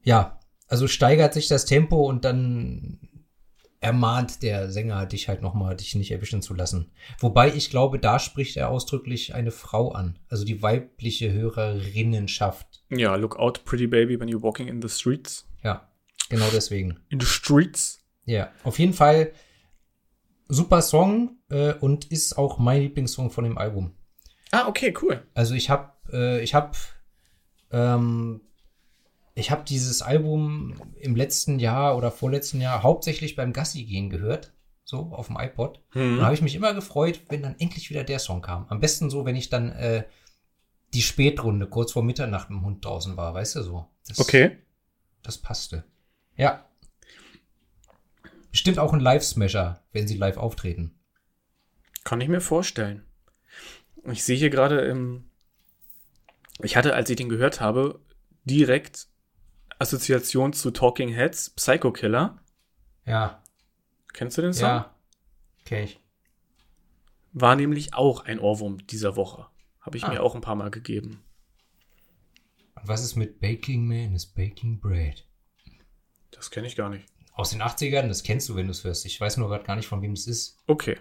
ja, 0.04 0.40
also 0.70 0.88
steigert 0.88 1.34
sich 1.34 1.50
das 1.50 1.66
Tempo 1.66 2.08
und 2.08 2.24
dann 2.24 3.02
ermahnt 3.82 4.42
der 4.42 4.72
Sänger 4.72 5.06
dich 5.06 5.28
halt 5.28 5.42
nochmal, 5.42 5.76
dich 5.76 5.96
nicht 5.96 6.12
erwischen 6.12 6.42
zu 6.42 6.54
lassen. 6.54 6.92
Wobei 7.20 7.54
ich 7.54 7.70
glaube, 7.70 8.00
da 8.00 8.20
spricht 8.20 8.56
er 8.56 8.70
ausdrücklich 8.70 9.36
eine 9.36 9.52
Frau 9.52 9.92
an, 9.92 10.18
also 10.30 10.46
die 10.46 10.62
weibliche 10.62 11.34
Hörerinnenschaft. 11.34 12.86
Ja, 12.90 13.16
Look 13.18 13.38
out, 13.38 13.66
pretty 13.66 13.88
baby, 13.88 14.18
when 14.18 14.30
you're 14.30 14.42
walking 14.42 14.70
in 14.70 14.82
the 14.82 14.88
streets. 14.88 15.46
Ja, 15.62 15.89
genau 16.30 16.48
deswegen. 16.54 17.00
In 17.10 17.20
the 17.20 17.26
streets? 17.26 18.00
Ja, 18.26 18.52
auf 18.64 18.80
jeden 18.80 18.94
Fall 18.94 19.32
super 20.48 20.82
Song 20.82 21.38
äh, 21.50 21.74
und 21.74 22.12
ist 22.12 22.38
auch 22.38 22.58
mein 22.58 22.82
Lieblingssong 22.82 23.32
von 23.32 23.44
dem 23.44 23.58
Album. 23.58 23.94
Ah, 24.52 24.68
okay, 24.68 24.94
cool. 25.02 25.26
Also 25.34 25.54
ich 25.54 25.70
habe, 25.70 25.92
äh, 26.12 26.42
ich 26.42 26.54
habe, 26.54 26.72
ähm, 27.72 28.42
ich 29.36 29.52
habe 29.52 29.64
dieses 29.64 30.02
Album 30.02 30.76
im 31.00 31.16
letzten 31.16 31.60
Jahr 31.60 31.96
oder 31.96 32.12
vorletzten 32.12 32.60
Jahr 32.60 32.84
hauptsächlich 32.84 33.36
beim 33.36 33.54
Gassi 33.54 33.84
gehen 33.84 34.10
gehört, 34.10 34.54
so 34.84 35.12
auf 35.12 35.28
dem 35.28 35.38
iPod. 35.40 35.82
Hm. 35.92 36.18
Da 36.18 36.26
habe 36.26 36.34
ich 36.34 36.42
mich 36.42 36.56
immer 36.56 36.74
gefreut, 36.74 37.22
wenn 37.30 37.44
dann 37.44 37.56
endlich 37.60 37.90
wieder 37.90 38.04
der 38.04 38.20
Song 38.20 38.42
kam. 38.42 38.66
Am 38.70 38.80
besten 38.80 39.10
so, 39.10 39.26
wenn 39.26 39.36
ich 39.36 39.50
dann 39.50 39.72
äh, 39.72 40.04
die 40.94 41.04
Spätrunde 41.04 41.68
kurz 41.68 41.92
vor 41.92 42.04
Mitternacht 42.04 42.50
mit 42.50 42.60
dem 42.60 42.66
Hund 42.66 42.84
draußen 42.84 43.16
war, 43.16 43.34
weißt 43.36 43.58
du 43.58 43.64
so. 43.64 43.88
Das, 44.08 44.20
Okay. 44.20 44.58
Das 45.22 45.38
passte. 45.38 45.84
Ja. 46.40 46.66
Bestimmt 48.52 48.80
auch 48.80 48.94
ein 48.94 49.00
Live-Smasher, 49.00 49.84
wenn 49.92 50.08
sie 50.08 50.18
live 50.18 50.38
auftreten. 50.38 50.98
Kann 52.04 52.22
ich 52.22 52.30
mir 52.30 52.42
vorstellen. 52.42 53.04
Ich 54.06 54.24
sehe 54.24 54.38
hier 54.38 54.50
gerade 54.50 54.80
im. 54.82 55.30
Ich 56.64 56.76
hatte, 56.76 56.96
als 56.96 57.10
ich 57.10 57.16
den 57.18 57.30
gehört 57.30 57.62
habe, 57.62 58.00
direkt 58.44 59.08
Assoziation 59.78 60.54
zu 60.54 60.72
Talking 60.72 61.10
Heads, 61.10 61.52
Psycho 61.52 61.92
Killer. 61.92 62.40
Ja, 63.06 63.44
Kennst 64.14 64.38
du 64.38 64.42
den 64.42 64.54
Song? 64.54 64.68
ja. 64.68 64.96
Okay. 65.62 65.84
ich. 65.84 66.00
War 67.32 67.56
nämlich 67.56 67.94
auch 67.94 68.26
ein 68.26 68.40
Ohrwurm 68.40 68.86
dieser 68.88 69.16
Woche. 69.16 69.46
Habe 69.82 69.98
ich 69.98 70.04
Ah. 70.06 70.10
mir 70.10 70.24
auch 70.24 70.34
ein 70.36 70.42
paar 70.42 70.56
Mal 70.56 70.72
gegeben. 70.72 71.24
Und 72.76 72.88
was 72.88 73.04
ist 73.04 73.16
mit 73.16 73.40
Baking 73.40 73.88
Man 73.88 74.16
is 74.16 74.26
Baking 74.26 74.80
Bread? 74.80 75.26
Das 76.32 76.52
kenne 76.52 76.68
ich 76.68 76.76
gar 76.76 76.90
nicht. 76.90 77.06
Aus 77.34 77.52
den 77.52 77.62
80ern, 77.62 78.08
das 78.08 78.24
kennst 78.24 78.50
du, 78.50 78.56
wenn 78.56 78.66
du 78.68 78.72
es 78.72 78.84
hörst. 78.84 79.06
Ich 79.06 79.20
weiß 79.20 79.38
nur 79.38 79.48
gerade 79.50 79.64
gar 79.64 79.76
nicht, 79.76 79.88
von 79.88 80.02
wem 80.02 80.12
es 80.14 80.28
ist. 80.28 80.58
Okay. 80.68 80.98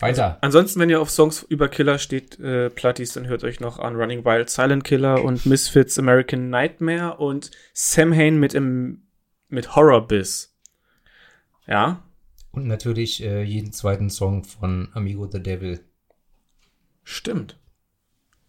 Weiter. 0.00 0.38
Ansonsten, 0.40 0.80
wenn 0.80 0.90
ihr 0.90 1.00
auf 1.00 1.10
Songs 1.10 1.44
über 1.44 1.68
Killer 1.68 1.98
steht, 1.98 2.40
äh, 2.40 2.70
Platties, 2.70 3.12
dann 3.12 3.28
hört 3.28 3.44
euch 3.44 3.60
noch 3.60 3.78
an 3.78 3.94
Running 3.94 4.24
Wild, 4.24 4.50
Silent 4.50 4.82
Killer 4.82 5.22
und 5.22 5.46
Misfits 5.46 5.96
American 5.96 6.50
Nightmare 6.50 7.18
und 7.18 7.52
Sam 7.72 8.12
Hain 8.12 8.40
mit, 8.40 8.52
im, 8.54 9.02
mit 9.48 9.76
Horror 9.76 10.08
Biss. 10.08 10.56
Ja, 11.68 12.02
Und 12.50 12.66
natürlich 12.66 13.22
äh, 13.22 13.44
jeden 13.44 13.72
zweiten 13.72 14.10
Song 14.10 14.42
von 14.42 14.88
Amigo 14.92 15.30
the 15.30 15.40
Devil. 15.40 15.84
stimmt. 17.04 17.56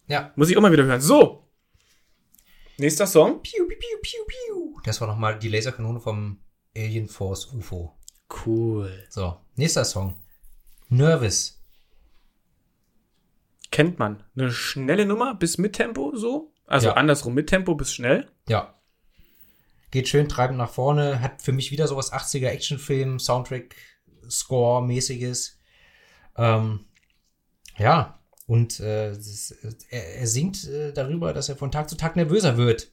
Ja. 0.08 0.32
Muss 0.34 0.50
ich 0.50 0.56
auch 0.56 0.60
mal 0.60 0.72
wieder 0.72 0.84
hören. 0.84 1.00
So. 1.00 1.43
Nächster 2.78 3.06
Song. 3.06 3.40
Piu, 3.42 3.66
piu, 3.66 3.76
piu, 3.78 3.98
piu, 4.02 4.24
piu. 4.26 4.80
Das 4.84 5.00
war 5.00 5.08
nochmal 5.08 5.38
die 5.38 5.48
Laserkanone 5.48 6.00
vom 6.00 6.40
Alien 6.76 7.08
Force 7.08 7.46
UFO. 7.52 7.96
Cool. 8.46 9.06
So, 9.10 9.40
nächster 9.54 9.84
Song. 9.84 10.14
Nervous. 10.88 11.60
Kennt 13.70 13.98
man. 13.98 14.22
Eine 14.36 14.50
schnelle 14.52 15.06
Nummer 15.06 15.34
bis 15.34 15.58
mit 15.58 15.74
Tempo, 15.74 16.14
so. 16.16 16.52
Also 16.66 16.88
Ja. 16.88 16.94
andersrum, 16.94 17.34
mit 17.34 17.48
Tempo 17.48 17.74
bis 17.74 17.92
schnell. 17.92 18.30
Ja. 18.48 18.78
Geht 19.90 20.08
schön 20.08 20.28
treibend 20.28 20.58
nach 20.58 20.70
vorne, 20.70 21.20
hat 21.20 21.42
für 21.42 21.52
mich 21.52 21.70
wieder 21.70 21.86
sowas 21.86 22.12
80er 22.12 22.48
Actionfilm, 22.48 23.18
Soundtrack, 23.20 23.74
Score-mäßiges. 24.28 25.58
Ähm, 26.36 26.86
ja, 27.78 28.18
und 28.46 28.80
äh, 28.80 29.10
das, 29.10 29.54
er, 29.90 30.16
er 30.20 30.26
singt 30.26 30.68
äh, 30.68 30.92
darüber, 30.92 31.32
dass 31.32 31.48
er 31.48 31.56
von 31.56 31.70
Tag 31.72 31.88
zu 31.88 31.96
Tag 31.96 32.16
nervöser 32.16 32.56
wird. 32.56 32.90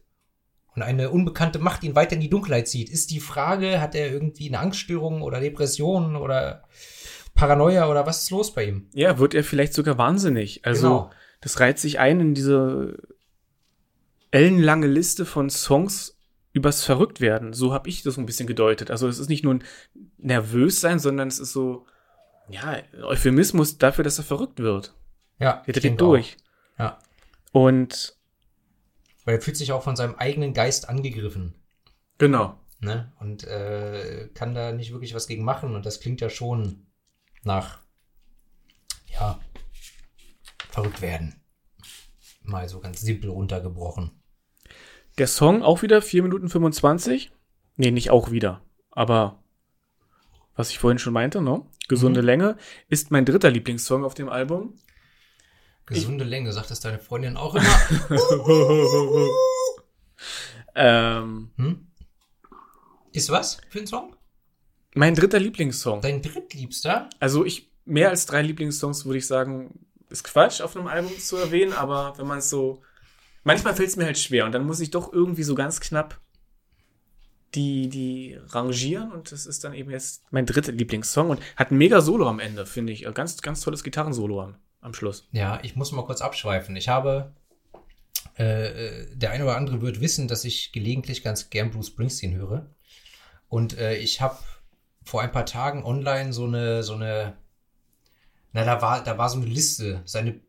Und 0.74 0.82
eine 0.84 1.10
unbekannte 1.10 1.60
Macht 1.60 1.84
ihn 1.84 1.95
weiter 1.95 2.14
in 2.16 2.22
die 2.22 2.30
Dunkelheit 2.30 2.68
zieht. 2.70 2.89
Ist 2.89 3.12
die 3.12 3.20
Frage, 3.20 3.82
hat 3.82 3.93
er 3.93 4.10
irgendwie 4.10 4.47
eine 4.47 4.60
Angststörung 4.60 5.22
oder 5.22 5.41
Depression 5.41 6.16
oder 6.16 6.64
Paranoia 7.34 7.89
oder 7.89 8.06
was 8.06 8.24
ist 8.24 8.32
los 8.32 8.54
bei 8.54 8.66
ihm? 8.66 8.88
Ja, 8.93 9.20
wird 9.20 9.34
er 9.34 9.43
vielleicht 9.43 9.74
sogar 9.74 9.97
wahnsinnig. 9.97 10.66
Also, 10.66 10.88
Genau. 10.88 11.12
das 11.41 11.60
reiht 11.60 11.78
sich 11.80 11.99
ein 11.99 12.22
in 12.22 12.34
diese 12.34 12.97
ellenlange 14.32 14.88
Liste 14.88 15.26
von 15.26 15.49
Songs 15.49 16.18
übers 16.54 16.86
Verrücktwerden. 16.86 17.52
So 17.52 17.74
habe 17.74 17.89
ich 17.89 18.04
das 18.04 18.18
ein 18.18 18.26
bisschen 18.26 18.47
gedeutet. 18.47 18.91
Also, 18.91 19.10
es 19.10 19.20
ist 19.20 19.30
nicht 19.30 19.43
nur 19.43 19.56
ein 19.56 19.64
nervös 20.18 20.80
sein, 20.80 20.99
sondern 20.99 21.28
es 21.28 21.39
ist 21.39 21.52
so, 21.52 21.86
ja, 22.49 22.78
Euphemismus 23.04 23.78
dafür, 23.78 24.06
dass 24.06 24.18
er 24.18 24.24
verrückt 24.24 24.60
wird. 24.60 24.93
Ja, 25.41 25.63
Er 25.65 25.75
ich 25.75 25.81
dreht 25.81 25.99
durch. 25.99 26.37
auch. 26.77 26.79
Ja, 26.79 26.99
Und 27.51 28.15
weil 29.25 29.35
er 29.35 29.41
fühlt 29.41 29.57
sich 29.57 29.71
auch 29.71 29.83
von 29.83 29.95
seinem 29.95 30.15
eigenen 30.15 30.53
Geist 30.53 30.89
angegriffen. 30.89 31.53
genau. 32.17 32.57
ne? 32.79 33.11
Und 33.19 33.43
äh, 33.43 34.29
kann 34.33 34.55
da 34.55 34.71
nicht 34.71 34.91
wirklich 34.91 35.13
was 35.13 35.27
gegen 35.27 35.43
machen. 35.43 35.75
Und 35.75 35.85
das 35.85 35.99
klingt 35.99 36.21
ja 36.21 36.29
schon 36.29 36.87
nach, 37.43 37.79
ja, 39.07 39.39
verrückt 40.69 41.01
werden. 41.01 41.35
Mal 42.43 42.67
so 42.69 42.79
ganz 42.79 43.01
simpel 43.01 43.29
runtergebrochen. 43.29 44.11
Der 45.17 45.27
Song 45.27 45.61
auch 45.61 45.81
wieder 45.83 46.01
4 46.01 46.23
Minuten 46.23 46.49
25. 46.49 47.31
Nee, 47.75 47.91
nicht 47.91 48.09
auch 48.09 48.31
wieder. 48.31 48.61
Aber 48.89 49.43
was 50.55 50.69
ich 50.71 50.79
vorhin 50.79 50.97
schon 50.99 51.13
meinte, 51.13 51.41
ne? 51.41 51.63
Gesunde 51.87 52.21
Mhm. 52.21 52.25
Länge 52.25 52.57
ist 52.87 53.11
mein 53.11 53.25
dritter 53.25 53.51
Lieblingssong 53.51 54.03
auf 54.03 54.13
dem 54.13 54.29
Album. 54.29 54.75
Gesunde 55.86 56.23
Länge, 56.23 56.53
sagt 56.53 56.71
das 56.71 56.79
deine 56.79 56.99
Freundin 56.99 57.38
auch 57.38 57.55
immer. 57.55 57.82
ähm, 60.75 61.51
hm? 61.57 61.88
Ist 63.11 63.29
was 63.29 63.57
für 63.69 63.79
ein 63.79 63.88
Song? 63.88 64.15
mein 64.95 65.15
dritter 65.15 65.39
Lieblingssong. 65.39 66.01
Dein 66.01 66.21
drittliebster? 66.21 67.09
Also 67.19 67.45
ich, 67.45 67.71
mehr 67.86 68.09
als 68.09 68.25
drei 68.25 68.41
Lieblingssongs 68.41 69.05
würde 69.05 69.19
ich 69.19 69.27
sagen, 69.27 69.86
ist 70.09 70.23
Quatsch 70.23 70.61
auf 70.61 70.75
einem 70.75 70.88
Album 70.88 71.17
zu 71.17 71.38
erwähnen, 71.38 71.73
aber 71.73 72.13
wenn 72.17 72.27
man 72.27 72.39
es 72.39 72.49
so, 72.49 72.82
manchmal 73.43 73.75
fällt 73.75 73.89
es 73.89 73.95
mir 73.95 74.05
halt 74.05 74.17
schwer 74.17 74.45
und 74.45 74.51
dann 74.51 74.65
muss 74.65 74.79
ich 74.79 74.91
doch 74.91 75.13
irgendwie 75.13 75.43
so 75.43 75.55
ganz 75.55 75.79
knapp 75.79 76.19
die, 77.55 77.89
die 77.89 78.38
rangieren 78.47 79.11
und 79.11 79.32
das 79.32 79.45
ist 79.45 79.63
dann 79.63 79.73
eben 79.73 79.91
jetzt 79.91 80.23
mein 80.32 80.45
dritter 80.45 80.71
Lieblingssong 80.71 81.29
und 81.29 81.41
hat 81.55 81.71
ein 81.71 81.77
mega 81.77 82.01
Solo 82.01 82.27
am 82.27 82.39
Ende, 82.39 82.65
finde 82.65 82.93
ich. 82.93 83.05
Ganz, 83.13 83.41
ganz 83.41 83.61
tolles 83.61 83.84
Gitarrensolo 83.84 84.41
am, 84.41 84.55
am 84.82 84.93
Schluss. 84.93 85.27
Ja, 85.32 85.59
ich 85.63 85.75
muss 85.75 85.91
mal 85.91 86.05
kurz 86.05 86.21
abschweifen. 86.21 86.75
Ich 86.75 86.89
habe, 86.89 87.34
äh, 88.38 88.65
äh, 88.88 89.15
der 89.15 89.32
eine 89.32 89.45
oder 89.45 89.55
andere 89.55 89.82
wird 89.82 90.01
wissen, 90.01 90.27
dass 90.27 90.43
ich 90.43 90.71
gelegentlich 90.71 91.23
ganz 91.23 91.49
gern 91.49 91.71
Bruce 91.71 91.88
Springsteen 91.88 92.36
höre. 92.36 92.69
Und 93.47 93.77
äh, 93.77 93.95
ich 93.95 94.21
habe 94.21 94.38
vor 95.03 95.21
ein 95.21 95.32
paar 95.32 95.45
Tagen 95.45 95.84
online 95.84 96.34
so 96.34 96.45
eine, 96.45 96.84
so 96.84 96.93
eine, 96.93 97.38
na, 98.53 98.65
da 98.65 98.82
war, 98.82 99.03
da 99.03 99.17
war 99.17 99.29
so 99.29 99.38
eine 99.38 99.45
Liste, 99.45 100.01
seine, 100.05 100.39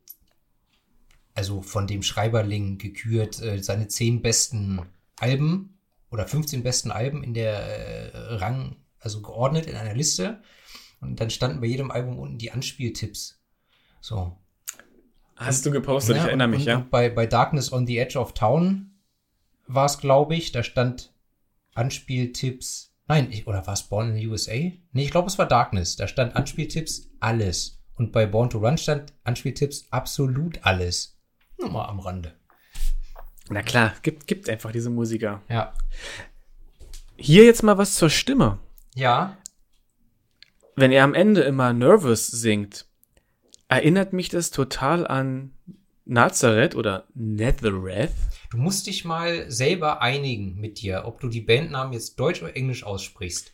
also 1.34 1.62
von 1.62 1.86
dem 1.86 2.02
Schreiberling 2.02 2.78
gekürt, 2.78 3.40
äh, 3.42 3.62
seine 3.62 3.88
zehn 3.88 4.22
besten 4.22 4.80
Alben 5.16 5.78
oder 6.10 6.26
15 6.26 6.62
besten 6.62 6.90
Alben 6.90 7.22
in 7.22 7.34
der 7.34 7.54
äh, 7.54 8.34
Rang, 8.36 8.76
also 8.98 9.22
geordnet 9.22 9.66
in 9.66 9.76
einer 9.76 9.94
Liste. 9.94 10.42
Und 11.00 11.20
dann 11.20 11.30
standen 11.30 11.60
bei 11.60 11.66
jedem 11.66 11.90
Album 11.90 12.18
unten 12.18 12.38
die 12.38 12.52
Anspieltipps. 12.52 13.41
So, 14.02 14.36
Hast 15.36 15.64
du 15.64 15.70
gepostet, 15.70 16.16
ich 16.16 16.22
ja, 16.22 16.28
erinnere 16.28 16.48
und, 16.48 16.50
mich, 16.50 16.62
und, 16.62 16.66
ja. 16.66 16.86
Bei, 16.90 17.08
bei 17.08 17.26
Darkness 17.26 17.72
on 17.72 17.86
the 17.86 17.98
Edge 17.98 18.18
of 18.18 18.34
Town 18.34 18.90
war 19.66 19.86
es, 19.86 19.98
glaube 19.98 20.34
ich, 20.34 20.52
da 20.52 20.62
stand 20.62 21.12
Anspieltipps. 21.74 22.92
Nein, 23.06 23.28
ich, 23.30 23.46
oder 23.46 23.66
war 23.66 23.74
es 23.74 23.84
Born 23.84 24.10
in 24.10 24.16
the 24.16 24.26
USA? 24.26 24.52
Nee, 24.52 25.04
ich 25.04 25.10
glaube, 25.10 25.28
es 25.28 25.38
war 25.38 25.46
Darkness. 25.46 25.96
Da 25.96 26.08
stand 26.08 26.36
Anspieltipps 26.36 27.10
alles. 27.20 27.80
Und 27.94 28.12
bei 28.12 28.26
Born 28.26 28.50
to 28.50 28.58
Run 28.58 28.76
stand 28.76 29.12
Anspieltipps 29.24 29.86
absolut 29.90 30.58
alles. 30.62 31.16
Nur 31.58 31.70
mal 31.70 31.86
am 31.86 32.00
Rande. 32.00 32.34
Na 33.48 33.62
klar, 33.62 33.94
gibt, 34.02 34.26
gibt 34.26 34.48
einfach 34.48 34.72
diese 34.72 34.90
Musiker. 34.90 35.42
Ja. 35.48 35.72
Hier 37.16 37.44
jetzt 37.44 37.62
mal 37.62 37.78
was 37.78 37.94
zur 37.94 38.10
Stimme. 38.10 38.58
Ja. 38.94 39.36
Wenn 40.74 40.90
er 40.90 41.04
am 41.04 41.14
Ende 41.14 41.42
immer 41.42 41.72
Nervous 41.72 42.26
singt, 42.26 42.86
erinnert 43.76 44.12
mich 44.12 44.28
das 44.28 44.50
total 44.50 45.06
an 45.06 45.52
Nazareth 46.04 46.74
oder 46.74 47.06
Nethereth. 47.14 48.10
Du 48.50 48.56
musst 48.58 48.86
dich 48.86 49.04
mal 49.04 49.50
selber 49.50 50.02
einigen 50.02 50.60
mit 50.60 50.80
dir, 50.80 51.02
ob 51.06 51.20
du 51.20 51.28
die 51.28 51.40
Bandnamen 51.40 51.92
jetzt 51.92 52.18
Deutsch 52.18 52.42
oder 52.42 52.54
Englisch 52.56 52.84
aussprichst. 52.84 53.52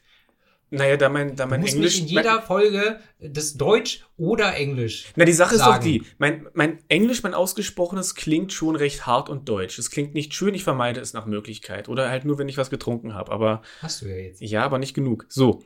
Naja, 0.71 0.99
da 0.99 1.09
mein, 1.09 1.35
da 1.35 1.45
Du 1.45 1.51
mein 1.51 1.61
musst 1.61 1.75
Englisch. 1.77 1.95
nicht 2.01 2.11
in 2.11 2.16
jeder 2.16 2.43
Folge 2.43 3.01
das 3.21 3.55
Deutsch 3.57 4.05
oder 4.19 4.55
Englisch. 4.55 5.07
Na, 5.16 5.25
die 5.25 5.33
Sache 5.33 5.55
ist 5.55 5.62
doch 5.62 5.73
sagen. 5.73 5.85
die, 5.85 6.03
mein, 6.19 6.47
mein 6.53 6.79
Englisch, 6.89 7.23
mein 7.23 7.33
ausgesprochenes, 7.33 8.14
klingt 8.14 8.53
schon 8.53 8.77
recht 8.77 9.07
hart 9.07 9.31
und 9.31 9.49
deutsch. 9.49 9.79
Es 9.79 9.91
klingt 9.91 10.12
nicht 10.12 10.35
schön, 10.35 10.53
ich 10.55 10.64
vermeide 10.64 11.01
es 11.01 11.14
nach 11.14 11.25
Möglichkeit. 11.25 11.89
Oder 11.89 12.11
halt 12.11 12.27
nur, 12.27 12.37
wenn 12.37 12.51
ich 12.51 12.59
was 12.59 12.69
getrunken 12.69 13.14
habe. 13.14 13.33
Aber 13.33 13.62
Hast 13.81 14.03
du 14.03 14.07
ja 14.09 14.16
jetzt. 14.16 14.43
ja, 14.43 14.62
aber 14.62 14.79
nicht 14.79 14.93
genug. 14.95 15.25
So. 15.31 15.62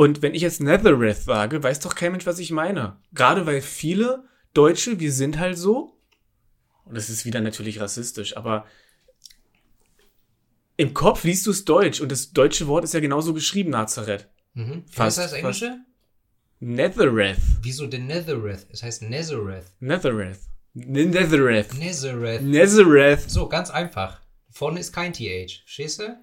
Und 0.00 0.22
wenn 0.22 0.32
ich 0.34 0.40
jetzt 0.40 0.62
Nethereth 0.62 1.24
sage, 1.24 1.62
weiß 1.62 1.80
doch 1.80 1.94
kein 1.94 2.12
Mensch, 2.12 2.24
was 2.24 2.38
ich 2.38 2.50
meine. 2.50 2.96
Gerade 3.12 3.44
weil 3.44 3.60
viele 3.60 4.24
Deutsche, 4.54 4.98
wir 4.98 5.12
sind 5.12 5.38
halt 5.38 5.58
so. 5.58 5.94
Und 6.86 6.96
das 6.96 7.10
ist 7.10 7.26
wieder 7.26 7.42
natürlich 7.42 7.82
rassistisch, 7.82 8.34
aber 8.34 8.64
im 10.78 10.94
Kopf 10.94 11.24
liest 11.24 11.46
du 11.46 11.50
es 11.50 11.66
deutsch 11.66 12.00
und 12.00 12.10
das 12.10 12.32
deutsche 12.32 12.66
Wort 12.66 12.84
ist 12.84 12.94
ja 12.94 13.00
genauso 13.00 13.34
geschrieben, 13.34 13.68
Nazareth. 13.68 14.26
Mhm. 14.54 14.84
Fast, 14.86 15.18
Was 15.18 15.18
ist 15.18 15.24
das 15.24 15.32
Englische? 15.34 15.78
Nethereth. 16.60 17.36
Wieso 17.60 17.86
denn 17.86 18.06
Nethereth? 18.06 18.68
Es 18.70 18.82
heißt 18.82 19.02
Nazareth. 19.02 19.66
Nethereth. 19.80 20.40
Nethereth. 20.72 21.78
Nazareth. 21.78 22.40
Nazareth. 22.40 23.30
So, 23.30 23.50
ganz 23.50 23.68
einfach. 23.68 24.22
Vorne 24.48 24.80
ist 24.80 24.94
kein 24.94 25.12
TH. 25.12 25.62
Du? 25.76 26.16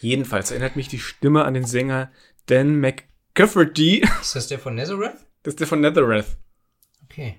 Jedenfalls 0.00 0.50
erinnert 0.50 0.76
mich 0.76 0.88
die 0.88 0.98
Stimme 0.98 1.44
an 1.44 1.54
den 1.54 1.64
Sänger 1.64 2.10
Dan 2.46 2.80
McCafferty. 2.80 4.06
Ist 4.20 4.36
das 4.36 4.48
der 4.48 4.58
von 4.58 4.74
Nazareth? 4.74 5.16
Das 5.42 5.52
ist 5.52 5.60
der 5.60 5.66
von 5.66 5.80
Nethereth. 5.80 6.36
Okay. 7.04 7.38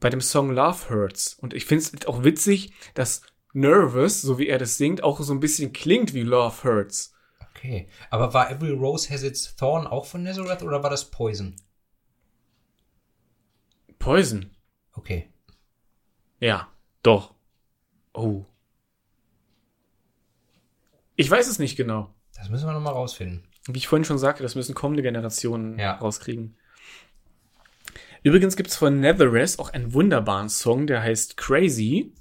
Bei 0.00 0.10
dem 0.10 0.20
Song 0.20 0.50
Love 0.50 0.90
Hurts. 0.90 1.34
Und 1.34 1.54
ich 1.54 1.64
finde 1.64 1.84
es 1.84 2.06
auch 2.06 2.24
witzig, 2.24 2.72
dass 2.94 3.22
Nervous, 3.52 4.22
so 4.22 4.38
wie 4.38 4.48
er 4.48 4.58
das 4.58 4.76
singt, 4.76 5.02
auch 5.02 5.20
so 5.20 5.32
ein 5.32 5.40
bisschen 5.40 5.72
klingt 5.72 6.14
wie 6.14 6.22
Love 6.22 6.64
Hurts. 6.64 7.14
Okay. 7.50 7.88
Aber 8.10 8.34
war 8.34 8.50
Every 8.50 8.72
Rose 8.72 9.10
Has 9.10 9.22
Its 9.22 9.54
Thorn 9.56 9.86
auch 9.86 10.06
von 10.06 10.22
Nazareth 10.22 10.62
oder 10.62 10.82
war 10.82 10.90
das 10.90 11.10
Poison? 11.10 11.54
Poison. 13.98 14.50
Okay. 14.94 15.28
Ja, 16.40 16.68
doch. 17.02 17.34
Oh. 18.12 18.44
Ich 21.16 21.30
weiß 21.30 21.48
es 21.48 21.58
nicht 21.58 21.76
genau. 21.76 22.14
Das 22.36 22.48
müssen 22.48 22.66
wir 22.66 22.72
nochmal 22.72 22.94
rausfinden. 22.94 23.44
Wie 23.68 23.78
ich 23.78 23.86
vorhin 23.88 24.04
schon 24.04 24.18
sagte, 24.18 24.42
das 24.42 24.54
müssen 24.54 24.74
kommende 24.74 25.02
Generationen 25.02 25.78
Ja. 25.78 25.96
rauskriegen. 25.98 26.56
Übrigens 28.22 28.56
gibt 28.56 28.70
es 28.70 28.76
von 28.76 29.00
Netherest 29.00 29.58
auch 29.58 29.70
einen 29.70 29.92
wunderbaren 29.94 30.48
Song, 30.48 30.86
der 30.86 31.02
heißt 31.02 31.36
Crazy, 31.36 32.12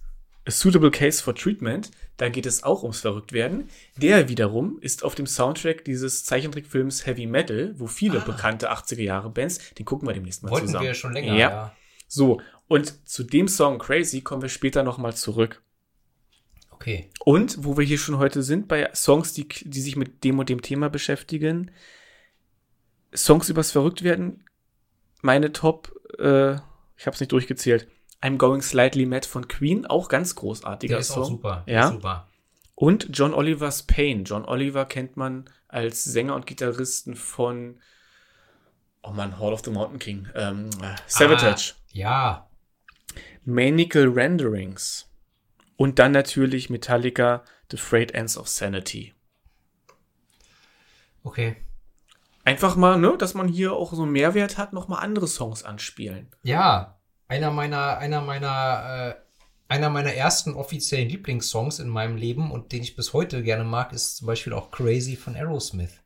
A 0.47 0.51
Suitable 0.51 0.89
Case 0.89 1.21
for 1.23 1.35
Treatment. 1.35 1.91
Da 2.17 2.29
geht 2.29 2.47
es 2.47 2.63
auch 2.63 2.81
ums 2.83 3.01
Verrücktwerden. 3.01 3.69
Der 3.97 4.27
wiederum 4.27 4.79
ist 4.81 5.03
auf 5.03 5.13
dem 5.15 5.27
Soundtrack 5.27 5.85
dieses 5.85 6.25
Zeichentrickfilms 6.25 7.05
Heavy 7.05 7.27
Metal, 7.27 7.73
wo 7.77 7.85
viele 7.87 8.19
Ah. 8.21 8.25
bekannte 8.25 8.71
80er 8.71 9.03
Jahre 9.03 9.29
Bands, 9.29 9.73
den 9.75 9.85
gucken 9.85 10.07
wir 10.07 10.13
demnächst 10.13 10.41
mal 10.43 10.49
Wollten 10.51 10.67
zusammen. 10.67 10.85
wir 10.85 10.93
schon 10.95 11.13
länger, 11.13 11.33
Ja. 11.35 11.49
ja. 11.49 11.75
So, 12.07 12.41
und 12.67 13.07
zu 13.07 13.23
dem 13.23 13.47
Song 13.47 13.77
Crazy 13.79 14.21
kommen 14.21 14.41
wir 14.41 14.49
später 14.49 14.83
nochmal 14.83 15.15
zurück. 15.15 15.61
Okay. 16.82 17.11
Und 17.23 17.63
wo 17.63 17.77
wir 17.77 17.86
hier 17.86 17.99
schon 17.99 18.17
heute 18.17 18.41
sind, 18.41 18.67
bei 18.67 18.89
Songs, 18.95 19.34
die, 19.34 19.47
die 19.47 19.82
sich 19.82 19.95
mit 19.95 20.23
dem 20.23 20.39
und 20.39 20.49
dem 20.49 20.63
Thema 20.63 20.89
beschäftigen, 20.89 21.69
Songs 23.15 23.49
übers 23.49 23.71
Verrücktwerden, 23.71 24.43
meine 25.21 25.51
Top, 25.51 25.93
äh, 26.17 26.53
ich 26.97 27.05
habe 27.05 27.13
es 27.13 27.19
nicht 27.19 27.32
durchgezählt, 27.32 27.88
I'm 28.23 28.38
Going 28.38 28.63
Slightly 28.63 29.05
Mad 29.05 29.27
von 29.27 29.47
Queen, 29.47 29.86
auch 29.86 30.09
ganz 30.09 30.34
großartiger 30.34 30.93
Der 30.93 30.99
ist 31.01 31.09
Song. 31.09 31.23
auch 31.23 31.27
super. 31.27 31.63
Ja. 31.67 31.89
Super. 31.89 32.27
Und 32.73 33.09
John 33.11 33.36
Oliver's 33.36 33.84
Pain. 33.84 34.23
John 34.23 34.43
Oliver 34.43 34.86
kennt 34.86 35.17
man 35.17 35.47
als 35.67 36.03
Sänger 36.03 36.34
und 36.34 36.47
Gitarristen 36.47 37.15
von, 37.15 37.79
oh 39.03 39.11
man, 39.11 39.38
Hall 39.38 39.53
of 39.53 39.61
the 39.63 39.69
Mountain 39.69 39.99
King, 39.99 40.27
ähm, 40.34 40.71
äh, 40.82 40.95
Savatage. 41.05 41.73
Ah, 41.73 41.84
ja. 41.91 42.49
Manical 43.45 44.07
Renderings. 44.07 45.11
Und 45.82 45.97
dann 45.97 46.11
natürlich 46.11 46.69
Metallica, 46.69 47.43
The 47.71 47.77
Frayed 47.77 48.11
Ends 48.11 48.38
of 48.38 48.47
Sanity. 48.47 49.15
Okay. 51.23 51.55
Einfach 52.45 52.75
mal, 52.75 52.99
ne, 52.99 53.17
dass 53.17 53.34
man 53.34 53.47
hier 53.47 53.73
auch 53.73 53.91
so 53.91 54.03
einen 54.03 54.11
Mehrwert 54.11 54.59
hat, 54.59 54.73
nochmal 54.73 55.03
andere 55.03 55.25
Songs 55.25 55.63
anspielen. 55.63 56.29
Ja, 56.43 57.01
einer 57.27 57.49
meiner, 57.49 57.97
einer 57.97 58.21
meiner, 58.21 59.15
äh, 59.17 59.73
einer 59.73 59.89
meiner 59.89 60.13
ersten 60.13 60.53
offiziellen 60.53 61.09
Lieblingssongs 61.09 61.79
in 61.79 61.89
meinem 61.89 62.15
Leben 62.15 62.51
und 62.51 62.73
den 62.73 62.84
ich 62.84 62.95
bis 62.95 63.13
heute 63.13 63.41
gerne 63.41 63.63
mag, 63.63 63.91
ist 63.91 64.17
zum 64.17 64.27
Beispiel 64.27 64.53
auch 64.53 64.69
Crazy 64.69 65.15
von 65.15 65.36
Aerosmith. 65.36 66.03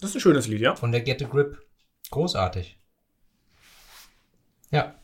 Das 0.00 0.08
ist 0.08 0.16
ein 0.16 0.20
schönes 0.20 0.48
Lied, 0.48 0.62
ja? 0.62 0.74
Von 0.74 0.90
der 0.90 1.02
Get 1.02 1.22
a 1.22 1.26
Grip. 1.26 1.68
Großartig. 2.10 2.80
Ja. 4.70 4.94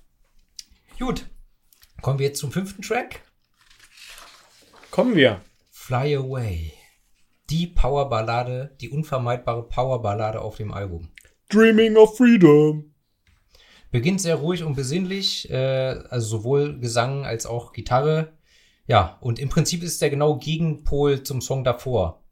Gut. 0.98 1.26
Kommen 2.00 2.18
wir 2.18 2.28
jetzt 2.28 2.40
zum 2.40 2.52
fünften 2.52 2.80
Track. 2.80 3.20
Kommen 4.94 5.16
wir. 5.16 5.40
Fly 5.72 6.14
Away. 6.14 6.72
Die 7.50 7.66
Powerballade, 7.66 8.76
die 8.80 8.90
unvermeidbare 8.90 9.68
Powerballade 9.68 10.40
auf 10.40 10.54
dem 10.58 10.72
Album. 10.72 11.08
Dreaming 11.48 11.96
of 11.96 12.16
Freedom. 12.16 12.94
Beginnt 13.90 14.20
sehr 14.20 14.36
ruhig 14.36 14.62
und 14.62 14.76
besinnlich, 14.76 15.50
äh, 15.50 15.96
also 16.10 16.38
sowohl 16.38 16.78
Gesang 16.78 17.24
als 17.24 17.44
auch 17.44 17.72
Gitarre. 17.72 18.34
Ja, 18.86 19.18
und 19.20 19.40
im 19.40 19.48
Prinzip 19.48 19.82
ist 19.82 20.00
der 20.00 20.10
genau 20.10 20.38
Gegenpol 20.38 21.24
zum 21.24 21.40
Song 21.40 21.64
davor. 21.64 22.23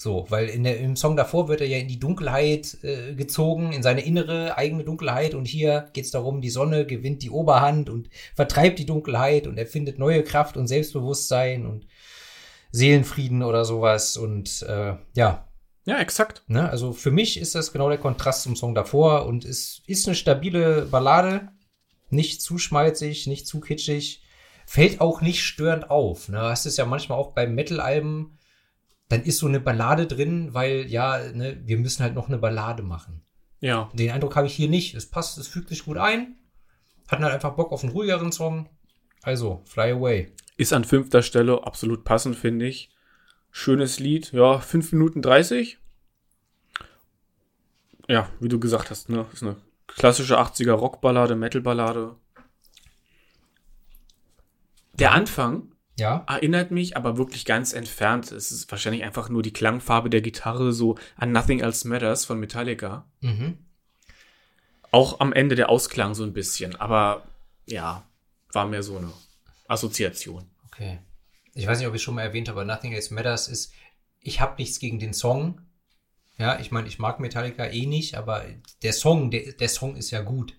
So, 0.00 0.26
weil 0.28 0.46
in 0.46 0.62
der, 0.62 0.78
im 0.78 0.94
Song 0.94 1.16
davor 1.16 1.48
wird 1.48 1.60
er 1.60 1.66
ja 1.66 1.78
in 1.78 1.88
die 1.88 1.98
Dunkelheit 1.98 2.78
äh, 2.84 3.14
gezogen, 3.14 3.72
in 3.72 3.82
seine 3.82 4.02
innere 4.02 4.56
eigene 4.56 4.84
Dunkelheit. 4.84 5.34
Und 5.34 5.48
hier 5.48 5.90
geht 5.92 6.04
es 6.04 6.12
darum, 6.12 6.40
die 6.40 6.50
Sonne 6.50 6.86
gewinnt 6.86 7.22
die 7.24 7.30
Oberhand 7.30 7.90
und 7.90 8.08
vertreibt 8.36 8.78
die 8.78 8.86
Dunkelheit 8.86 9.48
und 9.48 9.58
erfindet 9.58 9.98
neue 9.98 10.22
Kraft 10.22 10.56
und 10.56 10.68
Selbstbewusstsein 10.68 11.66
und 11.66 11.88
Seelenfrieden 12.70 13.42
oder 13.42 13.64
sowas. 13.64 14.16
Und 14.16 14.62
äh, 14.68 14.94
ja, 15.16 15.48
Ja, 15.84 15.98
exakt. 15.98 16.42
Ne? 16.46 16.70
Also 16.70 16.92
für 16.92 17.10
mich 17.10 17.40
ist 17.40 17.56
das 17.56 17.72
genau 17.72 17.88
der 17.88 17.98
Kontrast 17.98 18.42
zum 18.42 18.54
Song 18.54 18.76
davor 18.76 19.26
und 19.26 19.44
es 19.44 19.82
ist 19.88 20.06
eine 20.06 20.14
stabile 20.14 20.82
Ballade. 20.82 21.48
Nicht 22.10 22.40
zu 22.40 22.58
schmalzig, 22.58 23.26
nicht 23.26 23.48
zu 23.48 23.58
kitschig. 23.58 24.22
Fällt 24.64 25.00
auch 25.00 25.22
nicht 25.22 25.42
störend 25.42 25.90
auf. 25.90 26.28
Ne? 26.28 26.40
Hast 26.40 26.66
es 26.66 26.76
ja 26.76 26.84
manchmal 26.84 27.18
auch 27.18 27.32
bei 27.32 27.48
Metal-Alben, 27.48 28.37
dann 29.08 29.22
ist 29.22 29.38
so 29.38 29.46
eine 29.46 29.60
Ballade 29.60 30.06
drin, 30.06 30.52
weil 30.52 30.86
ja, 30.86 31.18
ne, 31.32 31.60
wir 31.64 31.78
müssen 31.78 32.02
halt 32.02 32.14
noch 32.14 32.28
eine 32.28 32.38
Ballade 32.38 32.82
machen. 32.82 33.22
Ja. 33.60 33.90
Den 33.92 34.10
Eindruck 34.10 34.36
habe 34.36 34.46
ich 34.46 34.54
hier 34.54 34.68
nicht. 34.68 34.94
Es 34.94 35.06
passt, 35.06 35.38
es 35.38 35.48
fügt 35.48 35.70
sich 35.70 35.84
gut 35.84 35.96
ein. 35.96 36.36
Hatten 37.08 37.24
halt 37.24 37.34
einfach 37.34 37.54
Bock 37.54 37.72
auf 37.72 37.82
einen 37.82 37.92
ruhigeren 37.92 38.32
Song. 38.32 38.68
Also, 39.22 39.62
Fly 39.64 39.92
Away. 39.92 40.32
Ist 40.56 40.72
an 40.72 40.84
fünfter 40.84 41.22
Stelle 41.22 41.66
absolut 41.66 42.04
passend, 42.04 42.36
finde 42.36 42.66
ich. 42.66 42.90
Schönes 43.50 43.98
Lied. 43.98 44.32
Ja, 44.32 44.58
5 44.58 44.92
Minuten 44.92 45.22
30. 45.22 45.78
Ja, 48.08 48.28
wie 48.40 48.48
du 48.48 48.60
gesagt 48.60 48.90
hast, 48.90 49.08
ne? 49.08 49.26
Ist 49.32 49.42
eine 49.42 49.56
klassische 49.86 50.38
80er 50.38 50.72
Rockballade, 50.72 51.34
Metalballade. 51.34 52.14
Der 54.92 55.12
Anfang 55.12 55.72
Ja, 55.98 56.24
erinnert 56.28 56.70
mich 56.70 56.96
aber 56.96 57.18
wirklich 57.18 57.44
ganz 57.44 57.72
entfernt. 57.72 58.30
Es 58.30 58.52
ist 58.52 58.70
wahrscheinlich 58.70 59.02
einfach 59.02 59.28
nur 59.28 59.42
die 59.42 59.52
Klangfarbe 59.52 60.08
der 60.08 60.20
Gitarre 60.20 60.72
so 60.72 60.96
an 61.16 61.32
Nothing 61.32 61.58
Else 61.58 61.88
Matters 61.88 62.24
von 62.24 62.38
Metallica. 62.38 63.04
mhm. 63.20 63.58
Auch 64.90 65.20
am 65.20 65.34
Ende 65.34 65.54
der 65.54 65.68
Ausklang 65.68 66.14
so 66.14 66.24
ein 66.24 66.32
bisschen. 66.32 66.74
Aber 66.76 67.26
ja, 67.66 68.06
war 68.52 68.66
mehr 68.66 68.82
so 68.82 68.96
eine 68.96 69.12
Assoziation. 69.66 70.48
okay. 70.66 70.98
Ich 71.52 71.66
weiß 71.66 71.78
nicht, 71.78 71.88
ob 71.88 71.94
ich 71.94 72.02
schon 72.02 72.14
mal 72.14 72.22
erwähnt 72.22 72.48
habe, 72.48 72.60
aber 72.60 72.72
Nothing 72.72 72.92
Else 72.92 73.12
Matters 73.12 73.48
ist, 73.48 73.72
ich 74.20 74.40
habe 74.40 74.54
nichts 74.58 74.78
gegen 74.78 75.00
den 75.00 75.12
Song. 75.12 75.60
Ja, 76.38 76.60
ich 76.60 76.70
meine, 76.70 76.86
ich 76.86 77.00
mag 77.00 77.18
Metallica 77.18 77.66
eh 77.66 77.84
nicht, 77.84 78.14
aber 78.14 78.44
der 78.82 78.92
Song, 78.92 79.32
der, 79.32 79.52
der 79.52 79.68
Song 79.68 79.96
ist 79.96 80.12
ja 80.12 80.22
gut. 80.22 80.56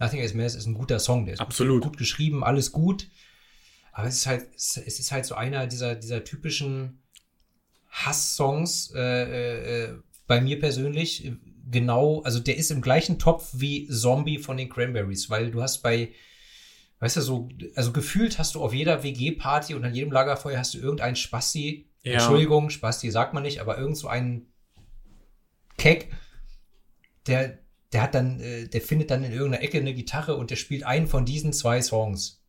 Nothing 0.00 0.18
Else 0.18 0.36
Matters 0.36 0.56
ist 0.56 0.66
ein 0.66 0.74
guter 0.74 0.98
Song, 0.98 1.24
der 1.24 1.34
ist 1.34 1.40
Absolut. 1.40 1.82
Gut, 1.82 1.92
gut 1.92 1.98
geschrieben, 1.98 2.42
alles 2.42 2.72
gut. 2.72 3.06
Aber 3.92 4.08
es 4.08 4.16
ist 4.16 4.26
halt, 4.26 4.46
es 4.54 4.76
ist 4.76 5.12
halt 5.12 5.26
so 5.26 5.34
einer 5.34 5.66
dieser, 5.66 5.94
dieser 5.94 6.24
typischen 6.24 7.02
Hass-Songs, 7.90 8.92
äh, 8.94 9.84
äh, 9.84 9.94
bei 10.26 10.40
mir 10.40 10.58
persönlich, 10.58 11.26
äh, 11.26 11.36
genau, 11.70 12.22
also 12.22 12.40
der 12.40 12.56
ist 12.56 12.70
im 12.70 12.80
gleichen 12.80 13.18
Topf 13.18 13.50
wie 13.52 13.86
Zombie 13.88 14.38
von 14.38 14.56
den 14.56 14.70
Cranberries, 14.70 15.28
weil 15.28 15.50
du 15.50 15.62
hast 15.62 15.82
bei, 15.82 16.12
weißt 17.00 17.18
du, 17.18 17.20
so, 17.20 17.48
also 17.74 17.92
gefühlt 17.92 18.38
hast 18.38 18.54
du 18.54 18.62
auf 18.62 18.72
jeder 18.72 19.02
WG-Party 19.02 19.74
und 19.74 19.84
an 19.84 19.94
jedem 19.94 20.10
Lagerfeuer 20.10 20.58
hast 20.58 20.72
du 20.72 20.78
irgendeinen 20.78 21.16
Spasti, 21.16 21.86
Ja. 22.02 22.14
Entschuldigung, 22.14 22.70
Spasti 22.70 23.10
sagt 23.10 23.34
man 23.34 23.42
nicht, 23.42 23.60
aber 23.60 23.76
irgend 23.76 23.98
so 23.98 24.08
einen 24.08 24.46
Keck, 25.76 26.10
der, 27.26 27.58
der 27.92 28.02
hat 28.02 28.14
dann, 28.14 28.40
äh, 28.40 28.68
der 28.68 28.80
findet 28.80 29.10
dann 29.10 29.22
in 29.22 29.32
irgendeiner 29.32 29.62
Ecke 29.62 29.78
eine 29.78 29.92
Gitarre 29.92 30.36
und 30.36 30.50
der 30.50 30.56
spielt 30.56 30.84
einen 30.84 31.06
von 31.06 31.26
diesen 31.26 31.52
zwei 31.52 31.82
Songs. 31.82 32.41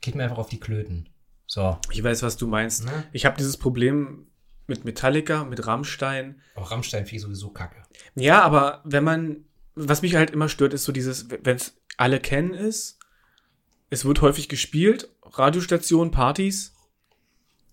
Geht 0.00 0.14
mir 0.14 0.24
einfach 0.24 0.38
auf 0.38 0.48
die 0.48 0.60
Klöten. 0.60 1.08
So. 1.46 1.78
Ich 1.90 2.02
weiß, 2.02 2.22
was 2.22 2.36
du 2.36 2.46
meinst. 2.46 2.84
Ne? 2.84 3.04
Ich 3.12 3.24
habe 3.24 3.36
dieses 3.36 3.56
Problem 3.56 4.26
mit 4.66 4.84
Metallica, 4.84 5.44
mit 5.44 5.66
Rammstein. 5.66 6.40
Auch 6.54 6.70
Rammstein 6.70 7.04
finde 7.04 7.16
ich 7.16 7.22
sowieso 7.22 7.50
kacke. 7.50 7.82
Ja, 8.14 8.42
aber 8.42 8.82
wenn 8.84 9.04
man, 9.04 9.44
was 9.74 10.02
mich 10.02 10.16
halt 10.16 10.30
immer 10.30 10.48
stört, 10.48 10.74
ist 10.74 10.84
so 10.84 10.92
dieses, 10.92 11.28
wenn 11.30 11.56
es 11.56 11.76
alle 11.96 12.20
kennen 12.20 12.54
ist, 12.54 12.98
es 13.88 14.04
wird 14.04 14.20
häufig 14.20 14.48
gespielt, 14.48 15.08
Radiostationen, 15.22 16.10
Partys. 16.10 16.74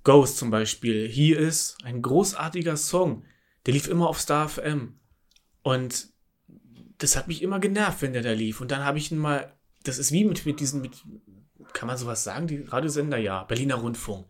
Ghost 0.03 0.37
zum 0.37 0.51
Beispiel, 0.51 1.07
He 1.07 1.31
Is, 1.31 1.77
ein 1.83 2.01
großartiger 2.01 2.77
Song. 2.77 3.23
Der 3.65 3.73
lief 3.73 3.87
immer 3.87 4.09
auf 4.09 4.19
Star 4.19 4.49
FM. 4.49 4.99
Und 5.61 6.09
das 6.97 7.15
hat 7.15 7.27
mich 7.27 7.41
immer 7.41 7.59
genervt, 7.59 8.01
wenn 8.01 8.13
der 8.13 8.21
da 8.21 8.33
lief. 8.33 8.59
Und 8.59 8.69
dann 8.71 8.83
habe 8.83 8.97
ich 8.97 9.11
ihn 9.11 9.17
mal, 9.17 9.53
das 9.83 9.97
ist 9.97 10.11
wie 10.11 10.25
mit, 10.25 10.45
mit 10.45 10.59
diesen, 10.59 10.81
mit, 10.81 11.03
kann 11.73 11.87
man 11.87 11.97
sowas 11.97 12.23
sagen, 12.23 12.47
die 12.47 12.61
Radiosender, 12.61 13.17
ja, 13.17 13.43
Berliner 13.43 13.75
Rundfunk. 13.75 14.25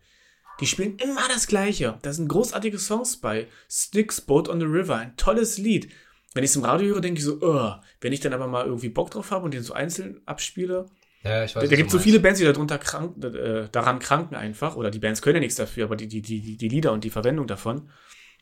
Die 0.60 0.66
spielen 0.66 0.96
immer 0.98 1.26
das 1.28 1.46
Gleiche. 1.46 1.98
Da 2.02 2.12
sind 2.12 2.28
großartige 2.28 2.78
Songs 2.78 3.16
bei. 3.16 3.48
Sticks, 3.68 4.20
Boat 4.20 4.48
on 4.48 4.60
the 4.60 4.66
River, 4.66 4.96
ein 4.96 5.16
tolles 5.16 5.58
Lied. 5.58 5.90
Wenn 6.34 6.44
ich 6.44 6.50
es 6.50 6.56
im 6.56 6.64
Radio 6.64 6.94
höre, 6.94 7.00
denke 7.00 7.18
ich 7.18 7.24
so, 7.24 7.40
uh. 7.40 7.74
wenn 8.00 8.12
ich 8.12 8.20
dann 8.20 8.32
aber 8.32 8.46
mal 8.46 8.66
irgendwie 8.66 8.88
Bock 8.88 9.10
drauf 9.10 9.30
habe 9.30 9.44
und 9.44 9.54
den 9.54 9.62
so 9.62 9.72
einzeln 9.72 10.20
abspiele, 10.26 10.86
Ja, 11.22 11.44
ich 11.44 11.54
weiß. 11.54 11.68
da, 11.68 11.76
gibt 11.76 11.88
es 11.88 11.92
so 11.92 11.98
viele 11.98 12.20
Bands, 12.20 12.38
die 12.38 12.44
darunter 12.44 12.78
krank, 12.78 13.22
äh, 13.24 13.68
daran 13.70 13.98
kranken 13.98 14.34
einfach. 14.34 14.76
Oder 14.76 14.90
die 14.90 14.98
Bands 14.98 15.22
können 15.22 15.36
ja 15.36 15.40
nichts 15.40 15.56
dafür, 15.56 15.84
aber 15.84 15.96
die, 15.96 16.08
die, 16.08 16.22
die, 16.22 16.56
die 16.56 16.68
Lieder 16.68 16.92
und 16.92 17.04
die 17.04 17.10
Verwendung 17.10 17.46
davon, 17.46 17.88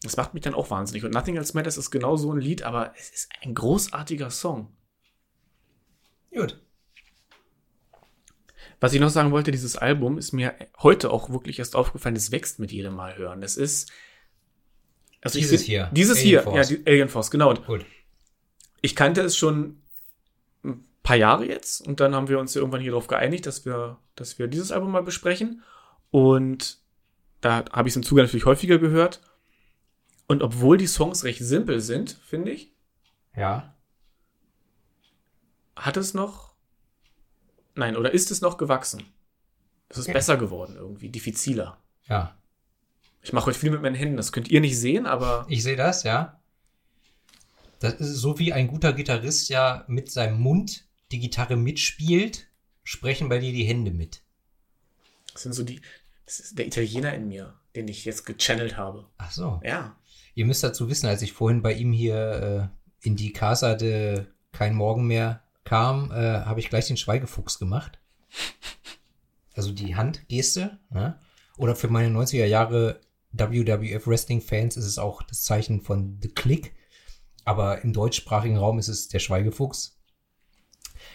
das 0.02 0.16
macht 0.16 0.34
mich 0.34 0.42
dann 0.42 0.54
auch 0.54 0.70
wahnsinnig. 0.70 1.04
Und 1.04 1.12
Nothing 1.12 1.36
Else 1.36 1.54
Matters 1.54 1.76
ist 1.76 1.90
genau 1.90 2.16
so 2.16 2.32
ein 2.32 2.40
Lied, 2.40 2.62
aber 2.62 2.92
es 2.98 3.10
ist 3.10 3.28
ein 3.42 3.54
großartiger 3.54 4.30
Song. 4.30 4.74
Gut. 6.34 6.60
Was 8.82 8.92
ich 8.92 9.00
noch 9.00 9.10
sagen 9.10 9.30
wollte, 9.30 9.52
dieses 9.52 9.76
Album 9.76 10.18
ist 10.18 10.32
mir 10.32 10.54
heute 10.78 11.10
auch 11.12 11.30
wirklich 11.30 11.60
erst 11.60 11.76
aufgefallen, 11.76 12.16
es 12.16 12.32
wächst 12.32 12.58
mit 12.58 12.72
jedem 12.72 12.94
Mal 12.96 13.16
hören. 13.16 13.42
Es 13.44 13.56
ist. 13.56 13.92
Also 15.20 15.38
ich 15.38 15.44
Dieses 15.44 15.60
find- 15.60 15.66
hier, 15.68 15.90
Dieses 15.92 16.18
Alien 16.18 16.28
hier, 16.28 16.42
Force. 16.42 16.70
ja, 16.70 16.76
die 16.76 16.86
Alien 16.88 17.08
Force, 17.08 17.30
genau. 17.30 17.54
Gut. 17.54 17.86
Ich 18.80 18.96
kannte 18.96 19.20
es 19.20 19.36
schon 19.36 19.80
ein 20.64 20.84
paar 21.04 21.14
Jahre 21.14 21.46
jetzt 21.46 21.86
und 21.86 22.00
dann 22.00 22.12
haben 22.16 22.26
wir 22.28 22.40
uns 22.40 22.54
ja 22.54 22.60
irgendwann 22.60 22.80
hier 22.80 22.90
darauf 22.90 23.06
geeinigt, 23.06 23.46
dass 23.46 23.64
wir, 23.64 23.98
dass 24.16 24.40
wir 24.40 24.48
dieses 24.48 24.72
Album 24.72 24.90
mal 24.90 25.04
besprechen. 25.04 25.62
Und 26.10 26.78
da 27.40 27.64
habe 27.72 27.88
ich 27.88 27.92
es 27.92 27.96
im 27.96 28.02
Zuge 28.02 28.22
natürlich 28.22 28.46
häufiger 28.46 28.78
gehört. 28.78 29.20
Und 30.26 30.42
obwohl 30.42 30.76
die 30.76 30.88
Songs 30.88 31.22
recht 31.22 31.38
simpel 31.38 31.80
sind, 31.80 32.18
finde 32.24 32.50
ich, 32.50 32.72
Ja. 33.36 33.76
hat 35.76 35.96
es 35.96 36.14
noch. 36.14 36.51
Nein, 37.74 37.96
oder 37.96 38.12
ist 38.12 38.30
es 38.30 38.40
noch 38.40 38.58
gewachsen? 38.58 39.02
Es 39.88 39.98
ist 39.98 40.06
Ja. 40.08 40.12
besser 40.12 40.36
geworden 40.36 40.76
irgendwie, 40.76 41.08
diffiziler. 41.08 41.78
Ja. 42.08 42.36
Ich 43.22 43.32
mache 43.32 43.46
heute 43.46 43.58
viel 43.58 43.70
mit 43.70 43.82
meinen 43.82 43.94
Händen, 43.94 44.16
das 44.16 44.32
könnt 44.32 44.48
ihr 44.48 44.60
nicht 44.60 44.78
sehen, 44.78 45.06
aber 45.06 45.46
Ich 45.48 45.62
sehe 45.62 45.76
das, 45.76 46.02
ja. 46.02 46.40
Das 47.80 47.94
ist 47.94 48.14
so 48.16 48.38
wie 48.38 48.52
ein 48.52 48.68
guter 48.68 48.92
Gitarrist 48.92 49.48
ja 49.48 49.84
mit 49.88 50.10
seinem 50.10 50.40
Mund 50.40 50.84
die 51.10 51.18
Gitarre 51.18 51.56
mitspielt, 51.56 52.46
sprechen 52.84 53.28
bei 53.28 53.38
dir 53.38 53.52
die 53.52 53.64
Hände 53.64 53.90
mit. 53.90 54.22
das 55.32 55.42
sind 55.42 55.52
so 55.52 55.62
die. 55.62 55.80
Das 56.26 56.40
ist 56.40 56.58
der 56.58 56.66
Italiener 56.66 57.12
in 57.14 57.28
mir, 57.28 57.54
den 57.74 57.88
ich 57.88 58.04
jetzt 58.04 58.24
gechannelt 58.24 58.76
habe. 58.76 59.06
Ach 59.18 59.30
so. 59.32 59.60
Ja. 59.64 59.96
Ihr 60.34 60.46
müsst 60.46 60.62
dazu 60.62 60.88
wissen, 60.88 61.06
als 61.06 61.20
ich 61.22 61.32
vorhin 61.32 61.60
bei 61.62 61.72
ihm 61.74 61.92
hier 61.92 62.70
äh, 63.02 63.06
in 63.06 63.16
die 63.16 63.32
Casa 63.32 63.74
de 63.74 64.26
Kein 64.52 64.74
Morgen 64.74 65.06
mehr 65.06 65.41
kam, 65.64 66.10
äh, 66.10 66.14
habe 66.44 66.60
ich 66.60 66.68
gleich 66.68 66.86
den 66.86 66.96
Schweigefuchs 66.96 67.58
gemacht. 67.58 67.98
Also 69.54 69.70
die 69.70 69.96
Handgeste. 69.96 70.78
Ne? 70.90 71.18
Oder 71.58 71.76
für 71.76 71.88
meine 71.88 72.08
90er 72.08 72.46
Jahre 72.46 73.00
WWF 73.32 74.06
Wrestling 74.06 74.40
Fans 74.40 74.76
ist 74.76 74.86
es 74.86 74.98
auch 74.98 75.22
das 75.22 75.42
Zeichen 75.42 75.82
von 75.82 76.18
The 76.22 76.28
Click. 76.28 76.74
Aber 77.44 77.82
im 77.82 77.92
deutschsprachigen 77.92 78.56
Raum 78.56 78.78
ist 78.78 78.88
es 78.88 79.08
der 79.08 79.18
Schweigefuchs. 79.18 79.98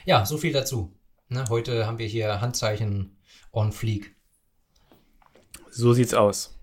Ja, 0.05 0.25
so 0.25 0.37
viel 0.37 0.51
dazu. 0.51 0.93
Ne, 1.29 1.45
heute 1.49 1.85
haben 1.85 1.97
wir 1.97 2.07
hier 2.07 2.41
Handzeichen 2.41 3.17
on 3.51 3.71
fleek. 3.71 4.15
So 5.69 5.93
sieht's 5.93 6.13
aus. 6.13 6.57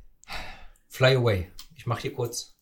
Fly 0.88 1.16
away. 1.16 1.50
Ich 1.76 1.86
mache 1.86 2.02
hier 2.02 2.14
kurz. 2.14 2.54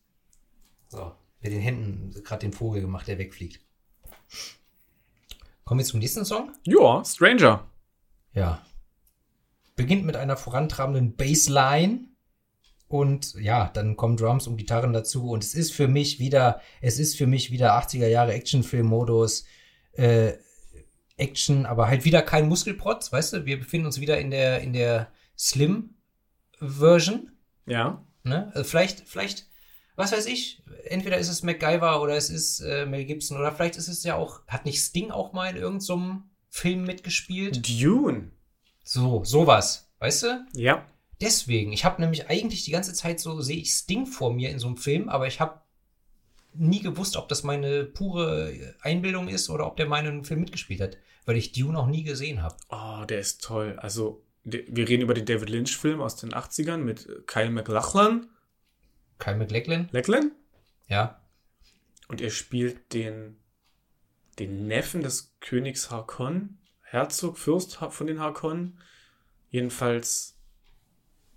So, 0.89 1.13
mit 1.41 1.53
den 1.53 1.61
Händen 1.61 2.13
gerade 2.23 2.41
den 2.41 2.53
Vogel 2.53 2.83
gemacht, 2.83 3.07
der 3.09 3.19
wegfliegt. 3.19 3.61
Kommen 5.65 5.81
wir 5.81 5.87
zum 5.87 6.01
nächsten 6.01 6.25
Song? 6.25 6.53
Ja, 6.65 7.05
Stranger. 7.05 7.67
Ja. 8.35 8.65
Beginnt 9.77 10.05
mit 10.05 10.17
einer 10.17 10.37
vorantrabenden 10.37 11.17
Bassline. 11.17 12.09
Und 12.89 13.35
ja, 13.35 13.71
dann 13.73 13.97
kommen 13.97 14.17
Drums 14.17 14.47
und 14.47 14.59
Gitarren 14.59 14.93
dazu. 14.93 15.31
Und 15.31 15.43
es 15.43 15.55
ist 15.55 15.73
für 15.73 15.89
mich 15.89 16.19
wieder, 16.19 16.61
es 16.81 16.99
ist 16.99 17.17
für 17.17 17.27
mich 17.27 17.51
wieder 17.51 17.79
80er 17.79 18.07
Jahre 18.07 18.35
Actionfilm-Modus. 18.35 19.45
Äh, 19.93 20.35
Action, 21.17 21.67
aber 21.67 21.89
halt 21.89 22.05
wieder 22.05 22.23
kein 22.23 22.49
Muskelprotz, 22.49 23.13
weißt 23.13 23.33
du? 23.35 23.47
Wir 23.47 23.59
befinden 23.59 23.87
uns 23.87 24.01
wieder 24.01 24.19
in 24.19 24.31
der, 24.31 24.61
in 24.61 24.73
der 24.73 25.13
Slim-Version. 25.39 27.31
Ja. 27.67 28.05
Ne? 28.25 28.51
Also 28.55 28.65
vielleicht, 28.65 29.09
vielleicht, 29.09 29.47
was 29.97 30.13
weiß 30.13 30.27
ich, 30.27 30.63
entweder 30.85 31.19
ist 31.19 31.29
es 31.29 31.43
MacGyver 31.43 32.01
oder 32.03 32.17
es 32.17 32.31
ist 32.31 32.61
äh, 32.61 32.87
Mel 32.87 33.05
Gibson 33.05 33.39
oder 33.39 33.53
vielleicht 33.53 33.77
ist 33.77 33.89
es 33.89 34.05
ja 34.05 34.17
auch, 34.17 34.47
hat 34.47 34.65
nicht 34.65 34.81
Sting 34.81 35.11
auch 35.11 35.33
mal 35.33 35.51
in 35.51 35.57
irgendeinem 35.57 36.25
Film 36.49 36.85
mitgespielt? 36.85 37.69
Dune. 37.69 38.31
So, 38.85 39.25
sowas, 39.25 39.91
weißt 39.99 40.23
du? 40.25 40.47
Ja. 40.55 40.87
Deswegen, 41.21 41.73
ich 41.73 41.85
habe 41.85 42.01
nämlich 42.01 42.29
eigentlich 42.29 42.65
die 42.65 42.73
ganze 42.73 42.95
Zeit 42.95 43.21
so, 43.21 43.41
sehe 43.41 43.59
ich 43.59 43.71
Sting 43.71 44.07
vor 44.07 44.33
mir 44.33 44.51
in 44.51 44.59
so 44.59 44.67
einem 44.67 44.77
Film, 44.77 45.09
aber 45.09 45.27
ich 45.27 45.41
habe 45.41 45.61
nie 46.55 46.81
gewusst, 46.81 47.17
ob 47.17 47.29
das 47.29 47.45
meine 47.45 47.85
pure 47.85 48.75
Einbildung 48.81 49.29
ist 49.29 49.49
oder 49.49 49.67
ob 49.67 49.77
der 49.77 49.87
meinen 49.87 50.25
Film 50.25 50.41
mitgespielt 50.41 50.81
hat, 50.81 50.99
weil 51.25 51.37
ich 51.37 51.53
Dune 51.53 51.73
noch 51.73 51.87
nie 51.87 52.03
gesehen 52.03 52.43
habe. 52.43 52.57
Oh, 52.69 53.05
der 53.05 53.21
ist 53.21 53.43
toll. 53.43 53.77
Also, 53.79 54.25
wir 54.45 54.89
reden 54.89 55.03
über 55.03 55.15
den 55.15 55.25
David 55.25 55.49
Lynch-Film 55.49 56.01
aus 56.01 56.17
den 56.17 56.33
80ern 56.33 56.79
mit 56.79 57.27
Kyle 57.27 57.51
MacLachlan. 57.51 58.29
Kyle 59.23 59.37
MacLachlan? 59.37 59.89
Lachlan? 59.93 60.33
Ja. 60.89 61.21
Und 62.09 62.21
er 62.21 62.31
spielt 62.31 62.93
den, 62.93 63.37
den 64.41 64.67
Neffen 64.67 65.03
des 65.03 65.37
Königs 65.41 65.93
Harkon, 65.93 66.59
Herzog, 66.81 67.39
Fürst 67.39 67.77
von 67.77 68.07
den 68.09 68.19
Harkonnen. 68.19 68.81
Jedenfalls 69.49 70.37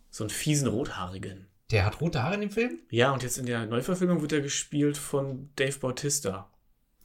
so 0.09 0.23
einen 0.23 0.31
fiesen 0.31 0.67
Rothaarigen. 0.67 1.47
Der 1.69 1.85
hat 1.85 2.01
rote 2.01 2.23
Haare 2.23 2.35
in 2.35 2.41
dem 2.41 2.49
Film? 2.49 2.79
Ja, 2.89 3.11
und 3.11 3.21
jetzt 3.21 3.37
in 3.37 3.45
der 3.45 3.67
Neuverfilmung 3.67 4.19
wird 4.21 4.33
er 4.33 4.41
gespielt 4.41 4.97
von 4.97 5.51
Dave 5.55 5.77
Bautista. 5.77 6.51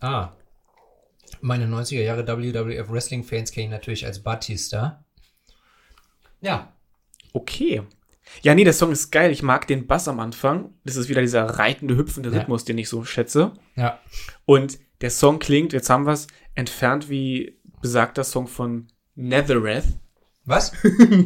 Ah. 0.00 0.32
Meine 1.42 1.66
90er 1.66 2.00
Jahre 2.00 2.26
WWF 2.26 2.88
Wrestling 2.88 3.24
Fans 3.24 3.52
kennen 3.52 3.66
ihn 3.66 3.70
natürlich 3.70 4.06
als 4.06 4.22
Batista. 4.22 5.04
Ja. 6.40 6.72
Okay. 7.34 7.82
Ja, 8.42 8.54
nee, 8.54 8.64
der 8.64 8.72
Song 8.72 8.92
ist 8.92 9.10
geil. 9.10 9.30
Ich 9.30 9.42
mag 9.42 9.66
den 9.66 9.86
Bass 9.86 10.08
am 10.08 10.20
Anfang. 10.20 10.74
Das 10.84 10.96
ist 10.96 11.08
wieder 11.08 11.20
dieser 11.20 11.44
reitende, 11.44 11.96
hüpfende 11.96 12.30
Ja. 12.30 12.38
Rhythmus, 12.38 12.64
den 12.64 12.78
ich 12.78 12.88
so 12.88 13.04
schätze. 13.04 13.52
Ja. 13.76 14.00
Und 14.44 14.78
der 15.00 15.10
Song 15.10 15.38
klingt, 15.38 15.72
jetzt 15.72 15.90
haben 15.90 16.06
wir 16.06 16.12
es, 16.12 16.26
entfernt 16.54 17.08
wie 17.08 17.58
besagter 17.80 18.24
Song 18.24 18.46
von 18.46 18.88
Nethereth. 19.14 19.84
Was? 20.44 20.72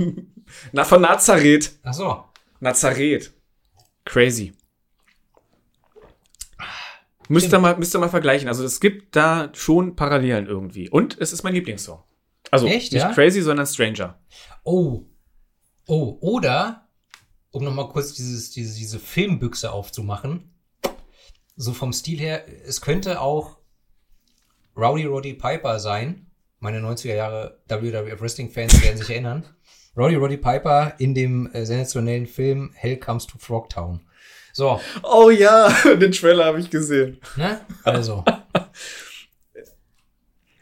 Na, 0.73 0.85
von 0.85 1.03
Nazareth. 1.03 1.79
Ach 1.83 1.95
so. 1.95 2.25
Nazareth. 2.61 3.33
Crazy. 4.05 4.53
Müsst 7.29 7.53
ihr, 7.53 7.59
mal, 7.59 7.77
müsst 7.79 7.95
ihr 7.95 7.99
mal 7.99 8.11
vergleichen. 8.11 8.49
Also 8.49 8.65
es 8.65 8.81
gibt 8.81 9.17
da 9.17 9.51
schon 9.55 9.97
Parallelen 9.97 10.47
irgendwie. 10.47 10.91
Und 10.91 11.19
es 11.21 11.33
ist 11.33 11.43
mein 11.43 11.55
Lieblingssong. 11.55 12.03
Also 12.51 12.67
Echt, 12.67 12.93
nicht 12.93 13.03
ja? 13.03 13.13
Crazy, 13.13 13.41
sondern 13.41 13.67
Stranger. 13.67 14.19
Oh. 14.63 15.05
Oh, 15.87 16.19
oder, 16.21 16.84
um 17.55 17.65
nochmal 17.65 17.89
kurz 17.89 18.13
dieses, 18.15 18.51
diese, 18.51 18.77
diese 18.77 18.99
Filmbüchse 18.99 19.73
aufzumachen, 19.73 20.51
so 21.57 21.73
vom 21.73 21.93
Stil 21.93 22.19
her, 22.19 22.45
es 22.67 22.81
könnte 22.81 23.21
auch 23.21 23.59
Rowdy 24.77 25.05
Roddy 25.05 25.35
Piper 25.35 25.79
sein. 25.79 26.27
Meine 26.59 26.81
90er 26.81 27.15
Jahre 27.15 27.63
WWF 27.69 28.21
Wrestling 28.21 28.51
Fans 28.51 28.83
werden 28.83 28.99
sich 28.99 29.11
erinnern. 29.11 29.45
Rowdy 29.97 30.17
Roddy 30.17 30.37
Piper 30.37 30.95
in 30.99 31.15
dem 31.15 31.47
äh, 31.53 31.65
sensationellen 31.65 32.27
Film 32.27 32.73
Hell 32.75 32.97
Comes 32.97 33.29
to 33.29 33.39
Frogtown. 33.39 34.01
So, 34.53 34.81
Oh 35.05 35.31
ja, 35.31 35.69
den 35.85 36.11
Trailer 36.11 36.47
habe 36.47 36.59
ich 36.59 36.71
gesehen. 36.71 37.21
ne? 37.37 37.61
Also. 37.85 38.25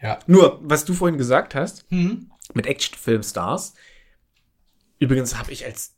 ja. 0.02 0.18
Nur, 0.26 0.60
was 0.62 0.84
du 0.84 0.92
vorhin 0.92 1.16
gesagt 1.16 1.54
hast, 1.54 1.86
Hm. 1.88 2.30
mit 2.52 2.66
Actionfilmstars. 2.66 3.72
Übrigens 4.98 5.38
habe 5.38 5.52
ich 5.52 5.64
als 5.64 5.94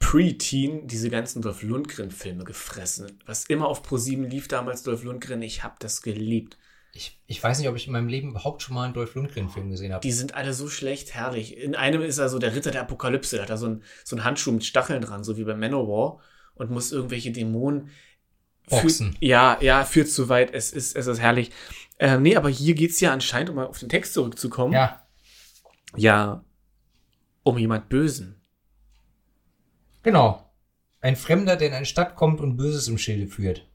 Pre-Teen 0.00 0.88
diese 0.88 1.08
ganzen 1.10 1.40
Dolph 1.42 1.62
Lundgren-Filme 1.62 2.42
gefressen. 2.44 3.18
Was 3.26 3.44
immer 3.44 3.68
auf 3.68 3.86
Pro7 3.86 4.26
lief 4.26 4.48
damals, 4.48 4.82
Dolph 4.82 5.04
Lundgren, 5.04 5.40
ich 5.42 5.62
habe 5.62 5.76
das 5.78 6.02
geliebt. 6.02 6.58
Ich, 6.92 7.20
ich 7.28 7.40
weiß 7.40 7.60
nicht, 7.60 7.68
ob 7.68 7.76
ich 7.76 7.86
in 7.86 7.92
meinem 7.92 8.08
Leben 8.08 8.30
überhaupt 8.30 8.62
schon 8.62 8.74
mal 8.74 8.84
einen 8.84 8.94
Dolph 8.94 9.14
Lundgren-Film 9.14 9.70
gesehen 9.70 9.92
habe. 9.92 10.02
Die 10.02 10.10
sind 10.10 10.34
alle 10.34 10.52
so 10.54 10.68
schlecht 10.68 11.14
herrlich. 11.14 11.56
In 11.56 11.76
einem 11.76 12.02
ist 12.02 12.18
er 12.18 12.28
so 12.28 12.38
der 12.40 12.56
Ritter 12.56 12.72
der 12.72 12.80
Apokalypse, 12.80 13.36
da 13.36 13.42
hat 13.42 13.50
er 13.50 13.58
so 13.58 13.66
einen 13.66 13.84
so 14.02 14.22
Handschuh 14.24 14.50
mit 14.50 14.64
Stacheln 14.64 15.00
dran, 15.02 15.22
so 15.22 15.36
wie 15.36 15.44
bei 15.44 15.54
Manowar 15.54 16.18
und 16.54 16.70
muss 16.72 16.90
irgendwelche 16.90 17.30
Dämonen 17.30 17.90
Führt- 18.68 18.82
Boxen. 18.82 19.16
Ja, 19.20 19.58
ja, 19.60 19.84
führt 19.84 20.08
zu 20.08 20.28
weit. 20.28 20.52
Es 20.52 20.72
ist, 20.72 20.96
es 20.96 21.06
ist 21.06 21.20
herrlich. 21.20 21.50
Ähm, 22.00 22.22
nee, 22.22 22.34
aber 22.36 22.48
hier 22.48 22.74
geht's 22.74 22.98
ja 23.00 23.12
anscheinend, 23.12 23.50
um 23.50 23.56
mal 23.56 23.66
auf 23.66 23.78
den 23.78 23.88
Text 23.88 24.14
zurückzukommen. 24.14 24.72
Ja, 24.72 25.06
Ja, 25.96 26.44
um 27.44 27.58
jemand 27.58 27.88
Bösen. 27.88 28.39
Genau. 30.02 30.50
Ein 31.00 31.16
Fremder, 31.16 31.56
der 31.56 31.68
in 31.68 31.74
eine 31.74 31.86
Stadt 31.86 32.16
kommt 32.16 32.40
und 32.40 32.56
Böses 32.56 32.88
im 32.88 32.98
Schilde 32.98 33.26
führt. 33.26 33.66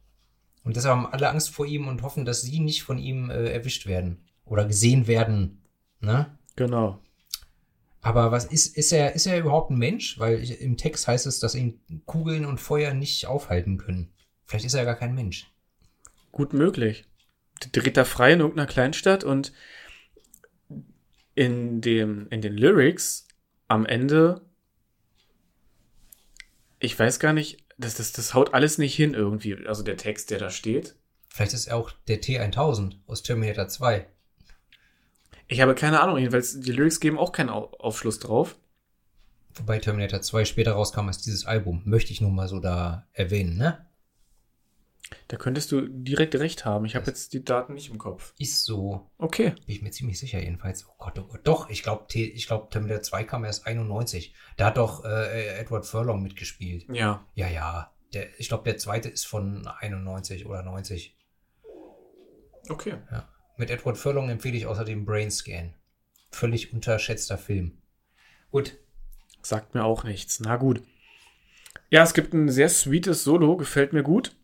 Und 0.63 0.75
deshalb 0.75 0.95
haben 0.95 1.07
alle 1.07 1.29
Angst 1.29 1.51
vor 1.51 1.65
ihm 1.65 1.87
und 1.87 2.01
hoffen, 2.01 2.25
dass 2.25 2.41
sie 2.41 2.59
nicht 2.59 2.83
von 2.83 2.97
ihm 2.97 3.29
äh, 3.29 3.51
erwischt 3.51 3.85
werden. 3.85 4.23
Oder 4.45 4.65
gesehen 4.65 5.07
werden. 5.07 5.61
Ne? 5.99 6.37
Genau. 6.55 6.99
Aber 8.01 8.31
was 8.31 8.45
ist, 8.45 8.77
ist 8.77 8.91
er, 8.91 9.15
ist 9.15 9.25
er 9.25 9.39
überhaupt 9.39 9.71
ein 9.71 9.77
Mensch? 9.77 10.19
Weil 10.19 10.39
ich, 10.39 10.61
im 10.61 10.77
Text 10.77 11.07
heißt 11.07 11.25
es, 11.25 11.39
dass 11.39 11.55
ihn 11.55 11.79
Kugeln 12.05 12.45
und 12.45 12.59
Feuer 12.59 12.93
nicht 12.93 13.25
aufhalten 13.25 13.77
können. 13.77 14.11
Vielleicht 14.45 14.65
ist 14.65 14.75
er 14.75 14.81
ja 14.81 14.85
gar 14.85 14.95
kein 14.95 15.15
Mensch. 15.15 15.51
Gut 16.31 16.53
möglich. 16.53 17.05
Dreht 17.71 17.97
da 17.97 18.05
frei 18.05 18.33
in 18.33 18.41
irgendeiner 18.41 18.67
Kleinstadt 18.67 19.23
und 19.23 19.53
in 21.33 21.81
dem, 21.81 22.27
in 22.29 22.41
den 22.41 22.53
Lyrics 22.53 23.27
am 23.67 23.85
Ende, 23.85 24.41
ich 26.85 26.97
weiß 26.97 27.19
gar 27.19 27.33
nicht, 27.33 27.57
das, 27.77 27.95
das, 27.95 28.11
das 28.13 28.33
haut 28.33 28.53
alles 28.53 28.77
nicht 28.77 28.95
hin 28.95 29.13
irgendwie. 29.13 29.65
Also 29.67 29.83
der 29.83 29.97
Text, 29.97 30.29
der 30.31 30.39
da 30.39 30.49
steht. 30.49 30.95
Vielleicht 31.29 31.53
ist 31.53 31.67
er 31.67 31.75
auch 31.77 31.91
der 32.07 32.21
T1000 32.21 32.95
aus 33.07 33.23
Terminator 33.23 33.67
2. 33.67 34.07
Ich 35.47 35.61
habe 35.61 35.75
keine 35.75 35.99
Ahnung, 36.01 36.17
jedenfalls 36.17 36.59
die 36.59 36.71
Lyrics 36.71 36.99
geben 36.99 37.17
auch 37.19 37.31
keinen 37.31 37.49
Au- 37.49 37.71
Aufschluss 37.77 38.19
drauf. 38.19 38.55
Wobei 39.55 39.79
Terminator 39.79 40.21
2 40.21 40.45
später 40.45 40.73
rauskam 40.73 41.07
als 41.07 41.19
dieses 41.21 41.45
Album. 41.45 41.81
Möchte 41.85 42.11
ich 42.11 42.21
nur 42.21 42.31
mal 42.31 42.47
so 42.47 42.59
da 42.59 43.07
erwähnen, 43.13 43.57
ne? 43.57 43.85
Da 45.27 45.37
könntest 45.37 45.71
du 45.71 45.87
direkt 45.87 46.35
recht 46.35 46.65
haben. 46.65 46.85
Ich 46.85 46.95
habe 46.95 47.05
jetzt 47.07 47.33
die 47.33 47.43
Daten 47.43 47.73
nicht 47.73 47.89
im 47.91 47.97
Kopf. 47.97 48.33
Ist 48.39 48.65
so. 48.65 49.11
Okay. 49.17 49.51
Bin 49.51 49.75
ich 49.75 49.81
mir 49.81 49.91
ziemlich 49.91 50.19
sicher 50.19 50.39
jedenfalls. 50.39 50.87
Oh 50.87 50.93
Gott, 50.97 51.19
oh 51.19 51.23
Gott. 51.23 51.41
Doch, 51.43 51.69
ich 51.69 51.83
glaube, 51.83 52.05
ich 52.13 52.47
glaub, 52.47 52.71
Terminator 52.71 53.01
2 53.01 53.23
kam 53.23 53.43
erst 53.43 53.67
91. 53.67 54.33
Da 54.57 54.67
hat 54.67 54.77
doch 54.77 55.05
äh, 55.05 55.59
Edward 55.59 55.85
Furlong 55.85 56.21
mitgespielt. 56.21 56.85
Ja. 56.91 57.25
Ja, 57.35 57.47
ja. 57.47 57.93
Der, 58.13 58.39
ich 58.39 58.47
glaube, 58.47 58.63
der 58.63 58.77
zweite 58.77 59.09
ist 59.09 59.25
von 59.25 59.67
91 59.67 60.45
oder 60.45 60.63
90. 60.63 61.15
Okay. 62.69 62.95
Ja. 63.11 63.29
Mit 63.57 63.69
Edward 63.69 63.97
Furlong 63.97 64.29
empfehle 64.29 64.57
ich 64.57 64.65
außerdem 64.65 65.05
Brain 65.05 65.31
Scan. 65.31 65.73
Völlig 66.31 66.73
unterschätzter 66.73 67.37
Film. 67.37 67.77
Gut. 68.51 68.77
Sagt 69.41 69.75
mir 69.75 69.83
auch 69.83 70.03
nichts. 70.03 70.39
Na 70.39 70.57
gut. 70.57 70.81
Ja, 71.89 72.03
es 72.03 72.13
gibt 72.13 72.33
ein 72.33 72.49
sehr 72.49 72.69
sweetes 72.69 73.23
Solo, 73.23 73.57
gefällt 73.57 73.93
mir 73.93 74.03
gut. 74.03 74.35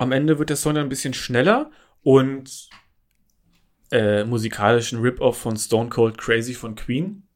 Am 0.00 0.12
Ende 0.12 0.38
wird 0.38 0.48
der 0.48 0.56
Song 0.56 0.74
dann 0.76 0.86
ein 0.86 0.88
bisschen 0.88 1.12
schneller 1.12 1.70
und 2.02 2.70
äh, 3.90 4.24
musikalischen 4.24 5.00
Rip-Off 5.00 5.36
von 5.38 5.58
Stone 5.58 5.90
Cold 5.90 6.16
Crazy 6.16 6.54
von 6.54 6.74
Queen. 6.74 7.28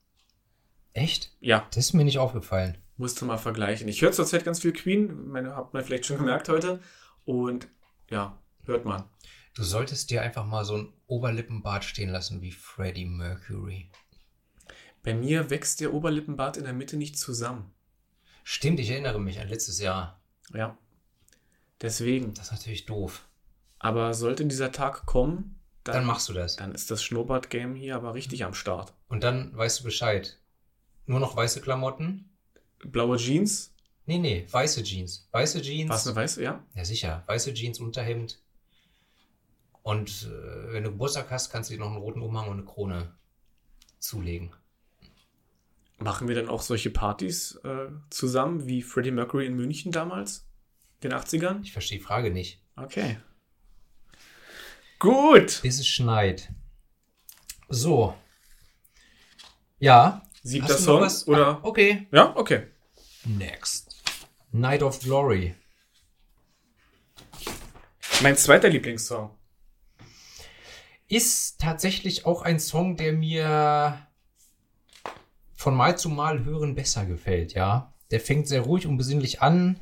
Echt? 0.94 1.36
Ja, 1.40 1.66
Das 1.74 1.84
ist 1.84 1.92
mir 1.92 2.04
nicht 2.04 2.18
aufgefallen. 2.18 2.78
musste 2.96 3.26
mal 3.26 3.36
vergleichen. 3.36 3.86
Ich 3.86 4.00
höre 4.00 4.12
zurzeit 4.12 4.46
ganz 4.46 4.60
viel 4.60 4.72
Queen, 4.72 5.28
meine, 5.28 5.54
habt 5.54 5.74
man 5.74 5.84
vielleicht 5.84 6.06
schon 6.06 6.16
gemerkt 6.16 6.48
heute. 6.48 6.80
Und 7.26 7.68
ja, 8.08 8.42
hört 8.64 8.86
man. 8.86 9.04
Du 9.54 9.62
solltest 9.62 10.08
dir 10.08 10.22
einfach 10.22 10.46
mal 10.46 10.64
so 10.64 10.78
ein 10.78 10.92
Oberlippenbart 11.06 11.84
stehen 11.84 12.08
lassen 12.08 12.40
wie 12.40 12.52
Freddie 12.52 13.04
Mercury. 13.04 13.90
Bei 15.02 15.12
mir 15.12 15.50
wächst 15.50 15.80
der 15.80 15.92
Oberlippenbart 15.92 16.56
in 16.56 16.64
der 16.64 16.72
Mitte 16.72 16.96
nicht 16.96 17.18
zusammen. 17.18 17.74
Stimmt, 18.42 18.80
ich 18.80 18.88
erinnere 18.88 19.20
mich 19.20 19.38
an 19.38 19.48
letztes 19.48 19.80
Jahr. 19.80 20.22
Ja. 20.54 20.78
Deswegen. 21.84 22.32
Das 22.32 22.46
ist 22.46 22.52
natürlich 22.52 22.86
doof. 22.86 23.28
Aber 23.78 24.14
sollte 24.14 24.46
dieser 24.46 24.72
Tag 24.72 25.04
kommen, 25.04 25.60
dann, 25.84 26.06
machst 26.06 26.30
du 26.30 26.32
das. 26.32 26.56
Dann 26.56 26.74
ist 26.74 26.90
das 26.90 27.04
Schnurrbart-Game 27.04 27.74
hier 27.74 27.94
aber 27.94 28.14
richtig 28.14 28.42
am 28.42 28.54
Start. 28.54 28.94
Und 29.08 29.22
dann 29.22 29.54
weißt 29.54 29.80
du 29.80 29.84
Bescheid. 29.84 30.40
Nur 31.04 31.20
noch 31.20 31.36
weiße 31.36 31.60
Klamotten? 31.60 32.30
Blaue 32.78 33.18
Jeans? 33.18 33.74
Nee, 34.06 34.16
nee, 34.16 34.46
weiße 34.50 34.82
Jeans. 34.82 35.28
Weiße 35.32 35.60
Jeans. 35.60 35.90
Was 35.90 36.06
eine 36.06 36.16
weiße, 36.16 36.42
ja? 36.42 36.64
Ja, 36.74 36.86
sicher. 36.86 37.22
Weiße 37.26 37.52
Jeans, 37.52 37.78
Unterhemd. 37.80 38.40
Und 39.82 40.30
äh, 40.32 40.72
wenn 40.72 40.84
du 40.84 40.90
Geburtstag 40.90 41.30
hast, 41.30 41.50
kannst 41.50 41.68
du 41.68 41.74
dir 41.74 41.80
noch 41.80 41.88
einen 41.88 41.98
roten 41.98 42.22
Umhang 42.22 42.48
und 42.48 42.54
eine 42.54 42.64
Krone 42.64 43.12
zulegen. 43.98 44.52
Machen 45.98 46.28
wir 46.28 46.34
dann 46.34 46.48
auch 46.48 46.62
solche 46.62 46.88
Partys 46.88 47.56
äh, 47.56 47.88
zusammen 48.08 48.66
wie 48.66 48.80
Freddie 48.80 49.10
Mercury 49.10 49.44
in 49.44 49.54
München 49.54 49.92
damals? 49.92 50.43
Den 51.04 51.12
80ern? 51.12 51.62
Ich 51.62 51.72
verstehe 51.72 51.98
die 51.98 52.04
Frage 52.04 52.30
nicht. 52.30 52.62
Okay. 52.76 53.18
Gut. 54.98 55.60
Bis 55.60 55.78
es 55.78 55.86
schneit. 55.86 56.50
So. 57.68 58.14
Ja. 59.78 60.22
Siebter 60.42 60.78
Song? 60.78 61.02
Was? 61.02 61.28
Oder? 61.28 61.46
Ah, 61.46 61.60
okay. 61.62 62.08
Ja, 62.10 62.34
okay. 62.34 62.68
Next. 63.26 64.02
Night 64.50 64.82
of 64.82 64.98
Glory. 65.00 65.54
Mein 68.22 68.38
zweiter 68.38 68.70
Lieblingssong. 68.70 69.30
Ist 71.06 71.60
tatsächlich 71.60 72.24
auch 72.24 72.40
ein 72.40 72.58
Song, 72.58 72.96
der 72.96 73.12
mir 73.12 74.06
von 75.54 75.74
Mal 75.74 75.98
zu 75.98 76.08
Mal 76.08 76.46
hören 76.46 76.74
besser 76.74 77.04
gefällt, 77.04 77.52
ja. 77.52 77.92
Der 78.10 78.20
fängt 78.20 78.48
sehr 78.48 78.62
ruhig 78.62 78.86
und 78.86 78.96
besinnlich 78.96 79.42
an. 79.42 79.80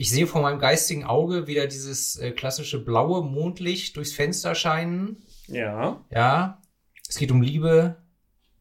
Ich 0.00 0.10
sehe 0.10 0.28
vor 0.28 0.42
meinem 0.42 0.60
geistigen 0.60 1.02
Auge 1.02 1.48
wieder 1.48 1.66
dieses 1.66 2.14
äh, 2.14 2.30
klassische 2.30 2.78
blaue 2.78 3.20
Mondlicht 3.24 3.96
durchs 3.96 4.12
Fenster 4.12 4.54
scheinen. 4.54 5.24
Ja. 5.48 6.04
Ja. 6.12 6.62
Es 7.08 7.16
geht 7.18 7.32
um 7.32 7.42
Liebe. 7.42 7.96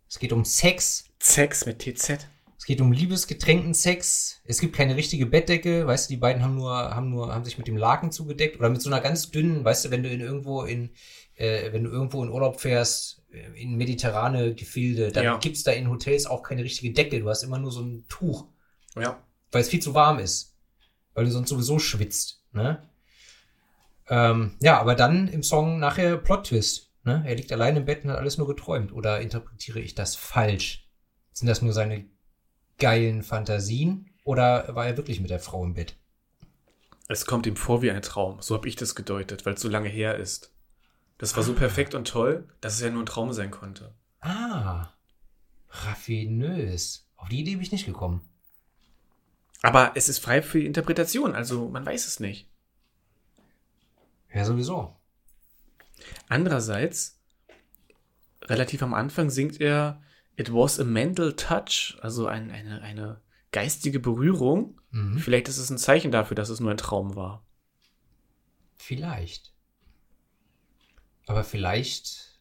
Es 0.09 0.17
geht 0.17 0.33
um 0.33 0.43
Sex. 0.45 1.05
Sex 1.21 1.67
mit 1.67 1.77
TZ. 1.77 2.27
Es 2.57 2.65
geht 2.65 2.81
um 2.81 2.91
liebesgetränkten 2.91 3.75
Sex. 3.75 4.41
Es 4.45 4.59
gibt 4.59 4.75
keine 4.75 4.95
richtige 4.95 5.27
Bettdecke. 5.27 5.85
Weißt 5.85 6.09
du, 6.09 6.13
die 6.15 6.19
beiden 6.19 6.41
haben 6.41 6.55
nur, 6.55 6.73
haben 6.75 7.11
nur, 7.11 7.31
haben 7.31 7.45
sich 7.45 7.59
mit 7.59 7.67
dem 7.67 7.77
Laken 7.77 8.11
zugedeckt 8.11 8.57
oder 8.57 8.69
mit 8.69 8.81
so 8.81 8.89
einer 8.89 8.99
ganz 8.99 9.29
dünnen, 9.29 9.63
weißt 9.63 9.85
du, 9.85 9.91
wenn 9.91 10.01
du 10.01 10.09
in 10.09 10.21
irgendwo 10.21 10.63
in, 10.63 10.89
äh, 11.35 11.71
wenn 11.71 11.83
du 11.83 11.91
irgendwo 11.91 12.23
in 12.23 12.31
Urlaub 12.31 12.59
fährst, 12.59 13.21
äh, 13.31 13.61
in 13.61 13.75
mediterrane 13.75 14.55
Gefilde, 14.55 15.11
dann 15.11 15.23
Ja. 15.23 15.37
gibt's 15.37 15.61
da 15.61 15.71
in 15.71 15.87
Hotels 15.87 16.25
auch 16.25 16.41
keine 16.41 16.63
richtige 16.63 16.93
Decke. 16.93 17.19
Du 17.19 17.29
hast 17.29 17.43
immer 17.43 17.59
nur 17.59 17.71
so 17.71 17.81
ein 17.81 18.05
Tuch, 18.09 18.47
Ja. 18.95 19.21
weil 19.51 19.61
es 19.61 19.69
viel 19.69 19.83
zu 19.83 19.93
warm 19.93 20.17
ist. 20.17 20.55
Weil 21.17 21.25
du 21.25 21.31
sonst 21.31 21.49
sowieso 21.49 21.79
schwitzt, 21.79 22.43
ne? 22.51 22.87
Ähm, 24.07 24.55
ja, 24.61 24.79
aber 24.79 24.93
dann 24.93 25.27
im 25.27 25.41
Song 25.41 25.79
nachher 25.79 26.15
Plot-Twist, 26.15 26.91
ne? 27.05 27.23
Er 27.25 27.33
liegt 27.33 27.51
allein 27.51 27.75
im 27.75 27.85
Bett 27.85 28.03
und 28.03 28.11
hat 28.11 28.19
alles 28.19 28.37
nur 28.37 28.45
geträumt. 28.45 28.93
Oder 28.93 29.19
interpretiere 29.19 29.79
ich 29.79 29.95
das 29.95 30.15
falsch? 30.15 30.87
Sind 31.33 31.47
das 31.47 31.63
nur 31.63 31.73
seine 31.73 32.05
geilen 32.77 33.23
Fantasien? 33.23 34.11
Oder 34.25 34.75
war 34.75 34.85
er 34.85 34.95
wirklich 34.95 35.19
mit 35.19 35.31
der 35.31 35.39
Frau 35.39 35.65
im 35.65 35.73
Bett? 35.73 35.95
Es 37.07 37.25
kommt 37.25 37.47
ihm 37.47 37.55
vor 37.55 37.81
wie 37.81 37.89
ein 37.89 38.03
Traum. 38.03 38.39
So 38.39 38.53
habe 38.53 38.67
ich 38.67 38.75
das 38.75 38.93
gedeutet, 38.93 39.43
weil 39.43 39.55
es 39.55 39.61
so 39.61 39.69
lange 39.69 39.89
her 39.89 40.17
ist. 40.17 40.53
Das 41.17 41.35
war 41.35 41.41
so 41.41 41.55
perfekt 41.55 41.95
und 41.95 42.07
toll, 42.07 42.47
dass 42.61 42.75
es 42.75 42.81
ja 42.81 42.91
nur 42.91 43.01
ein 43.01 43.07
Traum 43.07 43.33
sein 43.33 43.49
konnte. 43.49 43.91
Ah, 44.19 44.93
raffinös. 45.67 47.09
Auf 47.15 47.29
die 47.29 47.39
Idee 47.39 47.53
bin 47.53 47.61
ich 47.61 47.71
nicht 47.71 47.87
gekommen. 47.87 48.21
Aber 49.61 49.93
es 49.95 50.09
ist 50.09 50.19
frei 50.19 50.41
für 50.41 50.59
die 50.59 50.65
Interpretation, 50.65 51.35
also 51.35 51.69
man 51.69 51.85
weiß 51.85 52.07
es 52.07 52.19
nicht. 52.19 52.49
Ja, 54.33 54.45
sowieso. 54.45 54.95
Andererseits, 56.29 57.19
relativ 58.43 58.83
am 58.83 58.93
Anfang 58.93 59.29
singt 59.29 59.59
er 59.59 60.01
It 60.35 60.53
was 60.53 60.79
a 60.79 60.83
mental 60.83 61.33
touch, 61.33 61.97
also 62.01 62.27
ein, 62.27 62.51
eine, 62.51 62.81
eine 62.81 63.21
geistige 63.51 63.99
Berührung. 63.99 64.79
Mhm. 64.91 65.17
Vielleicht 65.17 65.47
ist 65.47 65.57
es 65.57 65.71
ein 65.71 65.79
Zeichen 65.79 66.11
dafür, 66.11 66.35
dass 66.35 66.49
es 66.49 66.59
nur 66.59 66.69
ein 66.69 66.77
Traum 66.77 67.15
war. 67.15 67.43
Vielleicht. 68.75 69.53
Aber 71.25 71.43
vielleicht 71.43 72.39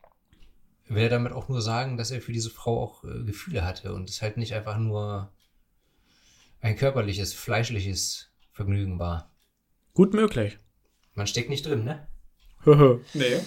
will 0.89 1.05
er 1.05 1.09
damit 1.09 1.33
auch 1.33 1.49
nur 1.49 1.63
sagen, 1.63 1.97
dass 1.97 2.11
er 2.11 2.21
für 2.21 2.33
diese 2.33 2.51
Frau 2.51 2.83
auch 2.83 3.05
äh, 3.05 3.25
Gefühle 3.25 3.65
hatte 3.65 3.95
und 3.95 4.11
es 4.11 4.21
halt 4.21 4.37
nicht 4.37 4.55
einfach 4.55 4.77
nur 4.77 5.33
ein 6.61 6.77
körperliches, 6.77 7.35
fleischliches 7.35 8.31
Vergnügen 8.53 8.99
war. 8.99 9.33
Gut 9.95 10.15
möglich. 10.15 10.59
Man 11.15 11.27
steckt 11.27 11.49
nicht 11.49 11.67
drin, 11.67 11.85
ne? 11.85 12.07
nee. 13.15 13.41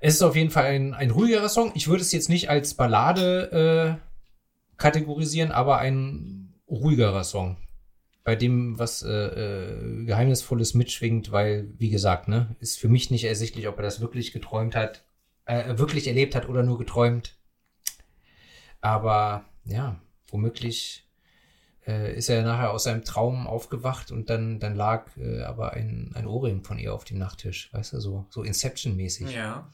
Es 0.00 0.14
ist 0.14 0.22
auf 0.22 0.34
jeden 0.34 0.50
Fall 0.50 0.64
ein, 0.64 0.94
ein 0.94 1.10
ruhigerer 1.10 1.48
Song. 1.48 1.72
Ich 1.74 1.88
würde 1.88 2.02
es 2.02 2.12
jetzt 2.12 2.28
nicht 2.28 2.48
als 2.48 2.74
Ballade 2.74 4.00
äh, 4.00 4.76
kategorisieren, 4.78 5.52
aber 5.52 5.78
ein 5.78 6.54
ruhigerer 6.68 7.24
Song. 7.24 7.58
Bei 8.24 8.36
dem 8.36 8.78
was 8.78 9.02
äh, 9.02 9.10
äh, 9.10 10.04
Geheimnisvolles 10.04 10.74
mitschwingt, 10.74 11.32
weil, 11.32 11.68
wie 11.78 11.90
gesagt, 11.90 12.28
ne, 12.28 12.56
ist 12.60 12.78
für 12.78 12.88
mich 12.88 13.10
nicht 13.10 13.24
ersichtlich, 13.24 13.68
ob 13.68 13.76
er 13.78 13.82
das 13.82 14.00
wirklich 14.00 14.32
geträumt 14.32 14.74
hat, 14.74 15.04
äh, 15.44 15.78
wirklich 15.78 16.06
erlebt 16.06 16.34
hat 16.34 16.48
oder 16.48 16.62
nur 16.62 16.78
geträumt. 16.78 17.38
Aber 18.80 19.44
ja, 19.64 20.00
womöglich 20.28 21.09
äh, 21.90 22.14
ist 22.16 22.28
er 22.30 22.42
nachher 22.42 22.70
aus 22.70 22.84
seinem 22.84 23.04
Traum 23.04 23.46
aufgewacht 23.46 24.10
und 24.12 24.30
dann, 24.30 24.60
dann 24.60 24.74
lag 24.76 25.16
äh, 25.16 25.42
aber 25.42 25.72
ein, 25.72 26.12
ein 26.14 26.26
Ohrring 26.26 26.62
von 26.62 26.78
ihr 26.78 26.94
auf 26.94 27.04
dem 27.04 27.18
Nachttisch, 27.18 27.72
weißt 27.72 27.94
du, 27.94 28.00
so, 28.00 28.26
so 28.30 28.42
Inception-mäßig. 28.42 29.34
Ja. 29.34 29.70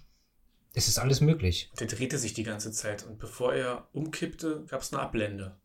Es 0.73 0.89
ist 0.89 0.99
alles 0.99 1.21
möglich. 1.21 1.71
Der 1.79 1.87
drehte 1.87 2.19
sich 2.19 2.35
die 2.35 2.43
ganze 2.43 2.73
Zeit 2.73 3.05
und 3.05 3.19
bevor 3.19 3.55
er 3.55 3.89
umkippte, 3.93 4.65
gab 4.69 4.83
es 4.83 4.93
eine 4.93 5.03
Ablende. 5.03 5.57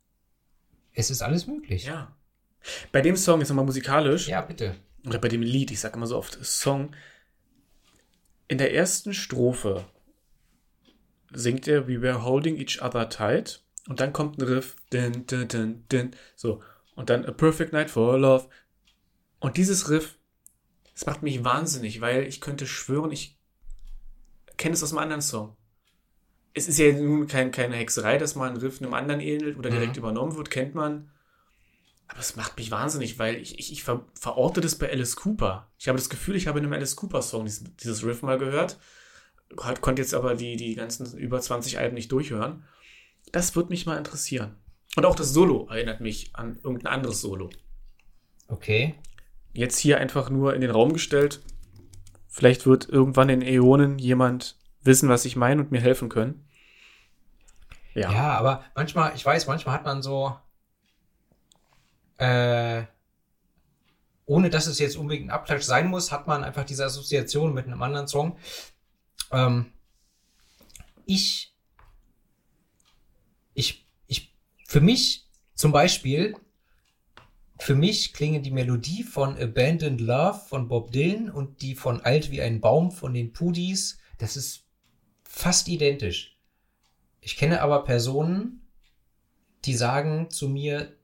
Es 0.93 1.09
ist 1.09 1.21
alles 1.21 1.47
möglich. 1.47 1.85
Ja. 1.85 2.15
Bei 2.91 3.01
dem 3.01 3.15
Song, 3.15 3.39
jetzt 3.39 3.49
nochmal 3.49 3.65
musikalisch, 3.65 4.27
Ja, 4.27 4.41
bitte. 4.41 4.75
oder 5.05 5.19
bei 5.19 5.29
dem 5.29 5.41
Lied, 5.41 5.71
ich 5.71 5.79
sage 5.79 5.95
immer 5.95 6.07
so 6.07 6.17
oft 6.17 6.37
Song, 6.45 6.95
in 8.47 8.57
der 8.57 8.73
ersten 8.73 9.13
Strophe 9.13 9.85
singt 11.31 11.67
er 11.67 11.87
We 11.87 12.01
were 12.01 12.23
holding 12.23 12.57
each 12.57 12.81
other 12.81 13.09
tight 13.09 13.63
und 13.87 13.99
dann 13.99 14.13
kommt 14.13 14.37
ein 14.37 14.43
Riff, 14.45 14.75
din, 14.93 15.25
din, 15.25 15.47
din, 15.47 15.85
din, 15.91 16.11
so, 16.35 16.61
und 16.95 17.09
dann 17.09 17.25
A 17.25 17.31
perfect 17.31 17.73
night 17.73 17.89
for 17.89 18.17
love. 18.17 18.47
Und 19.39 19.57
dieses 19.57 19.89
Riff, 19.89 20.17
das 20.93 21.05
macht 21.05 21.23
mich 21.23 21.43
wahnsinnig, 21.43 22.01
weil 22.01 22.27
ich 22.27 22.41
könnte 22.41 22.67
schwören, 22.67 23.11
ich 23.11 23.37
kenne 24.57 24.73
es 24.73 24.83
aus 24.83 24.91
einem 24.91 24.99
anderen 24.99 25.21
Song. 25.21 25.55
Es 26.53 26.67
ist 26.67 26.77
ja 26.77 26.91
nun 26.91 27.27
kein, 27.27 27.51
keine 27.51 27.75
Hexerei, 27.75 28.17
dass 28.17 28.35
mal 28.35 28.49
ein 28.49 28.57
Riff 28.57 28.81
einem 28.81 28.93
anderen 28.93 29.21
ähnelt 29.21 29.57
oder 29.57 29.69
direkt 29.69 29.93
Mhm. 29.95 29.99
übernommen 29.99 30.35
wird, 30.35 30.51
kennt 30.51 30.75
man. 30.75 31.09
Aber 32.07 32.19
es 32.19 32.35
macht 32.35 32.57
mich 32.57 32.71
wahnsinnig, 32.71 33.17
weil 33.19 33.37
ich, 33.37 33.57
ich, 33.57 33.71
ich 33.71 33.83
ver 33.83 34.05
verorte 34.13 34.59
das 34.59 34.75
bei 34.75 34.91
Alice 34.91 35.15
Cooper. 35.15 35.71
Ich 35.79 35.87
habe 35.87 35.97
das 35.97 36.09
Gefühl, 36.09 36.35
ich 36.35 36.45
habe 36.47 36.59
in 36.59 36.65
einem 36.65 36.73
Alice 36.73 36.97
Cooper-Song 36.97 37.45
dieses, 37.45 37.63
dieses 37.77 38.03
Riff 38.03 38.21
mal 38.21 38.37
gehört. 38.37 38.77
Hat, 39.61 39.79
konnte 39.81 40.01
jetzt 40.01 40.13
aber 40.13 40.35
die, 40.35 40.57
die 40.57 40.75
ganzen 40.75 41.17
über 41.17 41.39
20 41.39 41.77
Alben 41.79 41.95
nicht 41.95 42.11
durchhören. 42.11 42.65
Das 43.31 43.55
würde 43.55 43.69
mich 43.69 43.85
mal 43.85 43.97
interessieren. 43.97 44.55
Und 44.95 45.05
auch 45.05 45.15
das 45.15 45.33
Solo 45.33 45.67
erinnert 45.69 46.01
mich 46.01 46.35
an 46.35 46.59
irgendein 46.63 46.93
anderes 46.93 47.21
Solo. 47.21 47.49
Okay. 48.47 48.95
Jetzt 49.53 49.77
hier 49.77 49.97
einfach 49.99 50.29
nur 50.29 50.53
in 50.53 50.61
den 50.61 50.71
Raum 50.71 50.93
gestellt. 50.93 51.41
Vielleicht 52.27 52.65
wird 52.65 52.89
irgendwann 52.89 53.29
in 53.29 53.41
Äonen 53.41 53.99
jemand 53.99 54.57
wissen, 54.83 55.09
was 55.09 55.25
ich 55.25 55.35
meine 55.35 55.61
und 55.61 55.71
mir 55.71 55.81
helfen 55.81 56.09
können. 56.09 56.45
Ja. 57.93 58.11
Ja, 58.11 58.37
aber 58.37 58.63
manchmal, 58.75 59.13
ich 59.15 59.25
weiß, 59.25 59.47
manchmal 59.47 59.75
hat 59.75 59.85
man 59.85 60.01
so, 60.01 60.35
äh, 62.17 62.83
ohne 64.25 64.49
dass 64.49 64.67
es 64.67 64.79
jetzt 64.79 64.95
unbedingt 64.95 65.27
ein 65.27 65.31
Abklatsch 65.31 65.63
sein 65.63 65.87
muss, 65.87 66.11
hat 66.11 66.27
man 66.27 66.43
einfach 66.43 66.63
diese 66.63 66.85
Assoziation 66.85 67.53
mit 67.53 67.65
einem 67.65 67.81
anderen 67.81 68.07
Song. 68.07 68.37
Ähm, 69.31 69.73
ich, 71.05 71.53
ich, 73.53 73.85
ich, 74.07 74.33
für 74.71 74.79
mich 74.79 75.27
zum 75.53 75.73
Beispiel, 75.73 76.33
für 77.59 77.75
mich 77.75 78.13
klingen 78.13 78.41
die 78.41 78.51
Melodie 78.51 79.03
von 79.03 79.37
Abandoned 79.37 79.99
Love 79.99 80.39
von 80.47 80.69
Bob 80.69 80.93
Dylan 80.93 81.29
und 81.29 81.61
die 81.61 81.75
von 81.75 81.99
Alt 81.99 82.31
wie 82.31 82.41
ein 82.41 82.61
Baum 82.61 82.93
von 82.93 83.13
den 83.13 83.33
Pudis, 83.33 83.97
das 84.17 84.37
ist 84.37 84.63
fast 85.23 85.67
identisch. 85.67 86.39
Ich 87.19 87.35
kenne 87.35 87.59
aber 87.61 87.83
Personen, 87.83 88.65
die 89.65 89.75
sagen 89.75 90.29
zu 90.29 90.47
mir, 90.47 90.97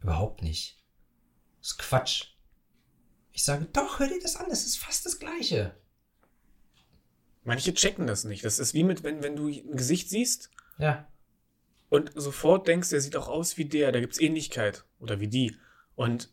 überhaupt 0.00 0.40
nicht. 0.40 0.82
Das 1.60 1.72
ist 1.72 1.78
Quatsch. 1.80 2.28
Ich 3.32 3.44
sage, 3.44 3.66
doch, 3.74 3.98
hör 3.98 4.08
dir 4.08 4.22
das 4.22 4.36
an, 4.36 4.46
das 4.48 4.64
ist 4.64 4.78
fast 4.78 5.04
das 5.04 5.18
Gleiche. 5.18 5.76
Manche 7.42 7.74
checken 7.74 8.06
das 8.06 8.24
nicht. 8.24 8.42
Das 8.42 8.58
ist 8.58 8.72
wie 8.72 8.84
mit, 8.84 9.02
wenn, 9.02 9.22
wenn 9.22 9.36
du 9.36 9.48
ein 9.48 9.76
Gesicht 9.76 10.08
siehst 10.08 10.48
Ja. 10.78 11.06
Und 11.94 12.10
sofort 12.16 12.66
denkst, 12.66 12.90
der 12.90 13.00
sieht 13.00 13.14
auch 13.14 13.28
aus 13.28 13.56
wie 13.56 13.66
der, 13.66 13.92
da 13.92 14.00
gibt's 14.00 14.18
Ähnlichkeit. 14.18 14.84
Oder 14.98 15.20
wie 15.20 15.28
die. 15.28 15.56
Und 15.94 16.28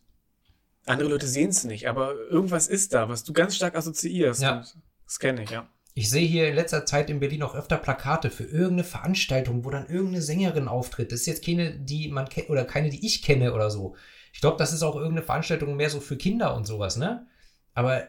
andere 0.86 1.08
Leute 1.08 1.28
sehen 1.28 1.50
es 1.50 1.62
nicht, 1.62 1.88
aber 1.88 2.16
irgendwas 2.28 2.66
ist 2.66 2.94
da, 2.94 3.08
was 3.08 3.22
du 3.22 3.32
ganz 3.32 3.54
stark 3.54 3.76
assoziierst. 3.76 4.42
Ja. 4.42 4.64
Das 5.04 5.20
kenne 5.20 5.44
ich, 5.44 5.50
ja. 5.50 5.68
Ich 5.94 6.10
sehe 6.10 6.26
hier 6.26 6.48
in 6.48 6.56
letzter 6.56 6.84
Zeit 6.84 7.10
in 7.10 7.20
Berlin 7.20 7.44
auch 7.44 7.54
öfter 7.54 7.76
Plakate 7.76 8.30
für 8.30 8.42
irgendeine 8.42 8.82
Veranstaltung, 8.82 9.64
wo 9.64 9.70
dann 9.70 9.86
irgendeine 9.86 10.22
Sängerin 10.22 10.66
auftritt. 10.66 11.12
Das 11.12 11.20
ist 11.20 11.26
jetzt 11.26 11.44
keine, 11.44 11.78
die 11.78 12.08
man 12.08 12.28
kennt 12.28 12.50
oder 12.50 12.64
keine, 12.64 12.90
die 12.90 13.06
ich 13.06 13.22
kenne 13.22 13.54
oder 13.54 13.70
so. 13.70 13.94
Ich 14.32 14.40
glaube, 14.40 14.56
das 14.56 14.72
ist 14.72 14.82
auch 14.82 14.96
irgendeine 14.96 15.22
Veranstaltung 15.22 15.76
mehr 15.76 15.90
so 15.90 16.00
für 16.00 16.16
Kinder 16.16 16.56
und 16.56 16.66
sowas, 16.66 16.96
ne? 16.96 17.28
Aber 17.72 18.08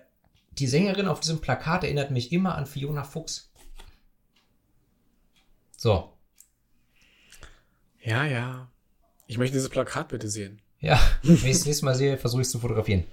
die 0.53 0.65
Sängerin 0.65 1.07
auf 1.07 1.19
diesem 1.19 1.39
Plakat 1.39 1.83
erinnert 1.83 2.09
mich 2.09 2.31
immer 2.31 2.55
an 2.55 2.65
Fiona 2.65 3.03
Fuchs. 3.03 3.51
So. 5.77 6.12
Ja, 8.03 8.25
ja. 8.25 8.69
Ich 9.27 9.37
möchte 9.37 9.53
dieses 9.53 9.69
Plakat 9.69 10.09
bitte 10.09 10.27
sehen. 10.27 10.61
Ja, 10.79 10.99
wenn 11.23 11.35
ich 11.35 11.57
das 11.57 11.65
nächste 11.65 11.85
Mal 11.85 11.95
sehe, 11.95 12.17
versuche 12.17 12.41
ich 12.41 12.47
es 12.47 12.51
zu 12.51 12.59
fotografieren. 12.59 13.05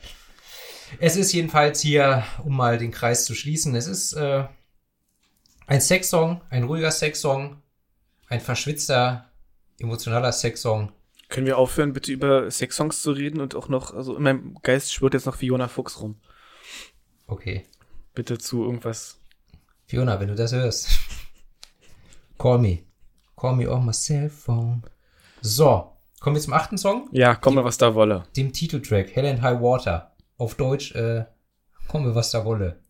Es 0.98 1.14
ist 1.14 1.32
jedenfalls 1.32 1.80
hier, 1.80 2.24
um 2.44 2.56
mal 2.56 2.76
den 2.76 2.90
Kreis 2.90 3.24
zu 3.24 3.34
schließen, 3.34 3.76
es 3.76 3.86
ist 3.86 4.12
äh, 4.14 4.44
ein 5.68 5.80
Sexsong, 5.80 6.42
ein 6.50 6.64
ruhiger 6.64 6.90
Sexsong, 6.90 7.62
ein 8.26 8.40
verschwitzter, 8.40 9.30
emotionaler 9.78 10.32
Sexsong. 10.32 10.92
Können 11.28 11.46
wir 11.46 11.58
aufhören, 11.58 11.92
bitte 11.92 12.10
über 12.10 12.50
Sexsongs 12.50 13.02
zu 13.02 13.12
reden 13.12 13.40
und 13.40 13.54
auch 13.54 13.68
noch, 13.68 13.94
also 13.94 14.16
in 14.16 14.24
meinem 14.24 14.58
Geist 14.62 14.92
schwirrt 14.92 15.14
jetzt 15.14 15.26
noch 15.26 15.36
Fiona 15.36 15.68
Fuchs 15.68 16.00
rum. 16.00 16.20
Okay. 17.28 17.64
Bitte 18.14 18.38
zu 18.38 18.64
irgendwas. 18.64 19.20
Fiona, 19.86 20.18
wenn 20.18 20.28
du 20.28 20.34
das 20.34 20.52
hörst. 20.52 20.88
Call 22.38 22.58
me. 22.58 22.89
Call 23.40 23.56
me 23.56 23.66
on 23.66 23.86
my 23.86 23.92
cell 23.92 24.28
phone. 24.28 24.82
So, 25.40 25.96
kommen 26.20 26.36
wir 26.36 26.42
zum 26.42 26.52
achten 26.52 26.76
Song. 26.76 27.08
Ja, 27.10 27.34
komme, 27.34 27.64
was 27.64 27.78
da 27.78 27.94
wolle. 27.94 28.24
Dem 28.36 28.52
Titeltrack, 28.52 29.16
Hell 29.16 29.24
and 29.24 29.40
High 29.40 29.62
Water. 29.62 30.14
Auf 30.36 30.56
Deutsch, 30.56 30.94
äh, 30.94 31.24
komme, 31.88 32.14
was 32.14 32.30
da 32.32 32.44
wolle. 32.44 32.80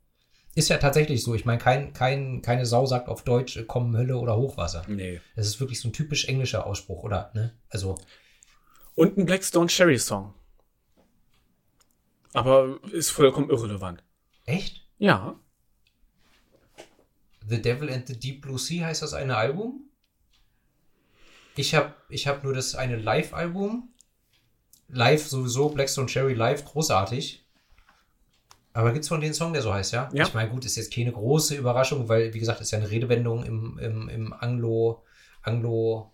Ist 0.56 0.68
ja 0.68 0.78
tatsächlich 0.78 1.22
so. 1.22 1.36
Ich 1.36 1.44
meine, 1.44 1.60
kein, 1.60 1.92
kein, 1.92 2.42
keine 2.42 2.66
Sau 2.66 2.84
sagt 2.84 3.08
auf 3.08 3.22
Deutsch, 3.22 3.58
äh, 3.58 3.62
kommen 3.62 3.96
Hölle 3.96 4.16
oder 4.16 4.36
Hochwasser. 4.36 4.82
Nee. 4.88 5.20
Das 5.36 5.46
ist 5.46 5.60
wirklich 5.60 5.80
so 5.80 5.88
ein 5.88 5.92
typisch 5.92 6.24
englischer 6.24 6.66
Ausspruch, 6.66 7.04
oder? 7.04 7.30
Ne? 7.34 7.56
Also, 7.68 7.96
Und 8.96 9.18
ein 9.18 9.26
Blackstone 9.26 9.68
Cherry 9.68 10.00
Song. 10.00 10.34
Aber 12.32 12.80
ist 12.90 13.10
vollkommen 13.10 13.50
irrelevant. 13.50 14.02
echt? 14.46 14.84
Ja. 14.98 15.36
The 17.48 17.62
Devil 17.62 17.92
and 17.92 18.08
the 18.08 18.18
Deep 18.18 18.42
Blue 18.42 18.58
Sea 18.58 18.86
heißt 18.86 19.02
das 19.02 19.14
eine 19.14 19.36
Album? 19.36 19.89
Ich 21.56 21.74
habe 21.74 21.94
ich 22.08 22.26
hab 22.26 22.44
nur 22.44 22.52
das 22.52 22.74
eine 22.74 22.96
Live-Album. 22.96 23.88
Live 24.88 25.26
sowieso, 25.28 25.68
Blackstone 25.68 26.06
Cherry 26.08 26.34
Live, 26.34 26.64
großartig. 26.64 27.44
Aber 28.72 28.92
gibt's 28.92 29.08
von 29.08 29.20
den 29.20 29.34
Song, 29.34 29.52
der 29.52 29.62
so 29.62 29.72
heißt, 29.72 29.92
ja? 29.92 30.08
Ja. 30.12 30.26
Ich 30.26 30.34
meine, 30.34 30.50
gut, 30.50 30.64
ist 30.64 30.76
jetzt 30.76 30.92
keine 30.94 31.12
große 31.12 31.56
Überraschung, 31.56 32.08
weil, 32.08 32.32
wie 32.34 32.38
gesagt, 32.38 32.60
ist 32.60 32.70
ja 32.70 32.78
eine 32.78 32.90
Redewendung 32.90 33.44
im, 33.44 33.78
im, 33.78 34.08
im 34.08 34.32
Anglo, 34.32 35.02
Anglo 35.42 36.12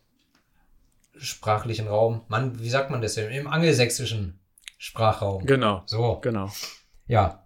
sprachlichen 1.19 1.89
Raum. 1.89 2.23
Mann, 2.29 2.59
wie 2.59 2.69
sagt 2.71 2.91
man 2.91 3.03
das 3.03 3.15
denn? 3.15 3.31
Im 3.31 3.47
angelsächsischen 3.47 4.39
Sprachraum. 4.79 5.45
Genau. 5.47 5.83
So, 5.87 6.19
Genau. 6.23 6.51
ja. 7.07 7.43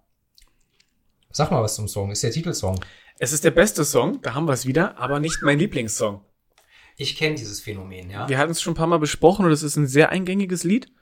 Sag 1.33 1.53
mal 1.53 1.63
was 1.63 1.77
zum 1.77 1.87
Song. 1.87 2.11
Ist 2.11 2.25
der 2.25 2.33
Titelsong. 2.33 2.81
Es 3.21 3.33
ist 3.33 3.45
der 3.45 3.53
beste 3.53 3.85
Song, 3.85 4.21
da 4.23 4.35
haben 4.35 4.47
wir 4.47 4.53
es 4.53 4.67
wieder, 4.67 4.99
aber 4.99 5.21
nicht 5.21 5.43
mein 5.43 5.59
Lieblingssong. 5.61 6.25
Ich 7.01 7.17
kenne 7.17 7.35
dieses 7.35 7.63
Phänomen, 7.63 8.11
ja. 8.11 8.29
Wir 8.29 8.37
hatten 8.37 8.51
es 8.51 8.61
schon 8.61 8.75
ein 8.75 8.77
paar 8.77 8.87
Mal 8.87 8.99
besprochen 8.99 9.47
und 9.47 9.53
es 9.53 9.63
ist 9.63 9.75
ein 9.77 9.87
sehr 9.87 10.11
eingängiges 10.11 10.65
Lied. 10.65 10.93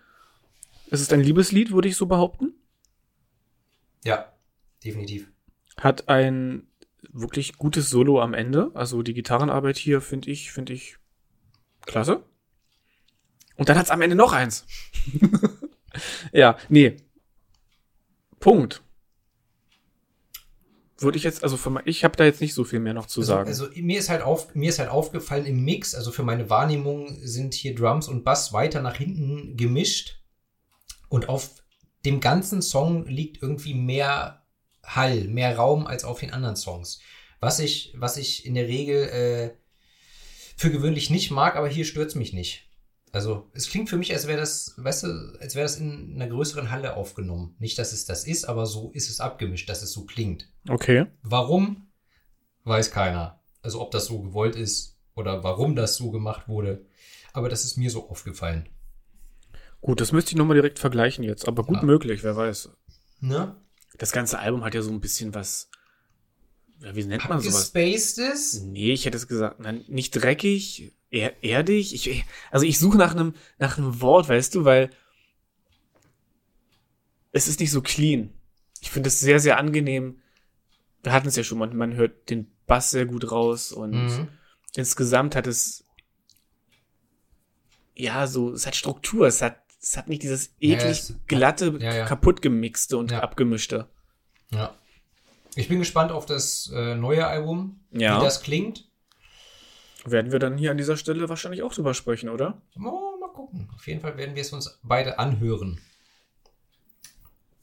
Es 0.93 1.01
ist 1.01 1.13
ein 1.13 1.21
Liebeslied, 1.21 1.73
würde 1.73 1.89
ich 1.89 1.97
so 1.97 2.07
behaupten. 2.07 2.55
Ja, 4.05 4.33
definitiv. 4.85 5.29
Hat 5.77 6.09
ein 6.09 6.69
wirklich 7.11 7.57
gutes 7.57 7.91
Solo 7.91 8.23
am 8.23 8.33
Ende. 8.33 8.71
Also 8.75 9.03
die 9.03 9.13
Gitarrenarbeit 9.13 9.77
hier 9.77 10.01
finde 10.01 10.31
ich, 10.31 10.53
finde 10.53 10.73
ich 10.73 10.99
klasse. 11.85 12.23
Und 13.57 13.69
dann 13.69 13.77
hat's 13.77 13.91
am 13.91 14.01
Ende 14.01 14.15
noch 14.15 14.33
eins. 14.33 14.67
ja, 16.33 16.59
nee. 16.69 16.95
Punkt. 18.39 18.85
Würde 21.01 21.17
ich 21.17 21.25
jetzt, 21.25 21.43
also 21.45 21.57
für 21.57 21.81
ich 21.85 22.03
habe 22.05 22.17
da 22.17 22.25
jetzt 22.25 22.41
nicht 22.41 22.55
so 22.55 22.65
viel 22.65 22.81
mehr 22.81 22.95
noch 22.95 23.07
zu 23.07 23.21
Also, 23.21 23.33
sagen. 23.33 23.49
also 23.49 23.69
mir 23.77 23.99
ist 23.99 24.09
halt 24.09 24.23
auf, 24.23 24.55
mir 24.55 24.69
ist 24.69 24.79
halt 24.79 24.91
aufgefallen 24.91 25.47
im 25.47 25.65
Mix, 25.65 25.95
also 25.95 26.11
für 26.11 26.25
meine 26.25 26.51
Wahrnehmung 26.51 27.19
sind 27.23 27.55
hier 27.55 27.75
Drums 27.75 28.09
und 28.09 28.25
Bass 28.25 28.53
weiter 28.53 28.83
nach 28.83 28.97
hinten 28.97 29.57
gemischt 29.57 30.21
und 31.09 31.29
auf 31.29 31.51
dem 32.05 32.21
ganzen 32.21 32.63
Song 32.63 33.07
liegt 33.07 33.43
irgendwie 33.43 33.75
mehr 33.75 34.45
Hall, 34.85 35.25
mehr 35.25 35.57
Raum 35.57 35.87
als 35.87 36.05
auf 36.05 36.21
den 36.21 36.33
anderen 36.33 36.57
Songs. 36.57 37.01
Was 37.41 37.61
ich, 37.61 37.95
was 37.97 38.17
ich 38.17 38.45
in 38.47 38.55
der 38.55 38.67
Regel 38.67 39.09
äh, 39.09 39.51
für 40.57 40.71
gewöhnlich 40.71 41.11
nicht 41.11 41.31
mag, 41.31 41.55
aber 41.57 41.69
hier 41.69 41.85
stört's 41.85 42.15
mich 42.17 42.33
nicht. 42.33 42.68
Also 43.13 43.49
es 43.55 43.69
klingt 43.71 43.89
für 43.89 43.97
mich, 43.97 44.13
als 44.13 44.27
wäre 44.27 44.39
das, 44.39 44.75
weißt 44.77 45.05
du, 45.05 45.39
als 45.41 45.55
wäre 45.55 45.65
das 45.65 45.77
in 45.79 46.13
einer 46.15 46.29
größeren 46.29 46.71
Halle 46.71 46.97
aufgenommen. 46.97 47.57
Nicht, 47.59 47.79
dass 47.79 47.93
es 47.93 48.05
das 48.05 48.25
ist, 48.27 48.45
aber 48.45 48.67
so 48.67 48.91
ist 48.93 49.09
es 49.09 49.21
abgemischt, 49.21 49.69
dass 49.69 49.83
es 49.83 49.93
so 49.93 50.05
klingt. 50.05 50.49
okay. 50.69 51.07
Warum? 51.23 51.89
Weiß 52.65 52.91
keiner. 52.91 53.41
Also 53.63 53.81
ob 53.81 53.91
das 53.91 54.07
so 54.07 54.21
gewollt 54.21 54.57
ist 54.57 54.99
oder 55.15 55.43
warum 55.43 55.75
das 55.75 55.97
so 55.97 56.11
gemacht 56.11 56.49
wurde. 56.49 56.87
Aber 57.33 57.49
das 57.49 57.65
ist 57.65 57.77
mir 57.77 57.91
so 57.91 58.09
aufgefallen. 58.09 58.69
Gut, 59.81 60.01
das 60.01 60.13
müsste 60.13 60.33
ich 60.33 60.37
nochmal 60.37 60.57
direkt 60.57 60.79
vergleichen 60.79 61.25
jetzt. 61.25 61.47
Aber 61.49 61.65
gut 61.65 61.77
Ja. 61.79 61.83
möglich, 61.85 62.23
wer 62.23 62.37
weiß. 62.37 62.71
Ne? 63.21 63.57
Das 63.97 64.13
ganze 64.13 64.39
Album 64.39 64.65
hat 64.65 64.75
ja 64.75 64.83
so 64.83 64.91
ein 64.91 65.01
bisschen 65.01 65.35
was. 65.35 65.71
Ja, 66.81 66.95
wie 66.95 67.05
nennt 67.05 67.29
man 67.29 67.41
sowas? 67.41 67.69
Abgespaced 67.75 68.19
ist? 68.19 68.63
Nee, 68.65 68.93
ich 68.93 69.07
hätte 69.07 69.17
es 69.17 69.27
gesagt, 69.27 69.61
nein, 69.61 69.85
nicht 69.89 70.13
dreckig, 70.13 70.95
er, 71.11 71.43
erdig. 71.43 71.95
Ich, 71.95 72.25
also 72.51 72.67
ich 72.67 72.79
suche 72.79 72.99
nach 72.99 73.13
einem, 73.15 73.35
nach 73.59 73.79
einem 73.79 74.01
Wort, 74.01 74.29
weißt 74.29 74.55
du, 74.55 74.65
weil 74.65 74.91
es 77.33 77.49
ist 77.49 77.61
nicht 77.61 77.71
so 77.71 77.83
clean. 77.83 78.31
Ich 78.81 78.91
finde 78.91 79.09
es 79.09 79.21
sehr, 79.21 79.41
sehr 79.41 79.59
angenehm. 79.59 80.21
Wir 81.03 81.13
hatten 81.13 81.29
es 81.29 81.37
ja 81.37 81.45
schon 81.45 81.59
mal, 81.59 81.73
man 81.73 81.95
hört 81.95 82.31
den 82.31 82.51
Bass 82.67 82.91
sehr 82.91 83.07
gut 83.07 83.31
raus 83.31 83.73
und 83.73 83.93
Mhm. 83.93 84.29
insgesamt 84.77 85.35
hat 85.37 85.47
es 85.47 85.85
ja 87.95 88.27
so, 88.27 88.53
es 88.53 88.67
hat 88.67 88.77
Struktur, 88.77 89.27
es 89.27 89.43
hat, 89.43 89.61
es 89.81 89.97
hat 89.97 90.09
nicht 90.09 90.23
dieses 90.23 90.55
Ja, 90.59 90.77
eklig 90.77 90.91
es- 90.99 91.15
glatte, 91.27 91.77
ja, 91.81 91.95
ja. 91.95 92.05
kaputt 92.07 92.43
gemixte 92.43 92.97
und 92.97 93.11
Ja. 93.11 93.21
abgemischte. 93.21 93.89
Ja. 94.51 94.75
Ich 95.55 95.69
bin 95.69 95.79
gespannt 95.79 96.13
auf 96.13 96.27
das 96.27 96.71
äh, 96.75 96.95
neue 96.95 97.27
Album, 97.27 97.81
Ja. 97.91 98.19
wie 98.21 98.25
das 98.25 98.43
klingt. 98.43 98.88
Werden 100.11 100.33
wir 100.33 100.39
dann 100.39 100.57
hier 100.57 100.71
an 100.71 100.77
dieser 100.77 100.97
Stelle 100.97 101.29
wahrscheinlich 101.29 101.63
auch 101.63 101.75
drüber 101.75 101.95
sprechen, 101.95 102.29
oder? 102.29 102.63
Oh, 102.77 103.19
mal 103.21 103.33
gucken. 103.33 103.69
Auf 103.75 103.87
jeden 103.87 104.01
Fall 104.01 104.17
werden 104.17 104.35
wir 104.35 104.43
es 104.43 104.53
uns 104.53 104.79
beide 104.83 105.19
anhören. 105.19 105.81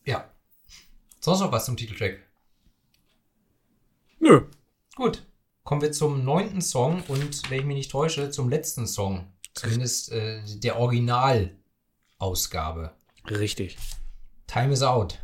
Ja. 0.04 0.30
Sonst 1.20 1.40
noch 1.40 1.52
was 1.52 1.66
zum 1.66 1.78
Titeltrack? 1.78 2.20
Nö. 4.20 4.42
Gut. 4.96 5.26
Kommen 5.64 5.82
wir 5.82 5.92
zum 5.92 6.24
neunten 6.24 6.62
Song 6.62 7.02
und, 7.08 7.50
wenn 7.50 7.60
ich 7.60 7.66
mich 7.66 7.76
nicht 7.76 7.92
täusche, 7.92 8.30
zum 8.30 8.50
letzten 8.50 8.86
Song. 8.86 9.32
Zumindest 9.54 10.12
äh, 10.12 10.44
der 10.60 10.78
Originalausgabe. 10.78 12.94
Richtig. 13.28 13.78
Time 14.46 14.74
is 14.74 14.84
Out. 14.84 15.20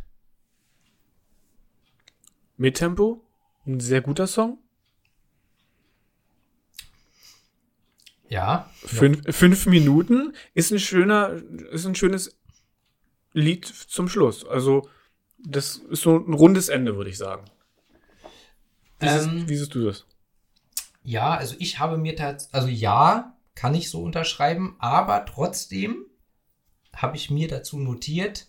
Mit 2.57 2.77
Tempo. 2.77 3.23
Ein 3.65 3.79
sehr 3.79 4.01
guter 4.01 4.25
Song. 4.25 4.57
Ja. 8.31 8.71
Fünf, 8.75 9.35
fünf 9.35 9.65
Minuten 9.65 10.33
ist 10.53 10.71
ein 10.71 10.79
schöner, 10.79 11.33
ist 11.71 11.85
ein 11.85 11.95
schönes 11.95 12.39
Lied 13.33 13.65
zum 13.65 14.07
Schluss. 14.07 14.45
Also, 14.45 14.87
das 15.37 15.75
ist 15.75 16.03
so 16.03 16.15
ein 16.15 16.33
rundes 16.33 16.69
Ende, 16.69 16.95
würde 16.95 17.09
ich 17.09 17.17
sagen. 17.17 17.43
Wie, 18.99 19.07
Ähm, 19.07 19.19
siehst, 19.19 19.49
wie 19.49 19.55
siehst 19.57 19.75
du 19.75 19.83
das? 19.83 20.05
Ja, 21.03 21.33
also 21.33 21.57
ich 21.59 21.79
habe 21.79 21.97
mir 21.97 22.15
tatsächlich, 22.15 22.55
also 22.55 22.67
ja, 22.69 23.37
kann 23.53 23.75
ich 23.75 23.89
so 23.89 24.01
unterschreiben, 24.01 24.77
aber 24.79 25.25
trotzdem 25.25 26.05
habe 26.95 27.17
ich 27.17 27.31
mir 27.31 27.49
dazu 27.49 27.79
notiert, 27.79 28.47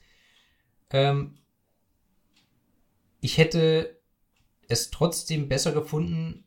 ähm, 0.90 1.38
ich 3.20 3.36
hätte 3.36 3.98
es 4.68 4.92
trotzdem 4.92 5.48
besser 5.48 5.72
gefunden, 5.72 6.44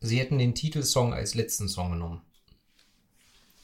sie 0.00 0.18
hätten 0.18 0.38
den 0.38 0.54
Titelsong 0.54 1.12
als 1.12 1.34
letzten 1.34 1.68
Song 1.68 1.90
genommen. 1.90 2.22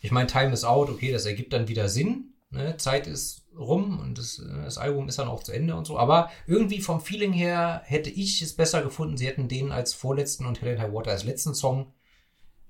Ich 0.07 0.13
meine, 0.13 0.29
Time 0.29 0.53
is 0.53 0.63
Out, 0.63 0.89
okay, 0.89 1.11
das 1.11 1.27
ergibt 1.27 1.53
dann 1.53 1.67
wieder 1.67 1.89
Sinn. 1.89 2.33
Ne? 2.51 2.77
Zeit 2.77 3.09
ist 3.09 3.45
rum 3.59 3.99
und 3.99 4.19
das, 4.19 4.39
äh, 4.39 4.63
das 4.63 4.79
Album 4.79 5.09
ist 5.09 5.19
dann 5.19 5.27
auch 5.27 5.43
zu 5.43 5.51
Ende 5.51 5.75
und 5.75 5.85
so. 5.85 5.99
Aber 5.99 6.31
irgendwie 6.47 6.81
vom 6.81 7.01
Feeling 7.01 7.33
her 7.33 7.83
hätte 7.85 8.09
ich 8.09 8.41
es 8.41 8.55
besser 8.55 8.83
gefunden, 8.83 9.17
sie 9.17 9.27
hätten 9.27 9.49
den 9.49 9.73
als 9.73 9.95
vorletzten 9.95 10.47
und 10.47 10.61
Hell 10.61 10.71
and 10.71 10.79
High 10.79 10.93
Water 10.93 11.11
als 11.11 11.25
letzten 11.25 11.57
Song 11.57 11.93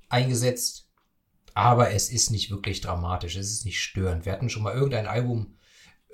eingesetzt. 0.08 0.88
Aber 1.52 1.90
es 1.90 2.08
ist 2.08 2.30
nicht 2.30 2.50
wirklich 2.50 2.80
dramatisch, 2.80 3.36
es 3.36 3.50
ist 3.50 3.66
nicht 3.66 3.82
störend. 3.82 4.24
Wir 4.24 4.32
hatten 4.32 4.48
schon 4.48 4.62
mal 4.62 4.72
irgendein 4.72 5.06
Album 5.06 5.58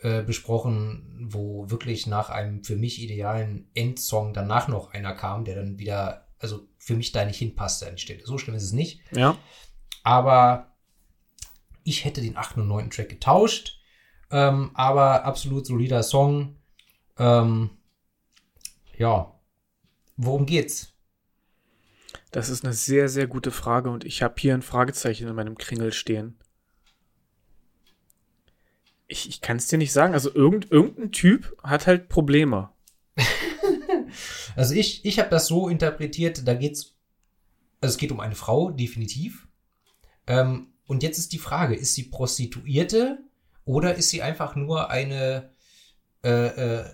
äh, 0.01 0.25
besprochen, 0.25 1.29
wo 1.31 1.71
wirklich 1.71 2.09
nach 2.09 2.31
einem 2.31 2.65
für 2.65 2.75
mich 2.75 3.01
idealen 3.01 3.71
Endsong 3.75 4.35
danach 4.35 4.67
noch 4.67 4.93
einer 4.93 5.15
kam, 5.15 5.45
der 5.45 5.55
dann 5.55 5.79
wieder, 5.79 6.27
also 6.41 6.67
für 6.79 6.97
mich 6.97 7.13
da 7.13 7.25
nicht 7.25 7.39
hinpasste 7.39 7.87
an 7.87 7.95
die 7.95 8.03
Stelle. 8.03 8.27
So 8.27 8.39
schlimm 8.39 8.57
ist 8.57 8.65
es 8.65 8.73
nicht. 8.73 9.03
Ja. 9.13 9.39
Aber 10.03 10.72
ich 11.85 12.05
hätte 12.05 12.21
den 12.21 12.37
achten 12.37 12.61
und 12.61 12.69
neunten 12.69 12.91
Track 12.91 13.09
getauscht. 13.09 13.81
Ähm, 14.31 14.71
aber 14.75 15.25
absolut 15.25 15.67
solider 15.67 16.03
Song. 16.03 16.57
Ähm, 17.19 17.71
ja. 18.97 19.35
Worum 20.17 20.47
geht's? 20.47 20.95
Das 22.31 22.49
ist 22.49 22.65
eine 22.65 22.73
sehr, 22.73 23.09
sehr 23.09 23.27
gute 23.27 23.51
Frage 23.51 23.91
und 23.91 24.05
ich 24.05 24.23
habe 24.23 24.35
hier 24.39 24.55
ein 24.55 24.63
Fragezeichen 24.63 25.29
in 25.29 25.35
meinem 25.35 25.59
Kringel 25.59 25.93
stehen. 25.93 26.39
Ich, 29.07 29.29
ich 29.29 29.43
kann 29.43 29.59
es 29.59 29.67
dir 29.67 29.77
nicht 29.77 29.93
sagen. 29.93 30.15
Also 30.15 30.35
irgend, 30.35 30.71
irgendein 30.71 31.13
Typ 31.13 31.55
hat 31.63 31.87
halt 31.87 32.09
Probleme. 32.09 32.71
Also 34.57 34.75
ich, 34.75 35.05
ich 35.05 35.19
habe 35.19 35.31
das 35.31 35.47
so 35.47 35.69
interpretiert, 35.69 36.47
da 36.47 36.55
geht's, 36.55 36.95
also 37.81 37.95
es 37.95 37.99
geht 37.99 38.13
um 38.13 38.21
eine 38.21 38.35
Frau, 38.35 38.71
definitiv. 38.71 39.49
Ähm, 40.27 40.72
und 40.93 41.03
jetzt 41.03 41.19
ist 41.19 41.33
die 41.33 41.39
Frage, 41.39 41.75
ist 41.75 41.95
sie 41.95 42.05
Prostituierte 42.05 43.19
oder 43.65 43.95
ist 43.97 44.11
sie 44.11 44.23
einfach 44.23 44.55
nur 44.55 44.91
eine 44.91 45.51
äh, 46.23 46.29
äh, 46.47 46.85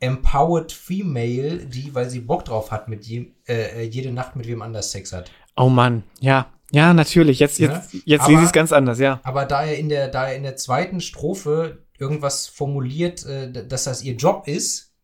empowered 0.00 0.72
Female, 0.72 1.66
die, 1.66 1.94
weil 1.94 2.08
sie 2.10 2.20
Bock 2.20 2.44
drauf 2.46 2.70
hat, 2.72 2.88
mit 2.88 3.04
je, 3.06 3.32
äh, 3.46 3.84
jede 3.84 4.12
Nacht 4.12 4.34
mit 4.34 4.46
wem 4.48 4.62
anders 4.62 4.90
Sex 4.90 5.12
hat? 5.12 5.30
Oh 5.56 5.68
Mann, 5.68 6.02
ja. 6.20 6.50
Ja, 6.72 6.94
natürlich. 6.94 7.38
Jetzt, 7.40 7.58
jetzt, 7.58 7.92
Ja, 7.92 8.00
jetzt 8.04 8.22
aber- 8.22 8.30
lese 8.30 8.42
ich 8.42 8.46
es 8.46 8.52
ganz 8.52 8.72
anders, 8.72 8.98
ja. 8.98 9.20
Aber 9.24 9.44
da 9.44 9.62
er 9.64 9.76
in 9.76 9.88
der, 9.88 10.08
da 10.08 10.28
er 10.28 10.36
in 10.36 10.42
der 10.44 10.56
zweiten 10.56 11.00
Strophe 11.00 11.84
irgendwas 11.98 12.46
formuliert, 12.46 13.26
äh, 13.26 13.52
dass 13.52 13.84
das 13.84 14.02
ihr 14.02 14.14
Job 14.14 14.48
ist 14.48 14.94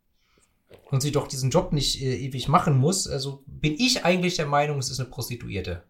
und 0.90 1.02
sie 1.02 1.12
doch 1.12 1.26
diesen 1.26 1.50
Job 1.50 1.72
nicht 1.72 2.00
äh, 2.00 2.16
ewig 2.16 2.48
machen 2.48 2.76
muss, 2.78 3.06
also 3.06 3.42
bin 3.46 3.74
ich 3.78 4.04
eigentlich 4.04 4.36
der 4.36 4.46
Meinung, 4.46 4.78
es 4.78 4.88
ist 4.90 5.00
eine 5.00 5.08
Prostituierte. 5.10 5.82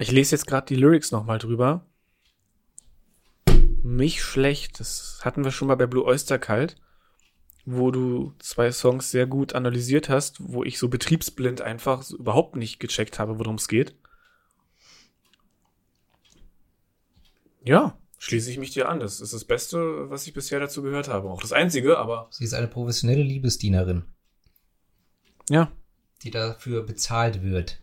Ich 0.00 0.10
lese 0.10 0.34
jetzt 0.34 0.46
gerade 0.46 0.66
die 0.66 0.76
Lyrics 0.76 1.12
nochmal 1.12 1.38
drüber. 1.38 1.86
Mich 3.82 4.22
schlecht, 4.22 4.80
das 4.80 5.20
hatten 5.22 5.44
wir 5.44 5.50
schon 5.50 5.68
mal 5.68 5.74
bei 5.74 5.86
Blue 5.86 6.06
Oyster 6.06 6.38
Kalt, 6.38 6.76
wo 7.66 7.90
du 7.90 8.34
zwei 8.38 8.72
Songs 8.72 9.10
sehr 9.10 9.26
gut 9.26 9.54
analysiert 9.54 10.08
hast, 10.08 10.38
wo 10.40 10.64
ich 10.64 10.78
so 10.78 10.88
betriebsblind 10.88 11.60
einfach 11.60 12.00
so 12.02 12.16
überhaupt 12.16 12.56
nicht 12.56 12.80
gecheckt 12.80 13.18
habe, 13.18 13.38
worum 13.38 13.56
es 13.56 13.68
geht. 13.68 13.94
Ja, 17.62 17.98
schließe 18.16 18.50
ich 18.50 18.56
mich 18.56 18.70
dir 18.70 18.88
an. 18.88 19.00
Das 19.00 19.20
ist 19.20 19.34
das 19.34 19.44
Beste, 19.44 20.08
was 20.08 20.26
ich 20.26 20.32
bisher 20.32 20.60
dazu 20.60 20.80
gehört 20.80 21.08
habe. 21.08 21.28
Auch 21.28 21.42
das 21.42 21.52
Einzige, 21.52 21.98
aber 21.98 22.28
Sie 22.30 22.44
ist 22.44 22.54
eine 22.54 22.68
professionelle 22.68 23.22
Liebesdienerin, 23.22 24.04
ja, 25.50 25.70
die 26.22 26.30
dafür 26.30 26.84
bezahlt 26.84 27.42
wird. 27.42 27.82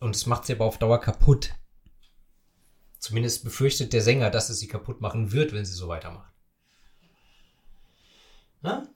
Und 0.00 0.14
es 0.14 0.26
macht 0.26 0.46
sie 0.46 0.52
aber 0.54 0.64
auf 0.64 0.78
Dauer 0.78 1.00
kaputt. 1.00 1.54
Zumindest 2.98 3.44
befürchtet 3.44 3.92
der 3.92 4.02
Sänger, 4.02 4.30
dass 4.30 4.50
es 4.50 4.58
sie 4.60 4.68
kaputt 4.68 5.00
machen 5.00 5.32
wird, 5.32 5.52
wenn 5.52 5.64
sie 5.64 5.72
so 5.72 5.88
weitermacht. 5.88 6.32
Na? 8.60 8.88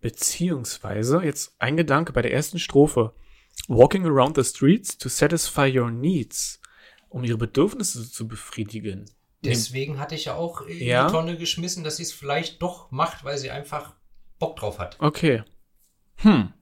Beziehungsweise, 0.00 1.22
jetzt 1.22 1.54
ein 1.58 1.76
Gedanke 1.76 2.12
bei 2.12 2.22
der 2.22 2.32
ersten 2.32 2.58
Strophe. 2.58 3.14
Walking 3.68 4.04
around 4.04 4.36
the 4.36 4.44
streets 4.44 4.96
to 4.98 5.08
satisfy 5.08 5.66
your 5.66 5.90
needs. 5.90 6.60
Um 7.08 7.24
ihre 7.24 7.38
Bedürfnisse 7.38 8.10
zu 8.10 8.28
befriedigen. 8.28 9.06
Deswegen 9.42 9.98
hatte 9.98 10.14
ich 10.14 10.26
ja 10.26 10.34
auch 10.34 10.62
in 10.62 10.78
Ja. 10.82 11.06
die 11.06 11.12
Tonne 11.12 11.36
geschmissen, 11.36 11.84
dass 11.84 11.96
sie 11.96 12.02
es 12.02 12.12
vielleicht 12.12 12.60
doch 12.62 12.90
macht, 12.90 13.24
weil 13.24 13.38
sie 13.38 13.50
einfach 13.50 13.94
Bock 14.38 14.56
drauf 14.56 14.78
hat. 14.78 14.96
Okay. 15.00 15.44
Hm. 16.16 16.52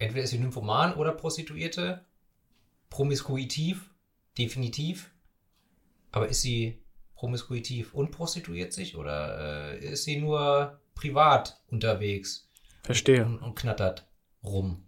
Entweder 0.00 0.24
ist 0.24 0.30
sie 0.30 0.38
Nymphoman 0.38 0.94
oder 0.94 1.12
Prostituierte. 1.12 2.04
Promiskuitiv, 2.88 3.90
definitiv. 4.36 5.12
Aber 6.10 6.26
ist 6.26 6.40
sie 6.40 6.82
promiskuitiv 7.14 7.92
und 7.92 8.10
prostituiert 8.10 8.72
sich 8.72 8.96
oder 8.96 9.74
äh, 9.74 9.92
ist 9.92 10.04
sie 10.04 10.16
nur 10.16 10.80
privat 10.94 11.60
unterwegs 11.68 12.48
Verstehe. 12.82 13.26
und, 13.26 13.38
und 13.40 13.54
knattert 13.54 14.08
rum? 14.42 14.82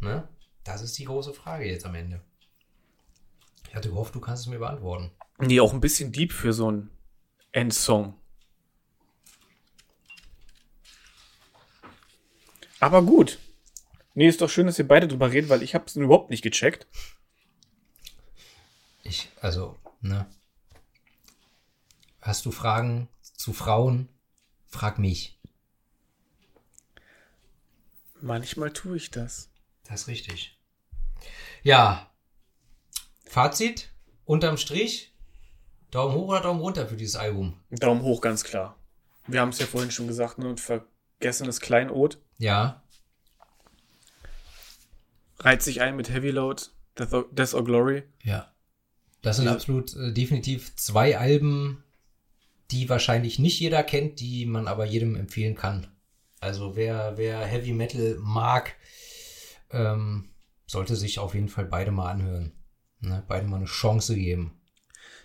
Ne? 0.00 0.28
Das 0.64 0.82
ist 0.82 0.98
die 0.98 1.04
große 1.04 1.32
Frage 1.32 1.66
jetzt 1.66 1.86
am 1.86 1.94
Ende. 1.94 2.20
Ich 3.68 3.74
hatte 3.76 3.88
gehofft, 3.88 4.16
du 4.16 4.20
kannst 4.20 4.42
es 4.42 4.48
mir 4.48 4.58
beantworten. 4.58 5.12
Nee, 5.38 5.60
auch 5.60 5.72
ein 5.72 5.80
bisschen 5.80 6.10
deep 6.10 6.32
für 6.32 6.52
so 6.52 6.68
einen 6.68 6.90
Endsong. 7.52 8.14
Aber 12.80 13.00
gut. 13.02 13.38
Nee, 14.16 14.28
ist 14.28 14.40
doch 14.40 14.48
schön, 14.48 14.66
dass 14.66 14.78
wir 14.78 14.88
beide 14.88 15.08
drüber 15.08 15.30
reden, 15.30 15.50
weil 15.50 15.62
ich 15.62 15.74
habe 15.74 15.84
es 15.84 15.94
überhaupt 15.94 16.30
nicht 16.30 16.40
gecheckt. 16.40 16.86
Ich, 19.02 19.28
also, 19.42 19.76
ne? 20.00 20.26
Hast 22.22 22.46
du 22.46 22.50
Fragen 22.50 23.10
zu 23.34 23.52
Frauen? 23.52 24.08
Frag 24.64 24.98
mich. 24.98 25.38
Manchmal 28.22 28.72
tue 28.72 28.96
ich 28.96 29.10
das. 29.10 29.50
Das 29.84 30.02
ist 30.02 30.08
richtig. 30.08 30.58
Ja. 31.62 32.10
Fazit, 33.26 33.90
unterm 34.24 34.56
Strich, 34.56 35.12
Daumen 35.90 36.14
hoch 36.14 36.28
oder 36.28 36.40
Daumen 36.40 36.60
runter 36.60 36.88
für 36.88 36.96
dieses 36.96 37.16
Album? 37.16 37.60
Daumen 37.68 38.00
hoch, 38.00 38.22
ganz 38.22 38.44
klar. 38.44 38.78
Wir 39.26 39.42
haben 39.42 39.50
es 39.50 39.58
ja 39.58 39.66
vorhin 39.66 39.90
schon 39.90 40.08
gesagt, 40.08 40.38
ne? 40.38 40.48
Und 40.48 40.60
vergessenes 40.60 41.60
Kleinod. 41.60 42.18
Ja, 42.38 42.82
reiht 45.38 45.62
sich 45.62 45.80
ein 45.80 45.96
mit 45.96 46.10
Heavy 46.10 46.30
Load, 46.30 46.62
Death 46.98 47.12
or, 47.12 47.26
Death 47.32 47.54
or 47.54 47.64
Glory. 47.64 48.02
ja. 48.22 48.50
Das 49.22 49.36
sind 49.36 49.46
Ja. 49.46 49.52
absolut 49.54 49.96
äh, 49.96 50.12
definitiv 50.12 50.76
zwei 50.76 51.18
Alben, 51.18 51.82
die 52.70 52.88
wahrscheinlich 52.88 53.38
nicht 53.40 53.58
jeder 53.58 53.82
kennt, 53.82 54.20
die 54.20 54.46
man 54.46 54.68
aber 54.68 54.84
jedem 54.84 55.16
empfehlen 55.16 55.56
kann. 55.56 55.88
Also 56.38 56.76
wer, 56.76 57.14
wer 57.16 57.40
Heavy 57.44 57.72
Metal 57.72 58.16
mag, 58.20 58.76
ähm, 59.70 60.28
sollte 60.66 60.94
sich 60.94 61.18
auf 61.18 61.34
jeden 61.34 61.48
Fall 61.48 61.64
beide 61.64 61.90
mal 61.90 62.08
anhören. 62.10 62.52
Ne? 63.00 63.24
Beide 63.26 63.46
mal 63.48 63.56
eine 63.56 63.64
Chance 63.66 64.14
geben. 64.14 64.60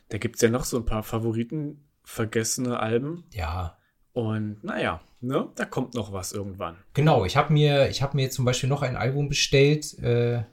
Da 0.10 0.18
gibt's 0.18 0.42
ja 0.42 0.50
noch 0.50 0.64
so 0.66 0.78
ein 0.78 0.86
paar 0.86 1.04
Favoriten, 1.04 1.88
vergessene 2.04 2.80
Alben. 2.80 3.26
Ja, 3.34 3.78
Und 4.14 4.64
naja, 4.64 5.00
ne, 5.22 5.50
da 5.56 5.66
kommt 5.66 5.94
noch 5.94 6.12
was 6.12 6.32
irgendwann. 6.32 6.76
Genau, 6.94 7.26
ich 7.26 7.38
habe 7.38 7.54
mir, 7.54 7.90
ich 7.90 8.02
habe 8.02 8.16
mir 8.16 8.30
zum 8.30 8.46
Beispiel 8.46 8.70
noch 8.70 8.82
ein 8.82 8.96
Album 8.96 9.30
bestellt, 9.30 9.98
äh, 10.00 10.44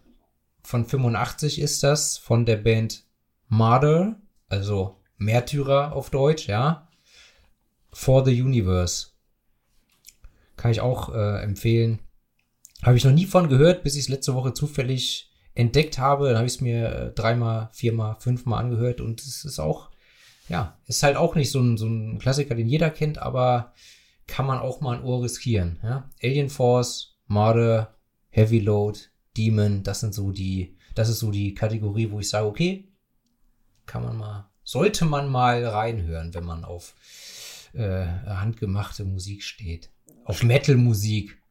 von 0.62 0.84
85 0.84 1.60
ist 1.60 1.82
das, 1.82 2.18
von 2.18 2.44
der 2.44 2.56
Band 2.56 3.04
Martyr, 3.48 4.16
also 4.48 4.96
Märtyrer 5.16 5.92
auf 5.92 6.10
Deutsch, 6.10 6.46
ja. 6.46 6.88
For 7.92 8.24
the 8.24 8.42
Universe. 8.42 9.08
Kann 10.56 10.70
ich 10.70 10.80
auch 10.80 11.14
äh, 11.14 11.42
empfehlen. 11.42 12.00
Habe 12.82 12.96
ich 12.96 13.04
noch 13.04 13.12
nie 13.12 13.26
von 13.26 13.48
gehört, 13.48 13.82
bis 13.82 13.94
ich 13.94 14.02
es 14.02 14.08
letzte 14.08 14.34
Woche 14.34 14.52
zufällig 14.52 15.32
entdeckt 15.54 15.98
habe. 15.98 16.28
Dann 16.28 16.36
habe 16.36 16.46
ich 16.46 16.54
es 16.54 16.60
mir 16.60 16.88
äh, 16.88 17.12
dreimal, 17.12 17.70
viermal, 17.72 18.16
fünfmal 18.20 18.62
angehört 18.62 19.00
und 19.00 19.20
es 19.20 19.44
ist 19.44 19.58
auch, 19.58 19.90
ja, 20.48 20.78
ist 20.86 21.02
halt 21.02 21.16
auch 21.16 21.34
nicht 21.34 21.50
so 21.50 21.60
ein, 21.60 21.76
so 21.76 21.86
ein 21.86 22.18
Klassiker, 22.18 22.54
den 22.54 22.68
jeder 22.68 22.90
kennt, 22.90 23.18
aber 23.18 23.72
kann 24.28 24.46
man 24.46 24.58
auch 24.60 24.80
mal 24.80 24.96
ein 24.98 25.02
Ohr 25.04 25.22
riskieren. 25.24 25.80
Ja? 25.82 26.08
Alien 26.22 26.48
Force, 26.50 27.18
Marder, 27.26 27.96
Heavy 28.30 28.60
Load, 28.60 28.98
Demon, 29.36 29.82
das 29.82 29.98
sind 30.00 30.14
so 30.14 30.30
die, 30.30 30.76
das 30.94 31.08
ist 31.08 31.18
so 31.18 31.30
die 31.32 31.54
Kategorie, 31.54 32.10
wo 32.12 32.20
ich 32.20 32.28
sage, 32.28 32.46
okay, 32.46 32.88
kann 33.86 34.04
man 34.04 34.16
mal, 34.16 34.48
sollte 34.62 35.04
man 35.06 35.28
mal 35.28 35.64
reinhören, 35.64 36.32
wenn 36.34 36.44
man 36.44 36.64
auf 36.64 36.94
äh, 37.72 38.06
handgemachte 38.06 39.04
Musik 39.04 39.42
steht. 39.42 39.90
Auf 40.24 40.42
Metal-Musik. 40.42 41.42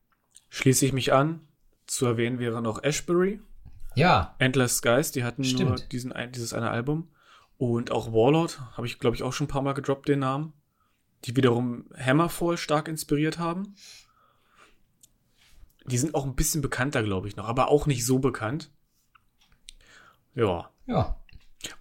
Schließe 0.50 0.86
ich 0.86 0.94
mich 0.94 1.12
an. 1.14 1.42
Zu 1.88 2.06
erwähnen 2.06 2.40
wäre 2.40 2.62
noch 2.62 2.84
Ashbury, 2.84 3.40
Ja, 3.96 4.36
Endless 4.40 4.78
Skies, 4.78 5.12
die 5.12 5.24
hatten 5.24 5.42
nur 5.42 5.50
Stimmt. 5.52 5.92
diesen, 5.92 6.12
ein- 6.12 6.32
dieses 6.32 6.54
eine 6.54 6.70
Album. 6.70 7.10
Und 7.58 7.92
auch 7.92 8.12
Warlord, 8.14 8.60
habe 8.78 8.86
ich, 8.86 9.00
glaube 9.00 9.16
ich, 9.16 9.24
auch 9.24 9.34
schon 9.34 9.46
ein 9.46 9.50
paar 9.50 9.62
Mal 9.64 9.74
gedroppt, 9.74 10.08
den 10.10 10.20
Namen. 10.20 10.54
Die 11.26 11.36
wiederum 11.36 11.86
Hammerfall 11.98 12.58
stark 12.58 12.88
inspiriert 12.88 13.40
haben. 13.40 13.76
Die 15.86 15.98
sind 15.98 16.16
auch 16.16 16.26
ein 16.26 16.36
bisschen 16.36 16.62
bekannter, 16.62 17.04
glaube 17.04 17.28
ich, 17.28 17.36
noch, 17.36 17.48
aber 17.48 17.70
auch 17.70 17.86
nicht 17.86 18.06
so 18.06 18.20
bekannt. 18.20 18.72
Ja. 20.36 20.70
ja. 20.86 21.20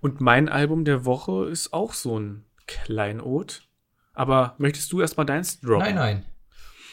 Und 0.00 0.20
mein 0.20 0.48
Album 0.48 0.84
der 0.84 1.04
Woche 1.04 1.46
ist 1.46 1.72
auch 1.72 1.92
so 1.92 2.18
ein 2.18 2.44
Kleinod. 2.66 3.68
Aber 4.14 4.54
möchtest 4.58 4.92
du 4.92 5.00
erstmal 5.00 5.26
deins 5.26 5.60
droppen? 5.60 5.80
Nein, 5.80 5.94
nein. 5.94 6.26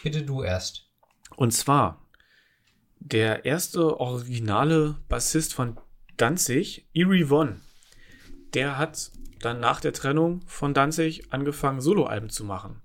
Bitte 0.03 0.23
du 0.23 0.43
erst. 0.43 0.89
Und 1.35 1.51
zwar 1.51 2.05
der 2.99 3.45
erste 3.45 3.99
originale 3.99 4.97
Bassist 5.07 5.53
von 5.53 5.77
Danzig, 6.17 6.87
Erie 6.93 7.25
Von, 7.25 7.61
der 8.53 8.77
hat 8.77 9.11
dann 9.45 9.59
nach 9.59 9.81
der 9.81 9.93
Trennung 9.93 10.41
von 10.47 10.73
Danzig 10.73 11.31
angefangen, 11.33 11.81
Soloalben 11.81 12.29
zu 12.29 12.43
machen. 12.43 12.81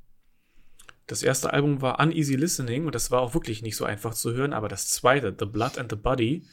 Das 1.06 1.22
erste 1.22 1.52
Album 1.52 1.80
war 1.80 2.00
Uneasy 2.00 2.36
Listening 2.36 2.86
und 2.86 2.94
das 2.94 3.10
war 3.10 3.22
auch 3.22 3.32
wirklich 3.32 3.62
nicht 3.62 3.76
so 3.76 3.84
einfach 3.84 4.12
zu 4.12 4.34
hören, 4.34 4.52
aber 4.52 4.68
das 4.68 4.88
zweite, 4.88 5.34
The 5.38 5.46
Blood 5.46 5.78
and 5.78 5.90
the 5.90 5.96
Body, 5.96 6.46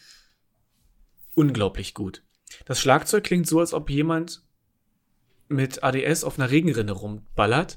unglaublich 1.36 1.94
gut. 1.94 2.24
Das 2.66 2.80
Schlagzeug 2.80 3.26
klingt 3.26 3.48
so, 3.48 3.60
als 3.60 3.74
ob 3.74 3.90
jemand 3.90 4.44
mit 5.48 5.84
ADS 5.84 6.24
auf 6.24 6.40
einer 6.40 6.50
Regenrinne 6.50 6.94
rumballert. 6.94 7.76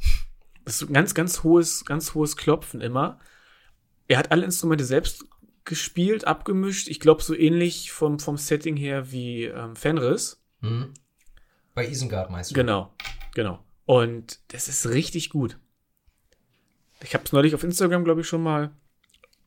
Das 0.64 0.80
ist 0.80 0.88
ein 0.88 0.94
ganz, 0.94 1.14
ganz 1.14 1.42
hohes, 1.42 1.84
ganz 1.84 2.14
hohes 2.14 2.36
Klopfen 2.36 2.80
immer. 2.80 3.18
Er 4.06 4.18
hat 4.18 4.30
alle 4.30 4.44
Instrumente 4.44 4.84
selbst 4.84 5.24
gespielt, 5.64 6.26
abgemischt. 6.26 6.88
Ich 6.88 7.00
glaube, 7.00 7.22
so 7.22 7.34
ähnlich 7.34 7.92
vom, 7.92 8.18
vom 8.20 8.36
Setting 8.36 8.76
her 8.76 9.10
wie 9.10 9.44
ähm, 9.44 9.76
Fenris. 9.76 10.42
Mhm. 10.60 10.94
Bei 11.78 11.86
Isengard 11.86 12.28
meinst 12.28 12.50
du? 12.50 12.54
Genau, 12.56 12.92
genau. 13.34 13.64
Und 13.86 14.40
das 14.48 14.66
ist 14.66 14.88
richtig 14.88 15.30
gut. 15.30 15.60
Ich 17.04 17.14
habe 17.14 17.22
es 17.22 17.30
neulich 17.30 17.54
auf 17.54 17.62
Instagram, 17.62 18.02
glaube 18.02 18.22
ich, 18.22 18.26
schon 18.26 18.42
mal 18.42 18.72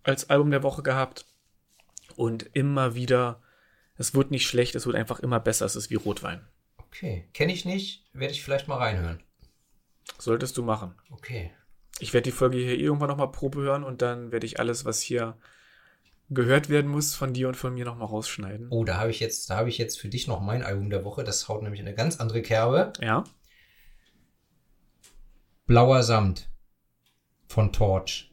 als 0.04 0.30
Album 0.30 0.50
der 0.50 0.64
Woche 0.64 0.82
gehabt. 0.82 1.26
Und 2.16 2.50
immer 2.54 2.96
wieder, 2.96 3.42
es 3.98 4.14
wird 4.14 4.32
nicht 4.32 4.48
schlecht, 4.48 4.76
es 4.76 4.86
wird 4.86 4.96
einfach 4.96 5.20
immer 5.20 5.42
besser. 5.42 5.66
Es 5.66 5.76
ist 5.76 5.90
wie 5.90 5.96
Rotwein. 5.96 6.48
Okay, 6.78 7.28
kenne 7.34 7.52
ich 7.52 7.66
nicht, 7.66 8.06
werde 8.14 8.34
ich 8.34 8.42
vielleicht 8.42 8.70
mal 8.70 8.78
reinhören. 8.78 9.22
Solltest 10.18 10.56
du 10.56 10.64
machen. 10.64 10.96
Okay. 11.10 11.52
Ich 12.00 12.14
werde 12.14 12.30
die 12.30 12.32
Folge 12.32 12.60
hier 12.60 12.80
irgendwann 12.80 13.10
nochmal 13.10 13.34
Probe 13.34 13.60
hören 13.60 13.84
und 13.84 14.02
dann 14.02 14.32
werde 14.32 14.46
ich 14.46 14.58
alles, 14.58 14.86
was 14.86 15.02
hier 15.02 15.38
gehört 16.34 16.70
werden 16.70 16.90
muss, 16.90 17.14
von 17.14 17.34
dir 17.34 17.48
und 17.50 17.56
von 17.56 17.74
mir 17.74 17.86
nochmal 17.86 18.08
rausschneiden. 18.08 18.68
Oh, 18.70 18.84
da 18.86 18.98
habe 18.98 19.12
ich 19.12 19.20
jetzt, 19.20 19.50
da 19.50 19.58
habe 19.58 19.70
ich 19.70 19.78
jetzt 19.78 20.00
für 20.00 20.08
dich 20.10 20.28
noch 20.28 20.40
mein 20.42 20.64
Album 20.64 20.90
der 20.90 21.04
Woche. 21.06 21.24
Das 21.24 21.48
haut 21.48 21.62
nämlich 21.62 21.82
eine 21.82 21.94
ganz 21.94 22.20
andere 22.20 22.42
Kerbe. 22.42 22.94
Ja. 23.02 23.24
Blauer 25.66 26.04
Samt 26.04 26.50
von 27.48 27.72
Torch. 27.72 28.32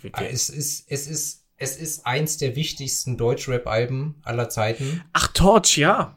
Wie- 0.00 0.12
Ah, 0.14 0.22
Es 0.24 0.48
ist, 0.50 0.90
es 0.90 1.06
ist, 1.06 1.44
es 1.56 1.76
ist 1.76 2.06
eins 2.06 2.36
der 2.38 2.56
wichtigsten 2.56 3.16
Deutschrap-Alben 3.16 4.16
aller 4.22 4.48
Zeiten. 4.48 5.02
Ach, 5.12 5.28
Torch, 5.28 5.76
ja. 5.78 6.16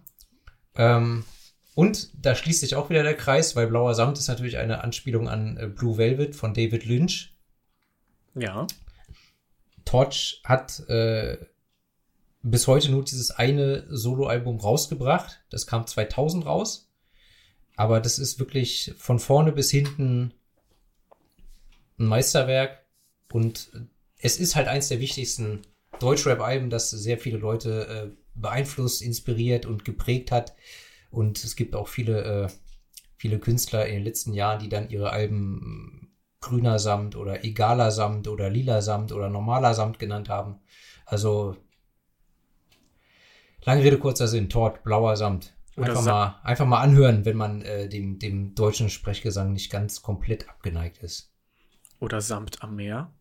Ähm, 0.76 1.24
und 1.76 2.10
da 2.24 2.36
schließt 2.36 2.60
sich 2.62 2.76
auch 2.76 2.90
wieder 2.90 3.04
der 3.04 3.16
Kreis, 3.16 3.56
weil 3.56 3.68
Blauer 3.68 3.96
Samt 3.96 4.18
ist 4.18 4.28
natürlich 4.28 4.58
eine 4.58 4.84
Anspielung 4.84 5.28
an 5.30 5.58
äh, 5.58 5.68
Blue 5.68 5.98
Velvet 5.98 6.36
von 6.36 6.54
David 6.54 6.86
Lynch. 6.86 7.36
Ja. 8.36 8.68
Torch 9.88 10.42
hat 10.44 10.88
äh, 10.90 11.38
bis 12.44 12.68
heute 12.68 12.92
nur 12.92 13.04
dieses 13.04 13.32
eine 13.32 13.86
Soloalbum 13.90 14.60
rausgebracht. 14.60 15.42
Das 15.50 15.66
kam 15.66 15.88
2000 15.88 16.46
raus. 16.46 16.90
Aber 17.76 18.00
das 18.00 18.20
ist 18.20 18.40
wirklich 18.40 18.94
von 18.98 19.20
vorne 19.20 19.52
bis 19.52 19.72
hinten 19.72 20.34
ein 22.00 22.06
Meisterwerk. 22.06 22.84
Und 23.32 23.72
es 24.20 24.38
ist 24.38 24.56
halt 24.56 24.68
eins 24.68 24.88
der 24.88 25.00
wichtigsten 25.00 25.62
Deutschrap-Alben, 26.00 26.70
das 26.70 26.90
sehr 26.90 27.18
viele 27.18 27.38
Leute 27.38 27.88
äh, 27.88 28.18
beeinflusst, 28.36 29.02
inspiriert 29.02 29.66
und 29.66 29.86
geprägt 29.86 30.32
hat. 30.32 30.56
Und 31.12 31.44
es 31.44 31.56
gibt 31.56 31.76
auch 31.76 31.88
viele, 31.88 32.24
äh, 32.24 32.48
viele 33.16 33.40
Künstler 33.40 33.86
in 33.86 33.96
den 33.96 34.04
letzten 34.04 34.34
Jahren, 34.34 34.60
die 34.60 34.70
dann 34.70 34.90
ihre 34.90 35.12
Alben 35.12 36.07
grüner 36.42 36.80
Samt 36.80 37.16
oder 37.16 37.44
egaler 37.44 37.92
Samt 37.92 38.28
oder 38.28 38.50
lila 38.50 38.82
Samt 38.82 39.12
oder 39.12 39.30
normaler 39.30 39.74
Samt 39.74 40.00
genannt 40.00 40.30
haben. 40.30 40.60
Also 41.06 41.58
lange 43.64 43.84
Rede, 43.84 43.98
kurzer 43.98 44.28
Sinn, 44.28 44.50
Tort, 44.50 44.84
blauer 44.84 45.16
Samt. 45.18 45.54
Einfach 45.76 46.02
Sa- 46.02 46.12
mal, 46.12 46.40
einfach 46.44 46.66
mal 46.66 46.82
anhören, 46.82 47.26
wenn 47.26 47.38
man 47.38 47.62
äh, 47.62 47.88
dem, 47.88 48.18
dem 48.18 48.56
deutschen 48.56 48.90
Sprechgesang 48.90 49.54
nicht 49.54 49.72
ganz 49.72 50.02
komplett 50.02 50.50
abgeneigt 50.50 50.98
ist. 51.04 51.32
Oder 52.00 52.22
Samt 52.22 52.64
am 52.64 52.76
Meer. 52.76 53.12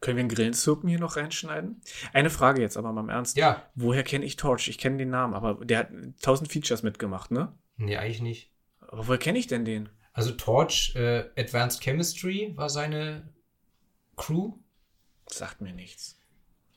Können 0.00 0.16
wir 0.16 0.20
einen 0.22 0.28
Grillenzirpen 0.30 0.88
hier 0.88 1.00
noch 1.00 1.16
reinschneiden? 1.16 1.80
Eine 2.12 2.30
Frage 2.30 2.60
jetzt 2.62 2.76
aber 2.76 2.92
mal 2.92 3.00
im 3.00 3.08
Ernst. 3.08 3.36
Ja. 3.36 3.64
Woher 3.74 4.04
kenne 4.04 4.24
ich 4.24 4.36
Torch? 4.36 4.68
Ich 4.68 4.78
kenne 4.78 4.96
den 4.96 5.10
Namen, 5.10 5.34
aber 5.34 5.64
der 5.64 5.78
hat 5.80 5.88
tausend 6.22 6.52
Features 6.52 6.84
mitgemacht, 6.84 7.32
ne? 7.32 7.52
Nee, 7.76 7.96
eigentlich 7.96 8.22
nicht. 8.22 8.52
Aber 8.80 9.08
woher 9.08 9.18
kenne 9.18 9.38
ich 9.38 9.48
denn 9.48 9.64
den? 9.64 9.88
Also 10.18 10.32
Torch, 10.32 10.96
äh, 10.96 11.30
Advanced 11.36 11.80
Chemistry 11.80 12.52
war 12.56 12.68
seine 12.68 13.32
Crew. 14.16 14.54
Sagt 15.28 15.60
mir 15.60 15.72
nichts. 15.72 16.18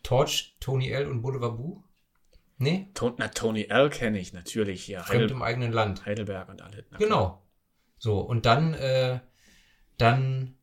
Torch, 0.03 0.55
Tony 0.59 0.91
L. 0.91 1.07
und 1.07 1.23
Boulevard 1.23 1.57
Boo. 1.57 1.81
Nee, 2.59 2.91
To 2.93 3.15
na, 3.17 3.29
Tony 3.29 3.63
L 3.63 3.89
kenne 3.89 4.19
ich 4.19 4.31
natürlich 4.31 4.83
hier. 4.83 4.99
fremd 4.99 5.23
Heidel 5.23 5.31
im 5.31 5.41
eigenen 5.41 5.71
Land. 5.71 6.05
Heidelberg 6.05 6.49
und 6.49 6.61
alle. 6.61 6.85
Genau. 6.99 7.41
So, 7.97 8.19
und 8.19 8.45
dann, 8.45 8.75
äh, 8.75 9.21
dann 9.97 10.53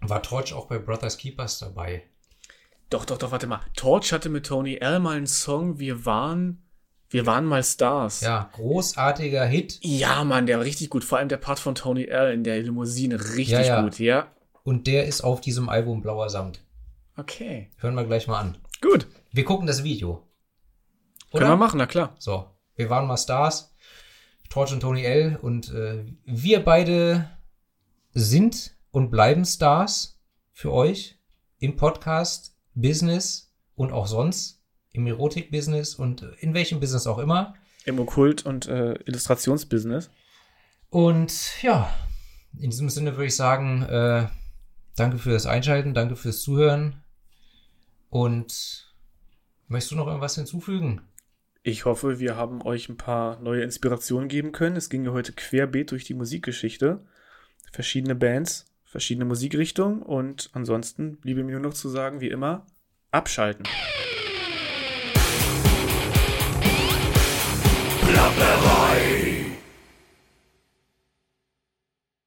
war 0.00 0.22
Torch 0.22 0.54
auch 0.54 0.68
bei 0.68 0.78
Brothers 0.78 1.18
Keepers 1.18 1.58
dabei. 1.58 2.08
Doch, 2.88 3.04
doch, 3.04 3.18
doch, 3.18 3.32
warte 3.32 3.46
mal. 3.46 3.60
Torch 3.76 4.14
hatte 4.14 4.30
mit 4.30 4.46
Tony 4.46 4.76
L 4.76 4.98
mal 4.98 5.18
einen 5.18 5.26
Song, 5.26 5.78
wir 5.78 6.06
waren, 6.06 6.65
wir 7.08 7.26
waren 7.26 7.44
mal 7.44 7.62
Stars. 7.62 8.20
Ja, 8.20 8.50
großartiger 8.52 9.44
Hit. 9.44 9.78
Ja, 9.82 10.24
Mann, 10.24 10.46
der 10.46 10.58
war 10.58 10.64
richtig 10.64 10.90
gut. 10.90 11.04
Vor 11.04 11.18
allem 11.18 11.28
der 11.28 11.36
Part 11.36 11.58
von 11.58 11.74
Tony 11.74 12.04
L 12.04 12.32
in 12.32 12.44
der 12.44 12.60
Limousine. 12.62 13.18
Richtig 13.36 13.48
Ja, 13.50 13.62
ja. 13.62 13.82
gut, 13.82 13.98
ja. 13.98 14.28
Und 14.64 14.86
der 14.86 15.06
ist 15.06 15.22
auf 15.22 15.40
diesem 15.40 15.68
Album 15.68 16.02
Blauer 16.02 16.28
Samt. 16.28 16.60
Okay. 17.16 17.70
Hören 17.78 17.94
wir 17.94 18.04
gleich 18.04 18.26
mal 18.26 18.40
an. 18.40 18.58
Gut. 18.80 19.06
Wir 19.30 19.44
gucken 19.44 19.66
das 19.66 19.84
Video. 19.84 20.26
Können 21.32 21.50
wir 21.50 21.56
machen, 21.56 21.78
na 21.78 21.86
klar. 21.86 22.14
So, 22.18 22.46
wir 22.74 22.90
waren 22.90 23.06
mal 23.06 23.16
Stars. 23.16 23.74
Torch 24.50 24.72
und 24.72 24.80
Tony 24.80 25.04
L. 25.04 25.38
Und 25.40 25.72
äh, 25.72 26.04
wir 26.24 26.64
beide 26.64 27.30
sind 28.12 28.76
und 28.90 29.10
bleiben 29.10 29.44
Stars 29.44 30.18
für 30.52 30.72
euch 30.72 31.18
im 31.58 31.76
Podcast, 31.76 32.56
Business 32.74 33.52
und 33.74 33.92
auch 33.92 34.06
sonst, 34.06 34.55
im 34.96 35.06
Erotik-Business 35.06 35.94
und 35.94 36.22
in 36.40 36.54
welchem 36.54 36.80
Business 36.80 37.06
auch 37.06 37.18
immer. 37.18 37.54
Im 37.84 37.98
Okkult- 37.98 38.44
und 38.44 38.66
äh, 38.66 38.94
Illustrationsbusiness. 39.04 40.10
Und 40.90 41.62
ja, 41.62 41.92
in 42.58 42.70
diesem 42.70 42.88
Sinne 42.88 43.12
würde 43.12 43.26
ich 43.26 43.36
sagen, 43.36 43.82
äh, 43.82 44.26
danke 44.96 45.18
fürs 45.18 45.46
Einschalten, 45.46 45.94
danke 45.94 46.16
fürs 46.16 46.40
Zuhören. 46.40 47.02
Und 48.08 48.94
möchtest 49.68 49.92
du 49.92 49.96
noch 49.96 50.06
irgendwas 50.06 50.36
hinzufügen? 50.36 51.02
Ich 51.62 51.84
hoffe, 51.84 52.20
wir 52.20 52.36
haben 52.36 52.62
euch 52.62 52.88
ein 52.88 52.96
paar 52.96 53.40
neue 53.40 53.62
Inspirationen 53.62 54.28
geben 54.28 54.52
können. 54.52 54.76
Es 54.76 54.88
ging 54.88 55.04
ja 55.04 55.10
heute 55.10 55.32
querbeet 55.32 55.90
durch 55.90 56.04
die 56.04 56.14
Musikgeschichte. 56.14 57.04
Verschiedene 57.72 58.14
Bands, 58.14 58.66
verschiedene 58.84 59.24
Musikrichtungen. 59.24 60.00
Und 60.00 60.48
ansonsten 60.52 61.16
bliebe 61.16 61.42
mir 61.42 61.52
nur 61.52 61.60
noch 61.60 61.74
zu 61.74 61.88
sagen, 61.88 62.20
wie 62.20 62.28
immer, 62.28 62.66
abschalten. 63.10 63.64
Plapperei. 68.06 69.15